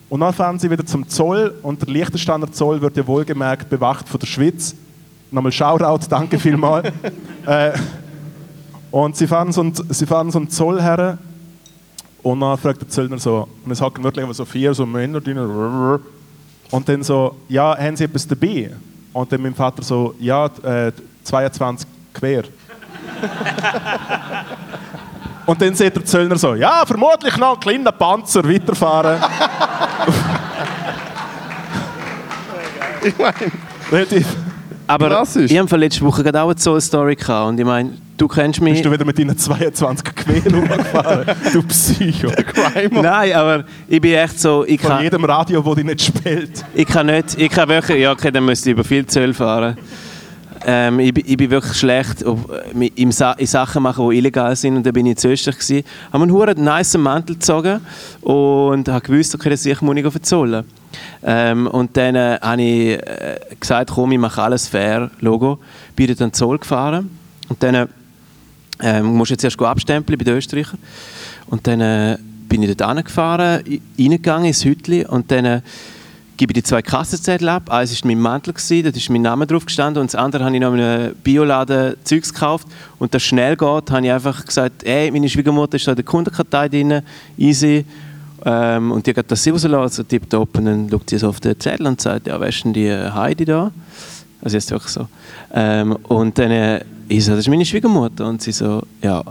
Und 0.08 0.20
dann 0.20 0.32
fahren 0.32 0.58
sie 0.58 0.70
wieder 0.70 0.86
zum 0.86 1.06
Zoll 1.06 1.54
und 1.62 1.82
der 1.82 1.92
Liechtensteiner 1.92 2.50
Zoll 2.50 2.80
wird 2.80 2.96
ja 2.96 3.06
wohlgemerkt 3.06 3.68
bewacht 3.68 4.08
von 4.08 4.18
der 4.18 4.26
Schweiz. 4.26 4.74
Nochmal 5.30 5.52
Shoutout, 5.52 6.06
danke 6.08 6.38
vielmals. 6.38 6.90
äh, 7.46 7.72
und 8.90 9.16
sie 9.16 9.26
fahren, 9.26 9.52
so 9.52 9.60
einen, 9.60 9.74
sie 9.74 10.06
fahren 10.06 10.30
so 10.30 10.38
einen 10.38 10.48
Zoll 10.48 10.80
her 10.80 11.18
und 12.22 12.40
dann 12.40 12.58
fragt 12.58 12.80
der 12.80 12.88
Zöllner 12.88 13.18
so, 13.18 13.48
und 13.64 13.70
es 13.70 13.80
hocken 13.80 14.02
wirklich 14.04 14.26
so 14.32 14.44
vier 14.44 14.74
so 14.74 14.84
Männer 14.84 15.20
drin. 15.20 15.38
Und 16.70 16.88
dann 16.88 17.02
so, 17.02 17.36
ja, 17.48 17.76
haben 17.78 17.96
Sie 17.96 18.04
etwas 18.04 18.26
dabei? 18.26 18.72
Und 19.12 19.32
dann 19.32 19.40
mein 19.42 19.54
Vater 19.54 19.82
so, 19.82 20.14
ja, 20.18 20.46
äh, 20.62 20.92
22 21.24 21.88
quer. 22.12 22.44
und 25.46 25.60
dann 25.60 25.74
sieht 25.74 25.96
der 25.96 26.04
Zöllner 26.04 26.36
so, 26.36 26.54
ja, 26.54 26.84
vermutlich 26.84 27.36
noch 27.36 27.54
ein 27.54 27.60
kleiner 27.60 27.92
Panzer 27.92 28.44
weiterfahren. 28.44 29.20
ich 33.04 33.16
meine, 33.16 33.52
Relativ. 33.90 34.26
Aber 34.86 35.22
ich 35.22 35.58
habe 35.58 35.76
letzte 35.76 36.04
Woche 36.04 36.22
gerade 36.22 36.42
auch 36.42 36.52
so 36.56 36.72
eine 36.72 36.80
Story 36.80 37.14
gehabt 37.14 37.48
und 37.48 37.58
ich 37.60 37.66
meine, 37.66 37.92
du 38.18 38.28
kennst 38.28 38.60
mich. 38.60 38.74
Bist 38.74 38.84
du 38.84 38.92
wieder 38.92 39.04
mit 39.06 39.18
deinen 39.18 39.36
22 39.38 40.04
Quälen 40.14 40.54
rumgefahren? 40.54 41.24
du 41.52 41.62
Psycho. 41.62 42.28
Grimer. 42.30 43.02
Nein, 43.02 43.32
aber 43.32 43.64
ich 43.88 44.00
bin 44.00 44.12
echt 44.14 44.38
so, 44.38 44.64
ich 44.66 44.80
Von 44.80 44.90
kann, 44.90 45.02
jedem 45.04 45.24
Radio, 45.24 45.62
das 45.62 45.74
dich 45.76 45.84
nicht 45.84 46.02
spielt. 46.02 46.64
ich 46.74 46.86
kann 46.86 47.06
nicht, 47.06 47.38
ich 47.38 47.48
kann 47.48 47.68
wirklich, 47.68 48.02
ja 48.02 48.12
okay, 48.12 48.30
dann 48.30 48.44
müsste 48.44 48.68
ich 48.70 48.74
über 48.74 48.84
viel 48.84 49.06
Zöll 49.06 49.32
fahren. 49.32 49.78
Ähm, 50.66 50.98
ich, 50.98 51.14
bin- 51.14 51.24
ich 51.24 51.36
bin 51.36 51.50
wirklich 51.50 51.74
schlecht 51.76 52.26
auf, 52.26 52.40
äh, 52.74 52.86
in, 52.96 53.12
Sa 53.12 53.32
in 53.32 53.46
Sachen 53.46 53.80
machen, 53.82 54.10
die 54.10 54.16
illegal 54.18 54.54
sind. 54.56 54.76
Und 54.76 54.84
da 54.84 54.90
bin 54.90 55.06
ich 55.06 55.22
in 55.24 55.30
Österreich. 55.30 55.56
gewesen. 55.56 55.84
Habe 56.12 56.24
einen 56.24 56.64
nice 56.64 56.98
Mantel 56.98 57.36
gezogen 57.36 57.80
und 58.22 58.88
habe 58.88 59.00
gewusst, 59.06 59.34
okay, 59.36 59.50
dass 59.50 59.64
ich 59.64 59.80
muss 59.80 59.96
ich 59.96 60.10
verzollen. 60.10 60.64
Ähm, 61.22 61.68
und 61.68 61.96
dann 61.96 62.16
äh, 62.16 62.38
habe 62.42 62.60
ich 62.62 62.88
äh, 62.98 63.38
gesagt, 63.60 63.90
komm, 63.94 64.10
ich 64.12 64.18
mache 64.18 64.42
alles 64.42 64.66
fair, 64.66 65.10
Logo. 65.20 65.60
Bin 65.94 66.12
dann 66.16 66.32
Zoll 66.32 66.58
gefahren. 66.58 67.08
Und 67.48 67.62
dann 67.62 67.74
äh, 67.76 67.86
ähm, 68.80 69.06
musst 69.06 69.30
jetzt 69.30 69.44
erst 69.44 69.60
abstempeln 69.60 70.18
bei 70.18 70.24
den 70.24 70.36
Österreichern. 70.36 70.78
Und 71.46 71.66
dann 71.66 71.80
äh, 71.80 72.18
bin 72.48 72.62
ich 72.62 72.76
dort 72.76 72.96
hingefahren, 72.96 73.62
reingegangen 73.98 74.46
ins 74.46 74.64
Hütli 74.64 75.04
und 75.04 75.30
dann 75.30 75.44
äh, 75.44 75.60
gebe 76.38 76.52
ich 76.52 76.54
die 76.54 76.62
zwei 76.62 76.80
Kassenzettel 76.80 77.48
ab. 77.48 77.70
Eins 77.70 78.02
war 78.02 78.08
mein 78.08 78.20
Mantel, 78.20 78.54
dort 78.82 78.96
ist 78.96 79.10
mein 79.10 79.22
Name 79.22 79.46
drauf 79.46 79.66
gestanden 79.66 80.00
und 80.00 80.12
das 80.12 80.14
andere 80.14 80.44
habe 80.44 80.54
ich 80.54 80.60
noch 80.60 80.72
in 80.72 80.80
einem 80.80 81.14
Bioladen 81.16 81.96
Zeugs 82.04 82.32
gekauft. 82.32 82.66
Und 82.98 83.12
das 83.12 83.22
schnell 83.22 83.56
geht, 83.56 83.90
habe 83.90 84.06
ich 84.06 84.12
einfach 84.12 84.44
gesagt, 84.44 84.84
ey, 84.84 85.10
meine 85.10 85.28
Schwiegermutter 85.28 85.76
ist 85.76 85.86
da 85.86 85.92
in 85.92 85.96
der 85.96 86.04
Kundenkartei 86.04 86.68
drin, 86.68 87.02
easy. 87.36 87.84
Ähm, 88.44 88.92
und 88.92 89.06
die 89.06 89.14
hat 89.14 89.30
das 89.30 89.46
rausgelassen, 89.46 89.82
also 89.82 90.02
tipptopp. 90.04 90.56
Und 90.58 90.64
dann 90.64 90.88
schaut 90.88 91.10
sie 91.10 91.18
so 91.18 91.28
auf 91.28 91.40
den 91.40 91.58
Zettel 91.58 91.86
und 91.86 92.00
sagt, 92.00 92.28
ja, 92.28 92.40
wer 92.40 92.48
ist 92.48 92.64
denn 92.64 92.72
die 92.72 92.90
Heidi 92.90 93.44
da? 93.44 93.72
Also 94.42 94.56
jetzt 94.56 94.70
wirklich 94.70 94.92
so. 94.92 95.06
Ähm, 95.52 95.96
und 96.08 96.38
dann 96.38 96.50
äh, 96.50 96.84
ich 97.08 97.24
so, 97.24 97.32
das 97.32 97.40
ist 97.40 97.48
meine 97.48 97.64
Schwiegermutter. 97.64 98.26
Und 98.26 98.42
sie 98.42 98.52
so, 98.52 98.82
ja, 99.02 99.22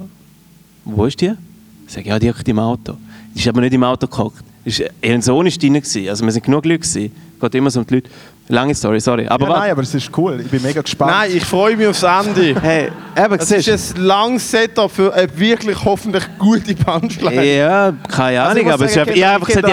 wo 0.85 1.05
ist 1.05 1.19
die? 1.21 1.31
Ich 1.87 1.93
sage, 1.93 2.09
ja, 2.09 2.19
die 2.19 2.29
hockt 2.29 2.47
im 2.47 2.59
Auto. 2.59 2.93
Die 3.33 3.39
ist 3.39 3.47
aber 3.47 3.61
nicht 3.61 3.73
im 3.73 3.83
Auto 3.83 4.07
gehockt. 4.07 4.43
Ist- 4.65 4.83
Ihr 5.01 5.21
Sohn 5.21 5.45
war 5.45 5.51
drin. 5.51 5.73
gewesen. 5.73 6.09
Also 6.09 6.25
wir 6.25 6.31
sind 6.31 6.43
genug 6.45 6.65
Leute. 6.65 6.79
gewesen. 6.79 7.11
Geht 7.39 7.55
immer 7.55 7.69
so 7.69 7.79
um 7.81 7.87
die 7.87 7.95
Leute. 7.95 8.09
Lange 8.49 8.73
Story, 8.73 8.99
sorry. 8.99 9.27
Aber 9.27 9.45
ja, 9.45 9.51
was- 9.51 9.59
nein, 9.59 9.71
aber 9.71 9.81
es 9.83 9.93
ist 9.93 10.09
cool. 10.17 10.41
Ich 10.43 10.49
bin 10.49 10.61
mega 10.63 10.81
gespannt. 10.81 11.11
Nein, 11.11 11.31
ich 11.35 11.45
freue 11.45 11.77
mich 11.77 11.87
aufs 11.87 12.03
Ende. 12.03 12.55
Hey, 12.61 12.89
eben, 13.15 13.37
Das 13.37 13.51
ist 13.51 13.95
ein 13.97 14.01
langes 14.03 14.49
Setup 14.49 14.89
für 14.91 15.13
eine 15.13 15.37
wirklich 15.37 15.83
hoffentlich 15.83 16.23
gute 16.39 16.73
Punchline. 16.75 17.45
Ja, 17.57 17.93
keine 18.09 18.41
Also 18.41 18.51
Ahnung, 18.51 18.63
muss 18.65 18.73
aber 18.73 18.85
es 18.85 18.91
ist 18.91 18.95
sagen, 18.95 19.09
einfach, 19.11 19.15
ich 19.17 19.23
habe 19.25 19.35
einfach 19.35 19.47
gesagt, 19.47 19.67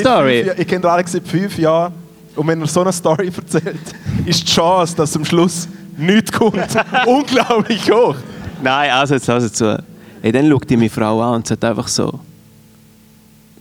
ich 0.00 0.06
habe 0.06 0.20
eine 0.24 0.44
Jahren- 0.46 0.60
Ich 0.60 0.66
kenne 0.66 0.88
Alex 0.90 1.12
seit 1.12 1.28
fünf 1.28 1.58
Jahren 1.58 1.92
und 2.36 2.46
wenn 2.46 2.60
er 2.60 2.66
so 2.66 2.80
eine 2.80 2.92
Story 2.92 3.30
erzählt, 3.34 3.80
ist 4.26 4.42
die 4.42 4.52
Chance, 4.52 4.96
dass 4.96 5.16
am 5.16 5.24
Schluss 5.24 5.68
nichts 5.96 6.32
kommt, 6.32 6.56
unglaublich 7.06 7.90
hoch. 7.90 8.16
Nein, 8.62 8.90
also 8.90 9.14
jetzt 9.14 9.26
lass 9.26 9.44
es 9.44 9.52
zu. 9.52 9.82
Hey, 10.22 10.32
dann 10.32 10.48
schaut 10.48 10.68
die 10.68 10.76
meine 10.76 10.90
Frau 10.90 11.20
an 11.22 11.36
und 11.36 11.46
sagt 11.46 11.64
einfach 11.64 11.86
so, 11.86 12.18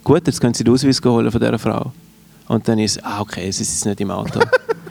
gut, 0.03 0.25
jetzt 0.25 0.39
können 0.39 0.53
Sie 0.53 0.63
den 0.63 0.73
Ausweis 0.73 1.01
holen 1.03 1.31
von 1.31 1.41
dieser 1.41 1.59
Frau. 1.59 1.91
Und 2.47 2.67
dann 2.67 2.79
ist 2.79 3.03
ah 3.03 3.21
okay, 3.21 3.51
sie 3.51 3.63
ist 3.63 3.85
nicht 3.85 4.01
im 4.01 4.11
Auto. 4.11 4.39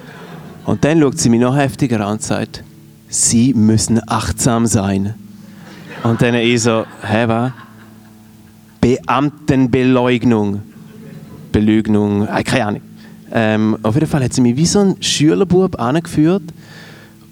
und 0.65 0.85
dann 0.85 1.01
schaut 1.01 1.19
sie 1.19 1.29
mich 1.29 1.41
noch 1.41 1.57
heftiger 1.57 2.01
an 2.01 2.13
und 2.13 2.23
sagt, 2.23 2.63
Sie 3.09 3.53
müssen 3.53 4.01
achtsam 4.09 4.67
sein. 4.67 5.15
Und 6.03 6.23
dann 6.23 6.35
ich 6.35 6.63
so, 6.63 6.87
hä, 7.03 7.25
was? 7.27 7.53
Beamtenbeleugnung. 8.81 10.63
Beleugnung, 11.53 12.27
äh, 12.27 12.43
keine 12.43 12.67
Ahnung. 12.67 12.83
Ähm, 13.33 13.79
auf 13.83 13.95
jeden 13.95 14.07
Fall 14.07 14.23
hat 14.23 14.33
sie 14.33 14.43
mich 14.43 14.57
wie 14.57 14.67
so 14.67 14.81
ein 14.81 14.97
Schülerbub 15.01 15.81
angeführt 15.81 16.43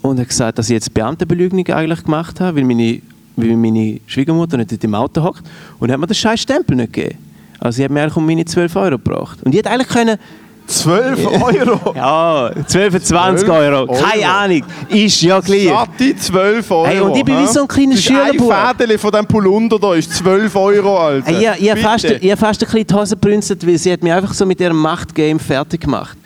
und 0.02 0.18
hat 0.18 0.28
gesagt, 0.28 0.58
dass 0.58 0.70
ich 0.70 0.74
jetzt 0.74 0.94
Beamtenbeleugnung 0.94 1.66
eigentlich 1.68 2.04
gemacht 2.04 2.40
habe, 2.40 2.56
weil 2.56 2.64
meine, 2.64 3.02
weil 3.36 3.56
meine 3.56 4.00
Schwiegermutter 4.06 4.56
nicht 4.56 4.82
im 4.82 4.94
Auto 4.94 5.22
hockt 5.22 5.42
und 5.78 5.92
hat 5.92 6.00
mir 6.00 6.06
den 6.06 6.14
scheiß 6.14 6.40
Stempel 6.40 6.76
nicht 6.76 6.92
gegeben. 6.92 7.18
Also 7.58 7.76
sie 7.76 7.84
hat 7.84 7.90
mir 7.90 8.02
eigentlich 8.02 8.16
um 8.16 8.24
meine 8.24 8.44
12 8.46 8.74
Euro 8.76 8.90
gebracht. 8.92 9.42
Und 9.42 9.52
ich 9.52 9.58
hätte 9.58 9.70
eigentlich 9.70 9.88
können, 9.88 10.18
12 10.70 11.26
Euro! 11.42 11.94
ja, 11.94 12.50
12, 12.66 13.02
20 13.02 13.46
12 13.46 13.48
Euro, 13.48 13.86
keine. 13.92 14.28
Ahnung, 14.30 14.62
ist 14.88 15.20
ja 15.22 15.40
gleich. 15.40 15.64
Satte 15.64 16.16
12 16.16 16.70
Euro. 16.70 16.86
Hey, 16.86 17.00
und 17.00 17.16
ich 17.16 17.24
bin 17.24 17.38
wie 17.42 17.46
so 17.46 17.62
ein 17.62 17.68
kleiner 17.68 17.90
Das 17.90 17.98
ist 17.98 18.06
Schülerbub. 18.06 18.52
Ein 18.52 18.76
Fädeli 18.76 18.98
von 18.98 19.10
diesem 19.10 19.26
Polunder 19.26 19.78
da 19.78 19.94
ist 19.94 20.14
12 20.14 20.56
Euro, 20.56 20.98
Alter. 20.98 21.30
Ich, 21.30 21.62
ich, 21.62 21.70
habe 21.70 21.80
fast, 21.80 22.04
ich 22.04 22.30
hab 22.30 22.38
fast 22.38 22.62
ein 22.62 22.66
bisschen 22.70 22.86
die 22.86 22.94
Hose 22.94 23.16
gebrünzelt, 23.16 23.66
weil 23.66 23.78
sie 23.78 23.92
hat 23.92 24.02
mich 24.02 24.12
einfach 24.12 24.32
so 24.32 24.46
mit 24.46 24.60
ihrem 24.60 24.76
Machtgame 24.76 25.40
fertig 25.40 25.80
gemacht. 25.80 26.16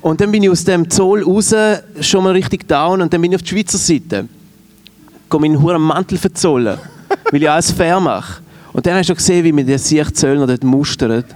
Und 0.00 0.20
dann 0.20 0.30
bin 0.30 0.42
ich 0.42 0.50
aus 0.50 0.62
dem 0.64 0.88
Zoll 0.88 1.22
raus, 1.22 1.54
schon 2.00 2.24
mal 2.24 2.32
richtig 2.32 2.68
down, 2.68 3.00
und 3.00 3.12
dann 3.12 3.20
bin 3.20 3.32
ich 3.32 3.36
auf 3.36 3.42
die 3.42 3.48
Schweizer 3.48 3.78
Seite. 3.78 4.28
Gehe 5.30 5.40
meinen 5.40 5.60
huren 5.60 5.82
Mantel 5.82 6.18
verzollen, 6.18 6.78
weil 7.30 7.42
ich 7.42 7.50
alles 7.50 7.72
fair 7.72 7.98
mache. 7.98 8.40
Und 8.72 8.86
dann 8.86 8.96
hast 8.96 9.08
du 9.08 9.14
gesehen, 9.14 9.44
wie 9.44 9.52
mir 9.52 9.64
der 9.64 9.78
Siech 9.78 10.12
Zöllner 10.14 10.46
dort 10.46 10.62
mustert. 10.62 11.26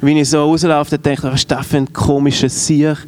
Wie 0.00 0.20
ich 0.20 0.28
so 0.30 0.38
rauslaufe, 0.38 0.90
dann 0.92 1.02
denke 1.02 1.26
ich, 1.26 1.32
was 1.32 1.40
ist 1.40 1.50
das 1.50 1.66
für 1.66 1.78
ein 1.78 1.92
komischer 1.92 2.48
Siech. 2.48 2.98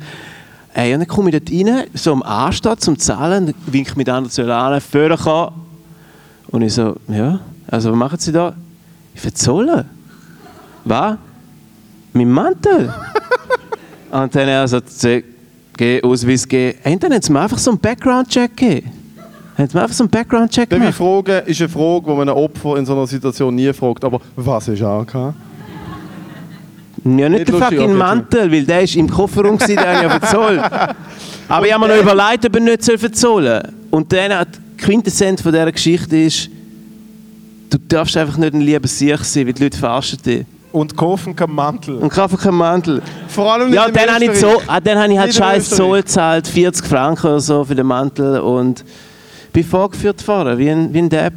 Ey, 0.75 0.95
und 0.95 1.01
dann 1.01 1.09
komme 1.09 1.31
ich 1.31 1.43
dort 1.43 1.51
rein, 1.51 1.87
so 1.95 2.13
am 2.13 2.23
Anstehen 2.23 2.79
zum 2.79 2.99
Zahlen, 2.99 3.47
dann 3.47 3.55
winkt 3.67 3.97
mich 3.97 4.05
der 4.05 4.15
andere 4.15 4.33
Zöllner 4.33 4.57
an, 4.57 4.81
«Föhren 4.81 5.19
kann!» 5.19 5.53
Und 6.49 6.63
ich 6.63 6.75
so, 6.75 6.97
ja, 7.09 7.41
also 7.71 7.91
was 7.91 7.99
machen 7.99 8.19
Sie 8.19 8.33
da? 8.33 8.55
Ich 9.15 9.21
verzollen. 9.21 9.85
Was? 10.85 11.17
Mein 12.13 12.31
Mantel? 12.31 12.93
und 14.11 14.35
dann 14.35 14.49
er 14.49 14.69
so, 14.69 14.81
«Zeh, 14.81 15.25
geh, 15.77 16.03
Ausweis 16.03 16.47
geben. 16.47 16.79
Und 16.85 17.03
dann 17.03 17.13
haben 17.13 17.23
sie 17.23 17.33
mir 17.33 17.41
einfach 17.41 17.59
so 17.59 17.71
einen 17.71 17.81
Background-Check 17.81 18.57
gegeben. 18.57 18.91
Haben 19.57 19.69
sie 19.69 19.77
mir 19.77 19.83
einfach 19.83 19.97
so 19.97 20.05
einen 20.05 20.11
Background-Check 20.11 20.71
Darf 20.71 20.79
ich 20.79 20.97
gemacht. 20.97 21.25
fragen, 21.25 21.47
ist 21.47 21.61
eine 21.61 21.69
Frage, 21.69 22.05
die 22.07 22.17
man 22.17 22.29
ein 22.29 22.35
Opfer 22.37 22.77
in 22.77 22.87
so 22.87 22.93
einer 22.93 23.07
Situation 23.07 23.55
nie 23.55 23.73
fragt, 23.73 24.05
aber 24.05 24.21
was 24.37 24.69
ist 24.69 24.83
AK? 24.83 25.35
Ja, 27.05 27.29
nicht 27.29 27.31
Nicht 27.31 27.49
der 27.49 27.55
fucking 27.59 27.95
Mantel, 27.95 28.51
weil 28.51 28.65
der 28.65 28.83
ist 28.83 28.97
im 28.97 29.09
Kofferraum, 29.09 29.59
gewesen, 29.59 29.77
den 29.77 29.87
habe 29.87 29.97
ich 29.97 30.03
ja 30.03 30.11
verzollt. 30.11 30.61
Aber 31.49 31.67
ich 31.67 31.73
habe 31.73 31.87
mir 31.87 31.95
noch 31.95 32.03
überlegt, 32.03 32.47
ob 32.47 32.55
er 32.55 32.61
nicht 32.61 32.85
verzollen 32.85 33.63
soll. 33.63 33.73
Und 33.91 34.13
dann 34.13 34.33
hat 34.33 34.49
die 34.55 34.85
Quintessenz 34.85 35.41
von 35.41 35.53
dieser 35.53 35.73
Geschichte 35.73 36.17
ist, 36.17 36.51
du 37.71 37.79
darfst 37.89 38.17
einfach 38.17 38.37
nicht 38.37 38.55
ein 38.55 38.61
lieber 38.61 38.89
Sieg 38.89 39.19
sein, 39.25 39.47
weil 39.47 39.53
die 39.53 39.65
Leute 39.65 39.79
verarschen 39.79 40.19
dich. 40.25 40.45
Und 40.71 40.97
kaufen 40.97 41.35
keinen 41.35 41.55
Mantel. 41.55 41.97
Und 41.97 42.11
kaufen 42.11 42.37
keinen 42.37 42.57
Mantel. 42.57 43.03
Vor 43.29 43.53
allem 43.53 43.71
nicht 43.71 43.77
Ja, 43.77 43.89
dann 43.89 44.15
habe 44.15 44.25
ich, 44.25 44.39
so, 44.39 44.61
ah, 44.67 44.81
dann 44.81 44.99
habe 44.99 45.13
ich 45.13 45.19
halt 45.19 45.35
scheiß. 45.35 45.71
Zoll 45.71 46.03
gezahlt, 46.03 46.47
40 46.47 46.87
Franken 46.87 47.27
oder 47.27 47.41
so 47.41 47.65
für 47.65 47.75
den 47.75 47.87
Mantel 47.87 48.41
und 48.41 48.85
bin 49.53 49.65
vorgeführt 49.65 50.27
worden, 50.29 50.59
wie 50.59 50.71
ein, 50.71 50.93
wie 50.93 50.99
ein 50.99 51.09
Depp. 51.09 51.35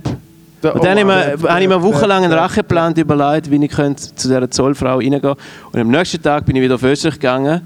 Der- 0.64 0.76
Und 0.76 0.84
dann 0.84 0.97
oh, 0.97 1.01
habe 1.01 1.34
ich 1.34 1.41
mir, 1.41 1.49
habe 1.49 1.62
ich 1.62 1.68
mir 1.68 2.12
einen 2.12 2.32
Racheplan 2.32 2.93
überlegt, 2.95 3.49
wie 3.49 3.64
ich 3.64 3.72
könnte 3.72 4.16
zu 4.16 4.28
dieser 4.28 4.49
Zollfrau 4.49 4.97
reingehen 4.97 5.36
Und 5.72 5.80
am 5.80 5.88
nächsten 5.89 6.22
Tag 6.22 6.45
bin 6.45 6.55
ich 6.55 6.62
wieder 6.62 6.76
auf 6.76 6.84
Österreich 6.84 7.16
gegangen 7.16 7.62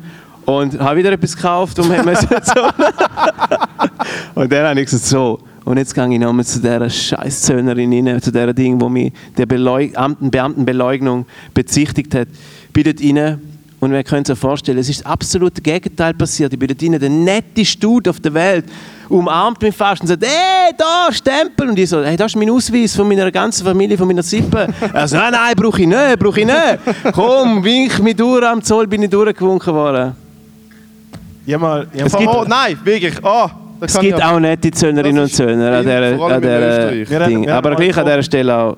und 0.46 0.80
habe 0.80 0.98
wieder 0.98 1.12
etwas 1.12 1.36
gekauft 1.36 1.80
und 1.80 1.88
zahlen. 1.88 2.74
Und 4.36 4.52
dann 4.52 4.68
habe 4.68 4.80
ich 4.80 4.86
gesagt, 4.86 5.06
so, 5.06 5.40
und 5.66 5.78
jetzt 5.78 5.96
gehe 5.96 6.08
ich 6.14 6.20
nochmal 6.20 6.46
zu 6.46 6.60
dieser 6.60 6.90
scheiß 6.90 7.42
Zöllnerin 7.42 8.08
rein, 8.08 8.22
zu 8.22 8.32
dieser 8.32 8.54
Ding, 8.54 8.80
wo 8.80 8.88
mich 8.88 9.12
der 9.36 9.48
Beleug 9.48 9.98
Amten 9.98 10.30
Beamtenbeleugnung 10.30 11.26
bezichtigt 11.54 12.14
hat. 12.14 12.28
Dort 12.74 13.02
rein 13.02 13.42
und 13.80 13.92
wir 13.92 14.04
können 14.04 14.26
sich 14.26 14.38
vorstellen, 14.38 14.78
es 14.78 14.90
ist 14.90 15.02
das 15.02 15.06
absolute 15.06 15.62
Gegenteil 15.62 16.14
passiert. 16.14 16.54
Ich 16.54 16.60
bin 16.60 16.68
dort 16.68 16.82
rein, 16.82 17.00
der 17.00 17.10
netteste 17.10 17.80
Dude 17.80 18.10
auf 18.10 18.20
der 18.20 18.34
Welt, 18.34 18.66
umarmt 19.10 19.62
mich 19.62 19.76
fast 19.76 20.02
und 20.02 20.08
sagt, 20.08 20.24
hey, 20.26 20.74
da, 20.78 21.12
Stempel. 21.12 21.70
Und 21.70 21.80
ich 21.80 21.90
so, 21.90 22.04
hey, 22.04 22.16
das 22.18 22.32
ist 22.32 22.36
mein 22.36 22.50
Ausweis 22.50 22.96
von 22.96 23.08
meiner 23.08 23.32
ganzen 23.32 23.66
Familie, 23.66 23.98
von 23.98 24.08
meiner 24.08 24.24
Sippe. 24.24 24.68
Er 24.94 25.08
so, 25.08 25.18
nein, 25.18 25.32
nein, 25.32 25.54
brauche 25.56 25.82
ich 25.82 25.88
nicht, 25.88 26.20
brauche 26.20 26.40
ich 26.40 26.46
nicht. 26.46 26.80
Komm, 27.14 27.64
wink 27.64 28.00
mich 28.02 28.16
durch, 28.16 28.46
am 28.46 28.62
Zoll 28.62 28.88
bin 28.88 29.04
ich 29.04 29.10
durchgewunken 29.10 29.74
worden. 29.74 30.14
Hab 31.52 31.62
mal, 31.62 31.88
Es 31.94 32.12
mal- 32.14 32.20
gibt- 32.20 32.34
Oh, 32.34 32.44
nein, 32.48 32.78
wirklich. 32.84 33.14
Oh, 33.24 33.48
Es 33.82 34.00
gibt 34.00 34.24
auch 34.24 34.40
nette 34.40 34.72
Zöllnerinnen 34.72 35.24
und 35.24 35.34
Zöllner 35.34 35.78
an 35.78 35.84
dieser, 35.84 36.22
an 36.26 36.42
dieser 36.42 37.20
haben- 37.20 37.30
Ding. 37.30 37.50
Aber 37.50 37.76
gleich 37.76 37.96
an 37.98 38.06
dieser 38.06 38.24
Stelle 38.24 38.56
auch 38.58 38.78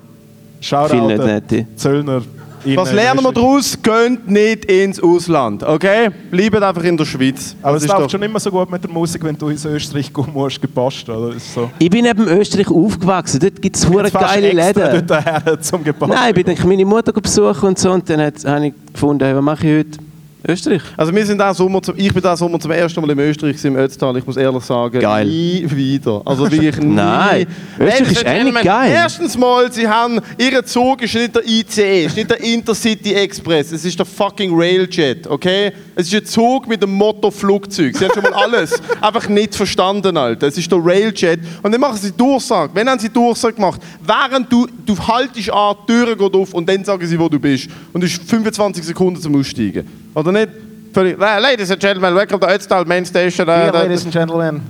Shoutout 0.59 0.89
viel 0.89 1.01
nicht 1.03 1.23
nette. 1.23 1.65
Zöllner. 1.75 2.21
In 2.68 2.78
Was 2.78 2.91
lernen 2.91 3.24
wir 3.24 3.32
daraus? 3.32 3.78
Geht 3.82 4.28
nicht 4.30 4.65
ins 4.65 5.01
Ausland, 5.01 5.63
okay? 5.63 6.09
Bleibt 6.32 6.61
einfach 6.61 6.84
in 6.84 6.97
der 6.97 7.05
Schweiz. 7.05 7.55
Aber 7.61 7.74
Das 7.74 7.84
es 7.84 7.88
ist 7.89 7.93
läuft 7.93 8.05
doch- 8.05 8.11
schon 8.11 8.24
immer 8.24 8.39
so 8.39 8.51
gut 8.51 8.70
mit 8.70 8.84
der 8.84 8.91
Musik, 8.91 9.24
wenn 9.24 9.38
du 9.38 9.49
in 9.49 9.55
Österreich 9.57 10.13
gehen 10.13 10.26
musst, 10.34 10.61
gepasst, 10.61 11.07
oder? 11.09 11.34
So. 11.39 11.70
Ich 11.80 11.89
bin 11.89 12.03
neben 12.05 12.28
Österreich 12.28 12.70
aufgewachsen. 12.70 13.39
Dort 13.39 13.61
gibt 13.61 13.76
es 13.76 13.88
hure 13.88 14.11
geile 14.11 14.49
extra 14.51 14.88
Läden. 14.91 15.07
dort 15.07 15.26
her, 15.26 15.61
zum 15.61 15.84
gepasst. 15.84 16.11
Nein, 16.13 16.34
ich 16.36 16.43
bin 16.43 16.55
dann 16.55 16.68
meine 16.68 16.86
Mutter 16.86 17.13
besuchen 17.13 17.70
und 17.70 17.80
so. 17.80 17.91
Und 17.91 18.09
dann 18.09 18.22
hat- 18.22 18.43
habe 18.45 18.68
ich 18.68 18.74
gefunden, 18.93 19.24
hey, 19.24 19.36
was 19.36 19.43
mache 19.43 19.68
ich 19.68 19.78
heute? 19.80 19.99
Österreich. 20.45 20.81
Also 20.95 21.13
wir 21.13 21.25
sind 21.25 21.41
auch 21.41 21.53
Sommer 21.53 21.81
zum, 21.81 21.95
ich 21.97 22.13
bin 22.13 22.21
da 22.21 22.38
Sommer 22.38 22.59
zum 22.59 22.71
ersten 22.71 23.01
Mal 23.01 23.09
im 23.09 23.19
Österreich 23.19 23.63
im 23.65 23.75
Ötztal. 23.75 24.15
Ich 24.17 24.25
muss 24.25 24.38
ehrlich 24.38 24.63
sagen, 24.63 24.99
Geil. 24.99 25.25
nie 25.25 25.65
wieder. 25.69 26.21
Also 26.25 26.49
wirklich 26.51 26.77
nie. 26.81 26.93
Nein, 26.93 27.47
Österreich 27.79 28.11
ist 28.11 28.25
eigentlich 28.25 28.63
geil. 28.63 28.91
Erstens 28.93 29.38
mal, 29.38 29.71
sie 29.71 29.88
haben, 29.88 30.19
ihr 30.38 30.63
Zug 30.65 31.01
ist 31.01 31.15
nicht 31.15 31.35
der 31.35 31.45
ICE, 31.45 32.05
ist 32.05 32.15
nicht 32.15 32.29
der 32.29 32.39
Intercity 32.41 33.13
Express, 33.13 33.71
es 33.71 33.83
ist 33.83 33.97
der 33.97 34.05
fucking 34.05 34.51
Railjet, 34.53 35.27
okay? 35.27 35.71
Es 35.95 36.07
ist 36.07 36.13
ein 36.13 36.25
Zug 36.25 36.67
mit 36.67 36.83
dem 36.83 36.91
Motto 36.91 37.31
Flugzeug. 37.31 37.97
Sie 37.97 38.05
haben 38.05 38.13
schon 38.13 38.21
mal 38.21 38.33
alles 38.33 38.79
einfach 39.01 39.27
nicht 39.27 39.55
verstanden, 39.55 40.15
Alter. 40.15 40.45
Es 40.45 40.55
ist 40.55 40.71
der 40.71 40.79
Railjet. 40.79 41.39
Und 41.63 41.71
dann 41.71 41.81
machen 41.81 41.97
sie 41.97 42.11
Durchsage. 42.11 42.71
Wenn 42.75 42.88
haben 42.88 42.99
sie 42.99 43.09
Durchsage 43.09 43.55
gemacht? 43.55 43.81
Während 44.05 44.51
du, 44.51 44.67
du 44.85 44.95
haltest 44.95 45.49
an, 45.49 45.75
die 45.88 45.91
Tür 45.91 46.15
geht 46.15 46.35
auf 46.35 46.53
und 46.53 46.69
dann 46.69 46.85
sagen 46.85 47.05
sie, 47.07 47.19
wo 47.19 47.27
du 47.27 47.39
bist. 47.39 47.67
Und 47.93 48.03
es 48.03 48.11
ist 48.11 48.29
25 48.29 48.83
Sekunden 48.85 49.19
zum 49.19 49.35
Aussteigen. 49.35 49.88
Oder 50.18 50.32
nicht? 50.32 50.49
Ladies 50.95 51.70
and 51.70 51.80
Gentlemen, 51.80 52.15
welcome 52.15 52.39
to 52.39 52.47
Ötztal 52.47 52.84
Main 52.86 53.05
Station. 53.05 53.45
Dear 53.45 53.68
Äh, 53.68 53.72
da- 53.72 53.82
ladies 53.84 54.03
and 54.03 54.11
gentlemen, 54.11 54.61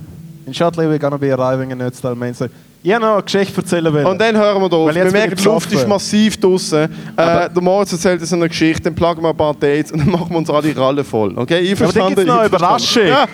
in 0.46 0.52
shortly 0.52 0.84
we're 0.84 0.98
gonna 0.98 1.16
be 1.16 1.32
arriving 1.32 1.70
in 1.70 1.80
Ötztal 1.80 2.14
Main 2.14 2.34
Station. 2.34 2.54
Ich 2.82 2.92
habe 2.92 3.02
noch 3.06 3.14
eine 3.14 3.22
Geschichte 3.22 3.56
erzählen 3.62 3.90
wollen. 3.90 4.04
Und 4.04 4.20
dann 4.20 4.36
hören 4.36 4.60
wir 4.60 4.70
auf. 4.76 4.88
Weil 4.88 4.94
Wir 4.94 5.10
merken, 5.10 5.36
die 5.36 5.44
Luft 5.44 5.72
ist 5.72 5.88
massiv 5.88 6.38
draußen. 6.38 6.82
Äh, 6.82 6.88
der 7.16 7.62
Moritz 7.62 7.92
erzählt 7.92 8.20
uns 8.20 8.30
eine 8.30 8.46
Geschichte, 8.46 8.82
dann 8.82 8.94
plagen 8.94 9.22
wir 9.22 9.30
ein 9.30 9.36
paar 9.38 9.54
Dates 9.54 9.90
und 9.90 10.00
dann 10.00 10.10
machen 10.12 10.28
wir 10.28 10.36
uns 10.36 10.50
alle 10.50 10.76
Ralle 10.76 11.02
voll. 11.02 11.32
Okay, 11.34 11.74
aber 11.80 11.92
dann 11.94 12.08
gibt 12.08 12.18
es 12.20 12.26
noch 12.26 12.38
eine 12.40 12.46
Überraschung. 12.48 13.06
Ja, 13.06 13.26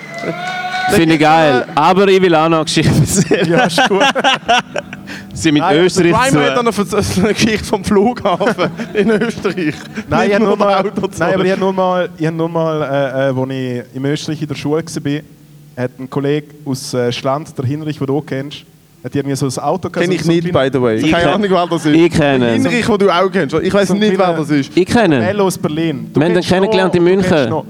Finde 0.91 1.15
ich 1.15 1.21
geil. 1.21 1.65
Aber 1.75 2.09
ich 2.09 2.21
will 2.21 2.35
auch 2.35 2.49
noch 2.49 2.59
eine 2.59 2.65
Geschichte 2.65 2.93
erzählen. 2.95 3.51
Ja, 3.51 3.65
ist 3.65 3.89
gut. 3.89 4.01
Sie 5.35 5.51
mit 5.53 5.63
Nein, 5.63 5.79
Österreich 5.79 6.13
Prime 6.13 6.45
hat 6.47 6.57
dann 6.57 6.69
eine 6.69 7.35
Geschichte 7.35 7.65
vom 7.65 7.85
Flughafen 7.85 8.71
in 8.95 9.11
Österreich. 9.11 9.75
Nein, 10.09 10.21
Nicht 10.21 10.29
ich 10.29 10.35
habe 10.35 10.45
nur 10.45 10.57
mal, 10.57 10.75
Auto 10.87 11.07
zu 11.09 11.19
nein, 11.21 11.35
aber 11.35 11.45
ich 11.45 11.51
habe 11.51 11.61
nur 11.61 11.73
mal, 11.73 12.09
ich 12.17 12.27
habe 12.27 12.37
nur 12.37 12.49
mal 12.49 12.83
äh, 12.83 13.31
äh, 13.31 13.41
als 13.41 13.51
ich 13.51 13.97
in 13.97 14.05
Österreich 14.05 14.43
in 14.43 14.49
der 14.49 14.55
Schule 14.55 14.85
war, 14.85 15.83
hat 15.85 15.91
ein 15.99 16.09
Kollege 16.09 16.47
aus 16.65 16.95
äh, 16.95 17.11
Schland, 17.11 17.57
der 17.59 17.65
Hinrich, 17.65 17.99
den 17.99 18.07
du 18.07 18.17
auch 18.19 18.25
kennst, 18.27 18.59
hat 19.03 19.15
irgendwie 19.15 19.37
so 19.37 19.47
ein 19.47 19.59
Auto 19.59 19.91
gehabt. 19.91 20.07
Kenn 20.07 20.13
ich 20.13 20.23
so 20.23 20.31
nicht, 20.31 20.53
by 20.53 20.69
the 20.73 20.81
way. 20.81 20.97
Ich 20.97 21.11
Keine 21.11 21.33
Ahnung, 21.33 21.51
wer 21.51 21.67
das 21.67 21.85
ist. 21.85 21.95
Ich 21.95 22.13
kenne 22.13 22.55
ihn. 22.57 22.63
Hinrich, 22.63 22.87
den 22.87 22.99
du 22.99 23.11
auch 23.11 23.31
kennst. 23.31 23.55
Ich 23.57 23.75
weiß 23.75 23.89
So 23.89 23.95
nicht, 23.95 24.17
wer 24.17 24.33
das 24.35 24.51
ist. 24.51 24.71
Ich 24.77 24.87
kenne 24.87 25.17
ihn. 25.17 25.23
Mello 25.23 25.45
aus 25.47 25.59
Berlin. 25.59 26.11
Du 26.13 26.21
Wir 26.21 26.27
haben 26.29 26.37
ihn 26.37 26.41
kennengelernt 26.43 26.95
noch- 26.95 26.99
in 26.99 27.05
München. 27.05 27.49
noch. 27.51 27.65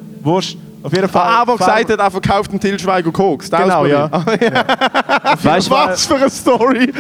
Auf 0.85 0.93
jeden 0.93 1.09
Fall. 1.09 1.23
Ah, 1.27 1.41
aber 1.41 1.57
gesagt 1.57 1.91
hat, 1.91 1.99
er 1.99 2.11
verkauft 2.11 2.51
einen 2.51 2.61
Til 2.61 2.79
Schweiger 2.79 3.11
Koks. 3.11 3.49
Der 3.49 3.61
Genau, 3.61 3.85
aus 3.85 3.89
ja. 3.89 4.07
Berlin. 4.07 4.53
Weißt 5.43 5.67
du, 5.67 5.71
Was 5.71 6.05
für 6.05 6.17
eine 6.17 6.29
Story! 6.29 6.93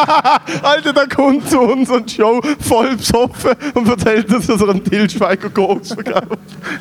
Alter, 0.62 0.92
der 0.92 1.08
kommt 1.08 1.48
zu 1.48 1.58
uns 1.60 1.88
und 1.88 2.10
Show 2.10 2.42
voll 2.60 2.94
besoffen 2.94 3.52
und 3.72 3.88
erzählt 3.88 4.30
uns, 4.34 4.46
dass 4.48 4.60
er 4.60 4.68
einen 4.68 4.84
Til 4.84 5.08
Schweiger 5.08 5.48
Koks 5.48 5.94
verkauft. 5.94 6.26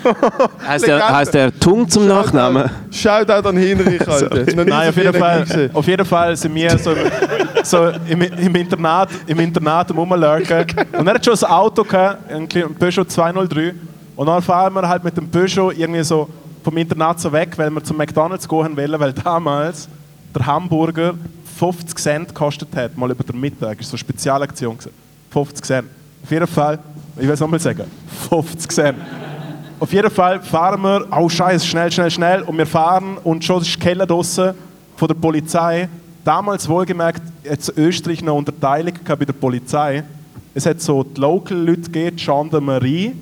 heißt 0.67 0.87
der, 0.87 1.09
heißt 1.09 1.33
der 1.33 1.57
Tung 1.57 1.87
zum 1.87 2.05
Nachnamen? 2.05 2.69
Schaut 2.91 3.31
auch 3.31 3.45
an 3.45 3.55
Hinrich, 3.55 4.05
Alter. 4.05 4.43
Nein, 4.53 4.89
auf 4.89 4.97
jeden, 4.97 5.13
Fall, 5.13 5.69
auf 5.71 5.87
jeden 5.87 6.05
Fall 6.05 6.35
sind 6.35 6.53
wir 6.53 6.77
so, 6.77 6.93
so 7.63 7.91
im, 8.09 8.23
im 8.23 8.55
Internat, 8.55 9.07
im 9.25 9.39
Internat 9.39 9.89
Rumlurken. 9.95 10.65
Und 10.97 11.07
er 11.07 11.13
hat 11.13 11.23
schon 11.23 11.33
ein 11.33 11.49
Auto 11.49 11.85
gehabt, 11.85 12.29
ein 12.29 12.45
Peugeot 12.77 13.05
203. 13.05 13.73
Und 14.21 14.27
dann 14.27 14.39
fahren 14.43 14.71
wir 14.75 14.87
halt 14.87 15.03
mit 15.03 15.17
dem 15.17 15.27
Peugeot 15.27 15.71
irgendwie 15.71 16.03
so 16.03 16.29
vom 16.63 16.77
Internat 16.77 17.19
so 17.19 17.31
weg, 17.31 17.57
weil 17.57 17.71
wir 17.71 17.83
zum 17.83 17.97
McDonalds 17.97 18.47
gehen 18.47 18.77
wollen, 18.77 18.99
weil 18.99 19.13
damals 19.13 19.89
der 20.35 20.45
Hamburger 20.45 21.15
50 21.57 21.97
Cent 21.97 22.27
gekostet 22.27 22.69
hat, 22.75 22.95
mal 22.95 23.09
über 23.09 23.23
den 23.23 23.39
Mittag. 23.39 23.79
Das 23.79 23.87
war 23.87 23.89
so 23.89 23.93
eine 23.93 23.97
Spezialaktion. 23.97 24.77
gewesen. 24.77 24.93
50 25.31 25.65
Cent. 25.65 25.87
Auf 26.23 26.29
jeden 26.29 26.45
Fall, 26.45 26.77
ich 27.15 27.23
will 27.23 27.31
es 27.31 27.39
nochmal 27.39 27.59
sagen, 27.59 27.85
50 28.29 28.71
Cent. 28.71 28.97
Auf 29.79 29.91
jeden 29.91 30.11
Fall 30.11 30.39
fahren 30.39 30.81
wir, 30.83 31.07
oh 31.19 31.27
Scheiße, 31.27 31.65
schnell, 31.65 31.91
schnell, 31.91 32.11
schnell. 32.11 32.43
Und 32.43 32.55
wir 32.59 32.67
fahren 32.67 33.17
und 33.23 33.43
schon 33.43 33.63
ist 33.63 33.75
die 33.75 33.79
Keller 33.79 34.05
draussen 34.05 34.53
von 34.97 35.07
der 35.07 35.15
Polizei. 35.15 35.89
Damals 36.23 36.69
wohlgemerkt, 36.69 37.23
jetzt 37.43 37.75
Österreich 37.75 38.21
noch 38.21 38.35
Unterteilung 38.35 38.93
bei 39.03 39.15
der 39.15 39.33
Polizei. 39.33 40.03
Es 40.53 40.67
hat 40.67 40.79
so 40.79 41.01
die 41.01 41.19
Local-Leute 41.19 41.89
gegeben, 41.89 42.17
die 42.17 42.23
Gendarmerie. 42.23 43.15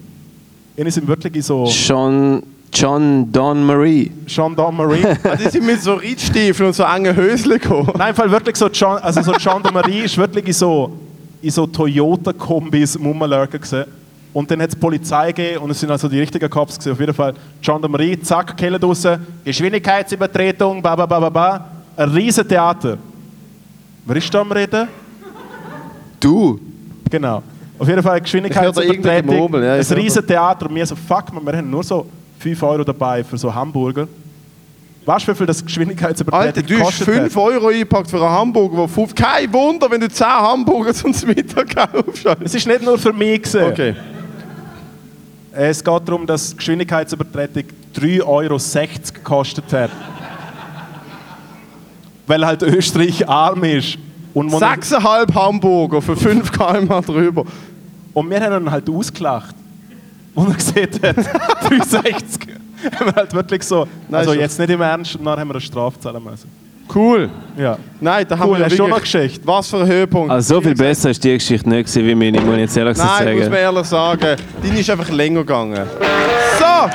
Ihnen 0.80 0.92
sind 0.92 1.06
wirklich 1.10 1.46
so 1.46 1.66
John, 1.66 2.42
John 2.74 3.30
Don 3.30 3.66
Marie. 3.66 4.10
Gendarmerie. 4.26 5.06
Ah, 5.26 5.36
Die 5.44 5.50
sind 5.50 5.66
mit 5.66 5.82
so 5.82 5.96
Reitstiefeln 5.96 6.68
und 6.68 6.74
so 6.74 6.84
engen 6.84 7.14
Höschen 7.14 7.52
gekommen. 7.52 7.92
Nein, 7.98 8.16
Fall 8.16 8.32
wirklich 8.32 8.56
so, 8.56 8.70
Gen 8.70 8.88
also 8.88 9.22
so 9.22 9.34
die 9.34 9.44
Gendarmerie 9.44 10.00
ist 10.06 10.18
wirklich 10.18 10.48
in 10.48 10.54
so, 10.54 10.90
in 11.42 11.52
so 11.52 11.68
Toyota-Kombis 11.68 12.98
Rumlurken 12.98 13.60
gewesen. 13.60 13.84
Und 14.32 14.50
dann 14.50 14.62
hat 14.62 14.70
es 14.70 14.76
Polizei 14.78 15.34
gegeben 15.34 15.64
und 15.64 15.72
es 15.72 15.82
sind 15.82 15.92
also 15.92 16.08
die 16.08 16.20
richtigen 16.22 16.50
Cops 16.50 16.80
gewesen. 16.80 16.94
Auf 16.94 17.00
jeden 17.02 17.14
Fall 17.14 17.34
Gendarmerie, 17.62 18.18
zack, 18.22 18.56
Keller 18.56 18.80
draussen, 18.80 19.20
Geschwindigkeitsübertretung, 19.44 20.82
ba 20.82 20.96
ba 20.96 21.06
ba 21.06 21.20
ba 21.20 21.30
ba. 21.30 21.66
Ein 21.98 22.10
riesen 22.12 22.48
Theater. 22.48 22.98
Wer 24.06 24.16
ist 24.16 24.34
da 24.34 24.40
am 24.40 24.52
Reden? 24.54 24.88
Du? 26.22 26.58
Genau. 27.10 27.44
Auf 27.80 27.88
jeden 27.88 28.04
Fall 28.04 28.20
Geschwindigkeitsübertretung. 28.20 29.64
Ja, 29.64 29.74
ein 29.76 29.82
riesen 29.82 30.28
Theater. 30.28 30.68
Und 30.68 30.76
wir 30.76 30.86
so, 30.86 30.96
fuck, 30.96 31.34
man, 31.34 31.46
wir 31.46 31.58
haben 31.58 31.70
nur 31.70 31.84
so 31.84 32.06
5 32.40 32.62
Euro 32.64 32.84
dabei 32.84 33.24
für 33.24 33.38
so 33.38 33.54
Hamburger. 33.54 34.08
Weißt 35.06 35.28
du, 35.28 35.32
wie 35.32 35.38
viel 35.38 35.48
das 35.48 35.64
Geschwindigkeitsübertretung 35.66 36.48
Alter, 36.48 36.62
du 36.62 36.74
hast 36.76 37.00
gekostet 37.00 37.32
5 37.32 37.36
hat? 37.36 37.42
Euro 37.42 37.68
eingepackt 37.70 38.10
für 38.10 38.18
einen 38.18 38.30
Hamburger, 38.30 38.78
wo 38.78 38.88
5... 38.88 39.16
Kein 39.16 39.52
Wunder, 39.54 39.90
wenn 39.90 40.02
du 40.02 40.10
10 40.10 40.28
Hamburger 40.28 40.94
zum 40.94 41.14
Mittag 41.26 41.74
kaufst. 41.74 42.26
Es 42.44 42.54
ist 42.54 42.68
nicht 42.68 42.84
nur 42.84 42.98
für 43.00 43.14
mich 43.14 43.42
gewesen. 43.42 43.64
Okay. 43.64 43.96
Es 45.52 45.84
geht 45.84 46.02
darum, 46.06 46.28
dass 46.28 46.56
Geschwindigkeitsübertretung 46.56 47.64
3,60 47.96 48.24
Euro 48.26 48.60
gekostet 49.14 49.74
hat. 49.74 49.90
Weil 52.28 52.46
halt 52.46 52.62
Österreich 52.62 53.28
arm 53.28 53.64
ist. 53.64 53.98
Und, 54.34 54.52
wo- 54.52 54.58
6,5 54.60 55.34
Hamburger 55.34 56.02
für 56.02 56.16
5 56.16 56.52
km 56.52 56.88
drüber. 57.06 57.44
und 58.14 58.30
wir 58.30 58.40
haben 58.42 58.66
ihn 58.66 58.72
halt 58.72 58.90
ausgelacht. 58.90 59.56
Und 60.36 60.50
er 60.50 60.56
gesehen 60.56 60.90
hat, 61.04 61.18
3,60. 61.72 62.04
haben 62.98 63.06
wir 63.08 63.16
halt 63.16 63.34
wirklich 63.34 63.64
so, 63.64 63.88
Nein, 64.08 64.20
also 64.20 64.32
schon. 64.32 64.40
jetzt 64.40 64.60
nicht 64.60 64.70
im 64.70 64.82
Ernst, 64.82 65.16
und 65.16 65.26
dann 65.26 65.40
haben 65.40 65.48
wir 65.50 65.56
eine 65.56 65.62
Strafe 65.62 66.00
zahlen 66.00 66.24
müssen. 66.24 66.50
Cool. 66.94 67.30
Ja. 67.58 67.78
Nein, 68.00 68.26
da 68.28 68.38
haben 68.40 68.50
Cool, 68.50 68.58
wir 68.60 68.66
du 68.66 68.72
wirklich... 68.72 68.90
noch 68.90 69.02
Geschichte? 69.02 69.42
Was 69.48 69.70
für 69.70 69.78
ein 69.82 69.88
Höhepunkt. 69.88 70.32
Also 70.32 70.56
so 70.56 70.62
viel 70.62 70.74
besser 70.76 71.10
ist 71.12 71.24
die 71.24 71.34
Geschichte 71.34 71.70
nicht 71.70 71.86
gewesen, 71.88 72.08
wie 72.08 72.16
meine, 72.16 72.42
muss 72.42 72.54
ich 72.56 72.62
jetzt 72.62 72.78
ehrlich 72.78 72.94
gesagt 72.96 73.26
Nein, 73.26 73.36
muss 73.36 73.44
man 73.50 73.52
sagen. 73.52 73.64
ehrlich 73.64 73.86
sagen. 73.88 74.36
Deine 74.64 74.80
ist 74.80 74.90
einfach 74.90 75.10
länger 75.10 75.40
gegangen. 75.42 75.86
So, 76.58 76.90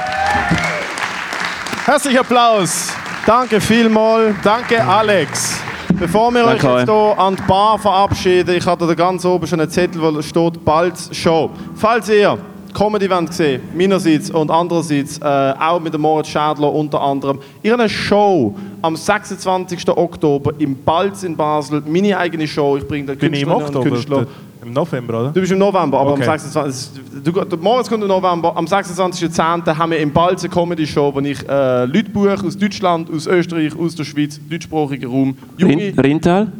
Herzlichen 1.86 2.18
Applaus. 2.18 2.88
danke 3.26 3.60
vielmals. 3.60 4.34
Danke, 4.42 4.82
Alex. 4.84 5.58
Bevor 6.04 6.34
wir 6.34 6.44
euch 6.44 6.60
Danke 6.60 6.80
jetzt 6.80 6.90
hier 6.90 7.18
an 7.18 7.34
die 7.34 7.42
Bar 7.44 7.78
verabschieden, 7.78 8.54
ich 8.54 8.66
hatte 8.66 8.86
da 8.86 8.92
ganz 8.92 9.24
oben 9.24 9.46
schon 9.46 9.58
einen 9.58 9.70
Zettel, 9.70 10.02
wo 10.02 10.20
steht 10.20 10.62
«Bald 10.62 10.98
Show». 11.12 11.48
Falls 11.76 12.10
ihr 12.10 12.36
Comedy 12.74 13.08
wollt 13.08 13.32
sehen 13.32 13.62
meinerseits 13.74 14.30
und 14.30 14.50
andererseits 14.50 15.18
äh, 15.18 15.24
auch 15.58 15.80
mit 15.80 15.94
dem 15.94 16.00
Moritz 16.02 16.26
Schädler 16.28 16.72
unter 16.72 17.00
anderem, 17.00 17.38
ihr 17.62 17.72
habt 17.72 17.80
eine 17.80 17.88
Show 17.88 18.54
am 18.82 18.96
26. 18.96 19.88
Oktober 19.88 20.52
im 20.58 20.76
Balz 20.84 21.22
in 21.22 21.36
Basel, 21.36 21.82
meine 21.86 22.18
eigene 22.18 22.46
Show, 22.46 22.76
ich 22.76 22.86
bringe 22.86 23.06
da 23.06 23.14
Bin 23.14 23.32
ich 23.32 23.42
im 23.42 23.48
Künstlerinnen 23.48 23.68
und 23.68 23.76
Oktober? 23.76 23.90
Künstler. 23.96 24.26
Im 24.62 24.72
November, 24.72 25.20
oder? 25.20 25.30
Du 25.30 25.40
bist 25.40 25.52
im 25.52 25.58
November, 25.58 26.00
aber 26.00 26.12
Okay. 26.12 26.22
am 26.22 26.38
26. 26.38 26.90
Du, 27.22 27.32
der 27.32 27.58
Moritz 27.58 27.86
kommt 27.88 28.02
im 28.02 28.08
November. 28.08 28.56
Am 28.56 28.64
26.10. 28.64 29.76
haben 29.76 29.90
wir 29.92 29.98
im 29.98 30.10
Balz 30.10 30.42
eine 30.42 30.52
Comedy-Show, 30.54 31.12
wo 31.14 31.20
ich 31.20 31.46
äh, 31.46 31.84
Leute 31.84 32.08
buche 32.10 32.32
aus 32.42 32.56
Deutschland, 32.56 33.10
aus 33.14 33.26
Österreich, 33.26 33.78
aus 33.78 33.94
der 33.94 34.04
Schweiz, 34.04 34.40
deutschsprachiger 34.48 35.06
Raum. 35.08 35.36
Junge, 35.58 35.76
Rin- 35.76 35.98
Rintal? 35.98 36.50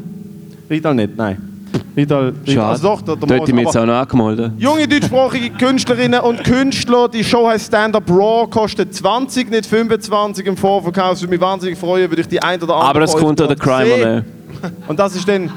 Rital 0.69 0.95
nicht, 0.95 1.17
nein. 1.17 1.53
Rital, 1.97 2.27
Rital. 2.27 2.55
Schade. 2.55 2.66
Also 2.66 2.89
doch, 2.89 3.03
der, 3.03 3.16
der 3.16 3.27
Dort 3.27 3.41
hätte 3.41 3.51
ich 3.51 3.55
mich 3.55 3.64
jetzt 3.64 3.77
auch 3.77 3.87
noch 3.87 3.95
angemeldet. 3.95 4.53
Junge 4.59 4.89
deutschsprachige 4.89 5.51
Künstlerinnen 5.51 6.20
und 6.20 6.43
Künstler, 6.45 7.09
die 7.09 7.25
Show 7.25 7.47
heißt 7.49 7.66
Stand-Up 7.68 8.09
Raw, 8.11 8.49
kostet 8.49 8.95
20, 8.95 9.51
nicht 9.51 9.66
25 9.66 10.47
im 10.47 10.57
Vorverkauf. 10.57 11.12
Es 11.12 11.22
würde 11.22 11.33
mich 11.33 11.41
wahnsinnig 11.41 11.79
freuen, 11.79 12.11
würde 12.11 12.22
ich 12.22 12.29
die 12.29 12.43
ein 12.43 12.62
oder 12.62 12.75
andere 12.75 12.89
Aber 12.91 13.03
euch 13.03 13.16
kommt 13.16 13.41
auch 13.41 13.47
der 13.47 13.57
Crime. 13.57 14.25
Und 14.89 14.99
das 14.99 15.14
ist 15.16 15.29
dann 15.29 15.51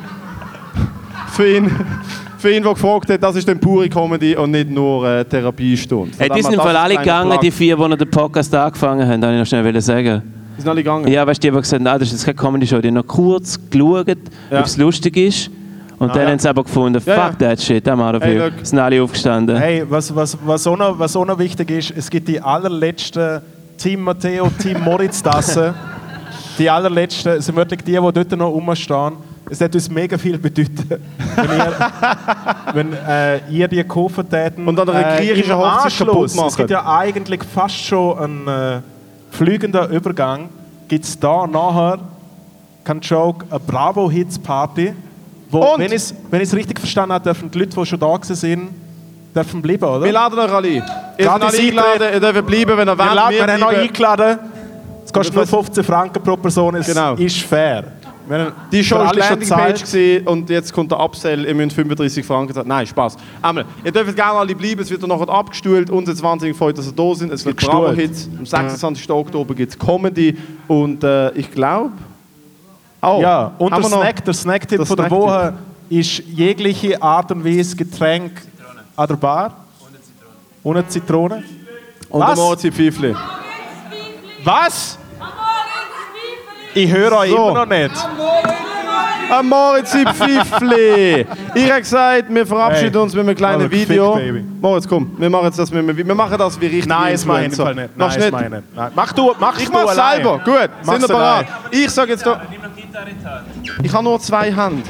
für 1.30 1.58
ihn, 1.58 1.72
für 2.38 2.52
ihn, 2.52 2.64
der 2.64 2.74
gefragt 2.74 3.10
hat, 3.10 3.22
das 3.22 3.36
ist 3.36 3.48
dann 3.48 3.60
pure 3.60 3.90
Comedy 3.90 4.36
und 4.36 4.52
nicht 4.52 4.70
nur 4.70 5.08
äh, 5.08 5.24
Therapiestunde. 5.24 6.12
Hey, 6.18 6.30
die 6.30 6.42
sind 6.42 6.54
im 6.54 6.60
Fall 6.60 6.74
das 6.74 6.84
alle 6.84 6.98
gegangen, 6.98 7.38
die 7.42 7.52
vier, 7.52 7.78
die 7.78 7.98
den 7.98 8.10
Podcast 8.10 8.54
angefangen 8.56 9.08
haben, 9.08 9.22
wollte 9.22 9.34
ich 9.36 9.40
noch 9.40 9.46
schnell 9.46 9.82
sagen. 9.82 10.24
Die 10.58 10.62
sind 10.62 10.70
alle 10.70 10.82
gegangen? 10.82 11.08
Ja, 11.08 11.26
weißt 11.28 11.44
du, 11.44 11.48
die 11.48 11.54
haben 11.54 11.62
gesagt, 11.62 11.84
nein, 11.84 12.00
das 12.00 12.08
ist 12.08 12.14
jetzt 12.14 12.26
keine 12.26 12.36
Comedy-Show. 12.36 12.82
Die 12.82 12.88
haben 12.88 12.96
noch 12.96 13.06
kurz 13.06 13.60
geschaut, 13.70 14.08
Ja. 14.50 14.60
ob 14.60 14.66
es 14.66 14.78
lustig 14.78 15.16
ist. 15.18 15.52
Und 16.00 16.16
dann 16.16 16.24
ja. 16.24 16.30
haben 16.30 16.40
sie 16.40 16.50
aber 16.50 16.64
gefunden, 16.64 17.00
fuck 17.02 17.08
Ja, 17.08 17.28
ja. 17.28 17.34
that 17.34 17.62
shit, 17.62 17.86
das 17.86 17.98
machen 17.98 18.20
wir 18.20 18.28
Hey, 18.28 18.38
dafür. 18.38 18.52
look. 18.58 18.66
sind 18.66 18.80
alle 18.80 19.02
aufgestanden. 19.02 19.58
Hey, 19.58 19.84
was, 19.90 20.14
was, 20.16 20.38
was, 20.46 20.68
auch 20.68 20.78
noch, 20.78 21.00
was 21.00 21.16
auch 21.16 21.26
noch 21.26 21.40
wichtig 21.40 21.72
ist, 21.72 21.94
es 21.96 22.10
gibt 22.10 22.28
die 22.28 22.40
allerletzten 22.40 23.42
Team 23.78 24.02
Matteo, 24.02 24.50
Team 24.60 24.84
Moritz 24.84 25.22
Tassen. 25.24 25.74
Die 26.60 26.70
allerletzten 26.70 27.42
sind 27.42 27.56
wirklich 27.56 27.82
die, 27.84 27.92
die 27.92 27.98
dort 27.98 28.32
noch 28.32 28.50
rumstehen. 28.50 29.14
es 29.50 29.62
hat 29.62 29.74
uns 29.74 29.90
mega 29.90 30.18
viel 30.18 30.38
bedeuten, 30.38 31.00
wenn 31.36 31.58
ihr, 31.58 31.74
wenn, 32.74 32.94
äh, 32.94 33.38
ihr 33.50 33.68
die 33.68 33.78
gekauft 33.78 34.32
hätten. 34.32 34.68
Und 34.68 34.80
an 34.80 34.90
einer 34.90 35.18
griechischen 35.18 35.52
im 35.52 35.58
Hochzeit 35.58 35.98
kaputt 35.98 36.36
machen. 36.36 36.48
Es 36.48 36.58
gibt 36.58 36.70
ja 36.70 36.98
eigentlich 36.98 37.44
fast 37.44 37.76
schon 37.76 38.18
einen 38.20 38.48
äh, 38.48 38.82
fliegenden 39.32 39.90
Übergang. 39.92 40.50
Gibt 40.88 41.06
es 41.06 41.20
da 41.20 41.46
nachher, 41.48 42.00
kein 42.84 43.02
Joke, 43.02 43.46
eine 43.50 43.60
Bravo-Hits-Party, 43.60 44.94
wo, 45.50 45.60
Und? 45.60 45.80
wenn 45.80 45.92
ich 45.92 46.14
es 46.50 46.54
richtig 46.54 46.80
verstanden 46.80 47.14
habe, 47.14 47.24
dürfen 47.24 47.50
die 47.52 47.60
Leute, 47.60 47.72
die 47.80 47.86
schon 47.86 48.00
da 48.00 48.18
sind, 48.22 48.70
dürfen 49.36 49.62
bleiben, 49.62 49.84
oder? 49.84 50.04
Wir 50.04 50.12
laden 50.12 50.40
euch 50.40 50.52
alle. 50.52 50.68
Ihr 50.70 50.82
seid 50.82 51.26
Gratis 51.26 51.60
alle 51.60 51.60
eingeladen, 51.68 52.14
ihr 52.14 52.20
dürft 52.20 52.48
bleiben, 52.48 52.78
wenn 52.78 52.88
ihr 52.90 52.98
wir, 52.98 53.06
wollt. 53.06 53.16
laden, 53.16 53.36
wir 53.36 53.48
haben 53.54 53.64
euch 53.64 53.78
eingeladen. 53.78 54.40
Es 55.06 55.14
kostet 55.14 55.36
nur 55.36 55.44
Was- 55.44 55.50
15 55.50 55.84
Franken 55.84 56.22
pro 56.24 56.36
Person, 56.36 56.76
es 56.76 56.88
Genau. 56.88 57.14
ist 57.16 57.38
fair. 57.42 57.84
Die 58.74 58.84
Show 58.84 58.98
war 58.98 59.14
Landingpage 59.16 60.22
und 60.26 60.50
jetzt 60.50 60.74
kommt 60.74 60.92
der 60.92 61.00
Upsell, 61.00 61.46
ihr 61.46 61.56
müsst 61.56 61.74
35 61.74 62.26
Franken 62.26 62.54
zahlen. 62.54 62.68
Nein, 62.68 62.86
Spaß. 62.86 63.16
Einmal, 63.42 63.64
ihr 63.86 63.92
dürft 63.94 64.14
gerne 64.18 64.34
alle 64.40 64.54
bleiben, 64.54 64.82
es 64.82 64.90
wird 64.90 65.02
dann 65.02 65.08
nachher 65.08 65.30
abgestuhlt. 65.30 65.90
Uns 65.90 66.10
ist 66.10 66.22
wahnsinnig 66.22 66.58
freut, 66.58 66.78
dass 66.78 66.88
ihr 66.88 66.92
da 66.92 67.16
sind. 67.16 67.32
Es 67.32 67.46
gibt. 67.46 67.66
Bravo-Hits. 67.66 68.28
Am 68.38 68.46
26. 68.46 69.10
Oktober 69.12 69.56
gibt 69.56 69.72
es 69.72 69.80
Comedy 69.80 70.36
und 70.68 71.06
äh, 71.06 71.32
ich 71.38 71.50
glaube... 71.52 71.92
Oh, 73.08 73.22
Ja, 73.22 73.52
und 73.58 73.72
der 73.76 73.84
Snack, 73.84 74.26
der 74.26 74.34
Snacktipp 74.34 74.86
von 74.86 74.98
der. 74.98 75.10
Woche 75.12 75.54
ist 75.90 76.20
jegliche 76.20 77.02
Art 77.02 77.32
und 77.32 77.46
Weise 77.46 77.76
Getränk 77.76 78.42
an 78.96 79.08
der 79.08 79.16
Bar. 79.16 79.54
Ohne 80.64 80.88
Zitrone. 80.88 81.44
Und 82.10 82.22
Was? 82.22 82.36
der 82.36 82.44
Moritz 82.44 82.62
Pfeifli. 82.64 83.16
Was? 84.44 84.98
Ich 86.74 86.92
höre 86.92 87.18
euch 87.18 87.32
So. 87.32 87.36
immer 87.50 87.66
noch 87.66 87.66
nicht. 87.66 87.92
Ein 89.30 89.48
Moritz 89.48 89.92
Pfeifli. 89.92 91.26
Ich 91.56 91.70
habe 91.70 91.82
gesagt, 91.82 92.26
wir 92.34 92.46
verabschieden 92.46 92.94
Hey. 92.94 93.02
uns 93.02 93.14
mit 93.14 93.26
einem 93.28 93.36
kleinen 93.36 93.62
Also, 93.64 93.72
Video. 93.72 94.16
Baby. 94.16 94.44
Moritz, 94.62 94.88
komm, 94.88 95.12
wir 95.18 95.30
machen 95.30 95.46
jetzt 95.46 95.60
das 95.60 95.70
mit 95.72 95.80
einem 95.80 95.98
Vi- 95.98 96.08
Wir 96.08 96.16
machen 96.16 96.38
das 96.38 96.60
wie 96.62 96.66
richtig. 96.68 96.88
Nein, 96.88 97.12
das 97.12 97.26
meine 97.26 97.48
ich 97.48 97.52
im 97.52 97.58
Fall 97.58 97.76
nicht. 97.76 97.90
Nein, 97.90 97.90
Machst 97.98 98.18
das 98.18 98.24
nicht? 98.24 98.32
meine 98.34 98.46
ich 98.48 98.52
nicht. 98.54 98.76
Nein. 98.76 98.92
Mach 98.96 99.14
du, 99.14 99.34
machst 99.40 99.62
Ich 99.62 99.68
du 99.68 99.74
mach's 99.74 99.98
allein. 99.98 100.16
selber. 100.16 100.40
Gut, 100.46 100.70
Mach's 100.86 101.00
sind 101.00 101.02
wir 101.02 101.08
bereit. 101.16 101.46
allein. 101.48 101.48
Ich 101.72 101.90
sage 101.90 102.12
jetzt 102.12 102.26
da. 102.26 102.42
Ich 103.84 103.94
habe 103.94 104.04
nur 104.04 104.20
zwei 104.20 104.52
Hände. 104.56 104.84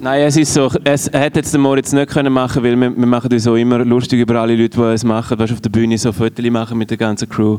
Nein, 0.00 0.22
es 0.22 0.36
ist 0.36 0.54
so, 0.54 0.70
es 0.84 1.10
hätte 1.12 1.40
jetzt 1.40 1.52
den 1.52 1.60
Moritz 1.62 1.92
nicht 1.92 2.10
können 2.10 2.32
machen, 2.32 2.62
weil 2.62 2.76
wir, 2.78 2.96
wir 2.96 3.06
machen 3.06 3.32
uns 3.32 3.46
auch 3.46 3.56
immer 3.56 3.78
lustig 3.84 4.20
über 4.20 4.36
alle 4.40 4.54
Leute, 4.54 4.76
die 4.78 4.82
es 4.84 5.02
machen, 5.04 5.38
weißt, 5.38 5.52
auf 5.52 5.60
der 5.60 5.70
Bühne 5.70 5.98
so 5.98 6.12
Fotos 6.12 6.44
machen 6.50 6.78
mit 6.78 6.90
der 6.90 6.96
ganzen 6.96 7.28
Crew. 7.28 7.58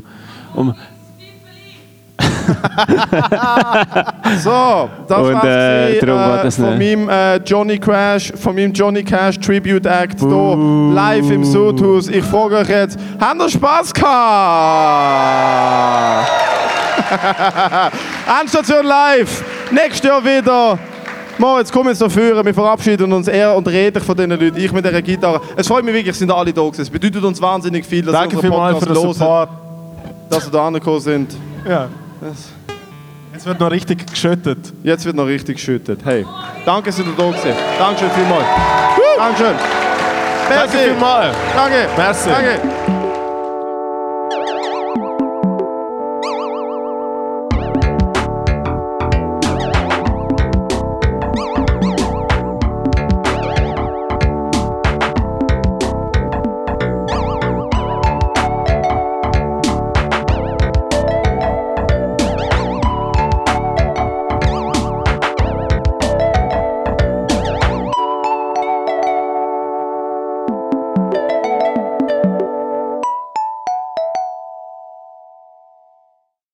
Und, 0.54 0.74
So, 4.42 4.88
das 5.08 5.18
Und, 5.18 5.34
war's 5.34 5.44
äh, 5.44 5.98
darum 6.00 6.16
war 6.20 6.40
äh, 6.40 6.42
das 6.44 6.56
von 6.56 6.78
nicht. 6.78 6.96
meinem 6.96 7.08
äh, 7.08 7.36
Johnny 7.38 7.78
Crash, 7.78 8.32
von 8.36 8.54
meinem 8.54 8.72
Johnny 8.72 9.02
Cash 9.02 9.38
Tribute 9.38 9.86
Act 9.86 10.20
hier 10.20 10.56
live 10.94 11.30
im 11.30 11.44
Sudhaus. 11.44 12.08
Ich 12.08 12.24
frage 12.24 12.56
euch 12.58 12.68
jetzt, 12.68 12.98
habt 13.18 13.40
ihr 13.40 13.48
Spaß 13.48 13.94
gehabt? 13.94 15.28
Endstation 18.40 18.84
live, 18.84 19.44
nächstes 19.70 20.08
Jahr 20.08 20.22
wieder. 20.24 20.78
Komm 21.72 21.88
jetzt 21.88 22.00
noch 22.00 22.10
führen. 22.10 22.44
Wir 22.44 22.52
verabschieden 22.54 23.12
uns 23.12 23.28
eher 23.28 23.54
und 23.54 23.66
reden 23.68 24.02
von 24.02 24.16
diesen 24.16 24.30
Leuten. 24.30 24.56
Ich 24.56 24.72
mit 24.72 24.84
dieser 24.84 25.00
Gitarre. 25.02 25.40
Es 25.56 25.68
freut 25.68 25.84
mich 25.84 25.94
wirklich, 25.94 26.16
sind 26.16 26.30
alle 26.32 26.52
da 26.52 26.62
gewesen. 26.62 26.82
Es 26.82 26.90
bedeutet 26.90 27.22
uns 27.24 27.40
wahnsinnig 27.40 27.86
viel, 27.86 28.04
dass 28.04 28.12
Danke 28.12 28.34
ihr 28.36 28.38
unseren 28.38 28.52
vielmals 28.52 28.78
für 28.80 28.86
den 28.86 28.94
Podcast 28.94 29.20
hören, 29.20 29.46
Support. 29.46 29.48
dass 30.30 30.46
ihr 30.46 30.50
da 30.50 30.66
angekommen 30.66 31.00
sind. 31.00 31.36
Ja. 31.68 31.88
Jetzt 33.32 33.46
wird 33.46 33.60
noch 33.60 33.70
richtig 33.70 34.06
geschüttet. 34.06 34.58
Jetzt 34.82 35.04
wird 35.04 35.16
noch 35.16 35.26
richtig 35.26 35.56
geschüttet. 35.56 36.00
Hey, 36.04 36.26
danke, 36.64 36.90
dass 36.90 36.98
ihr 36.98 37.04
da 37.04 37.10
gewesen. 37.12 37.52
Dankeschön 37.78 38.10
vielmals. 38.10 38.46
Dankeschön. 39.16 39.54
Danke 40.48 40.72
Merci. 40.72 40.78
vielmals. 40.78 41.36
Danke. 41.54 41.88
Merci. 41.96 42.28
Danke. 42.30 42.60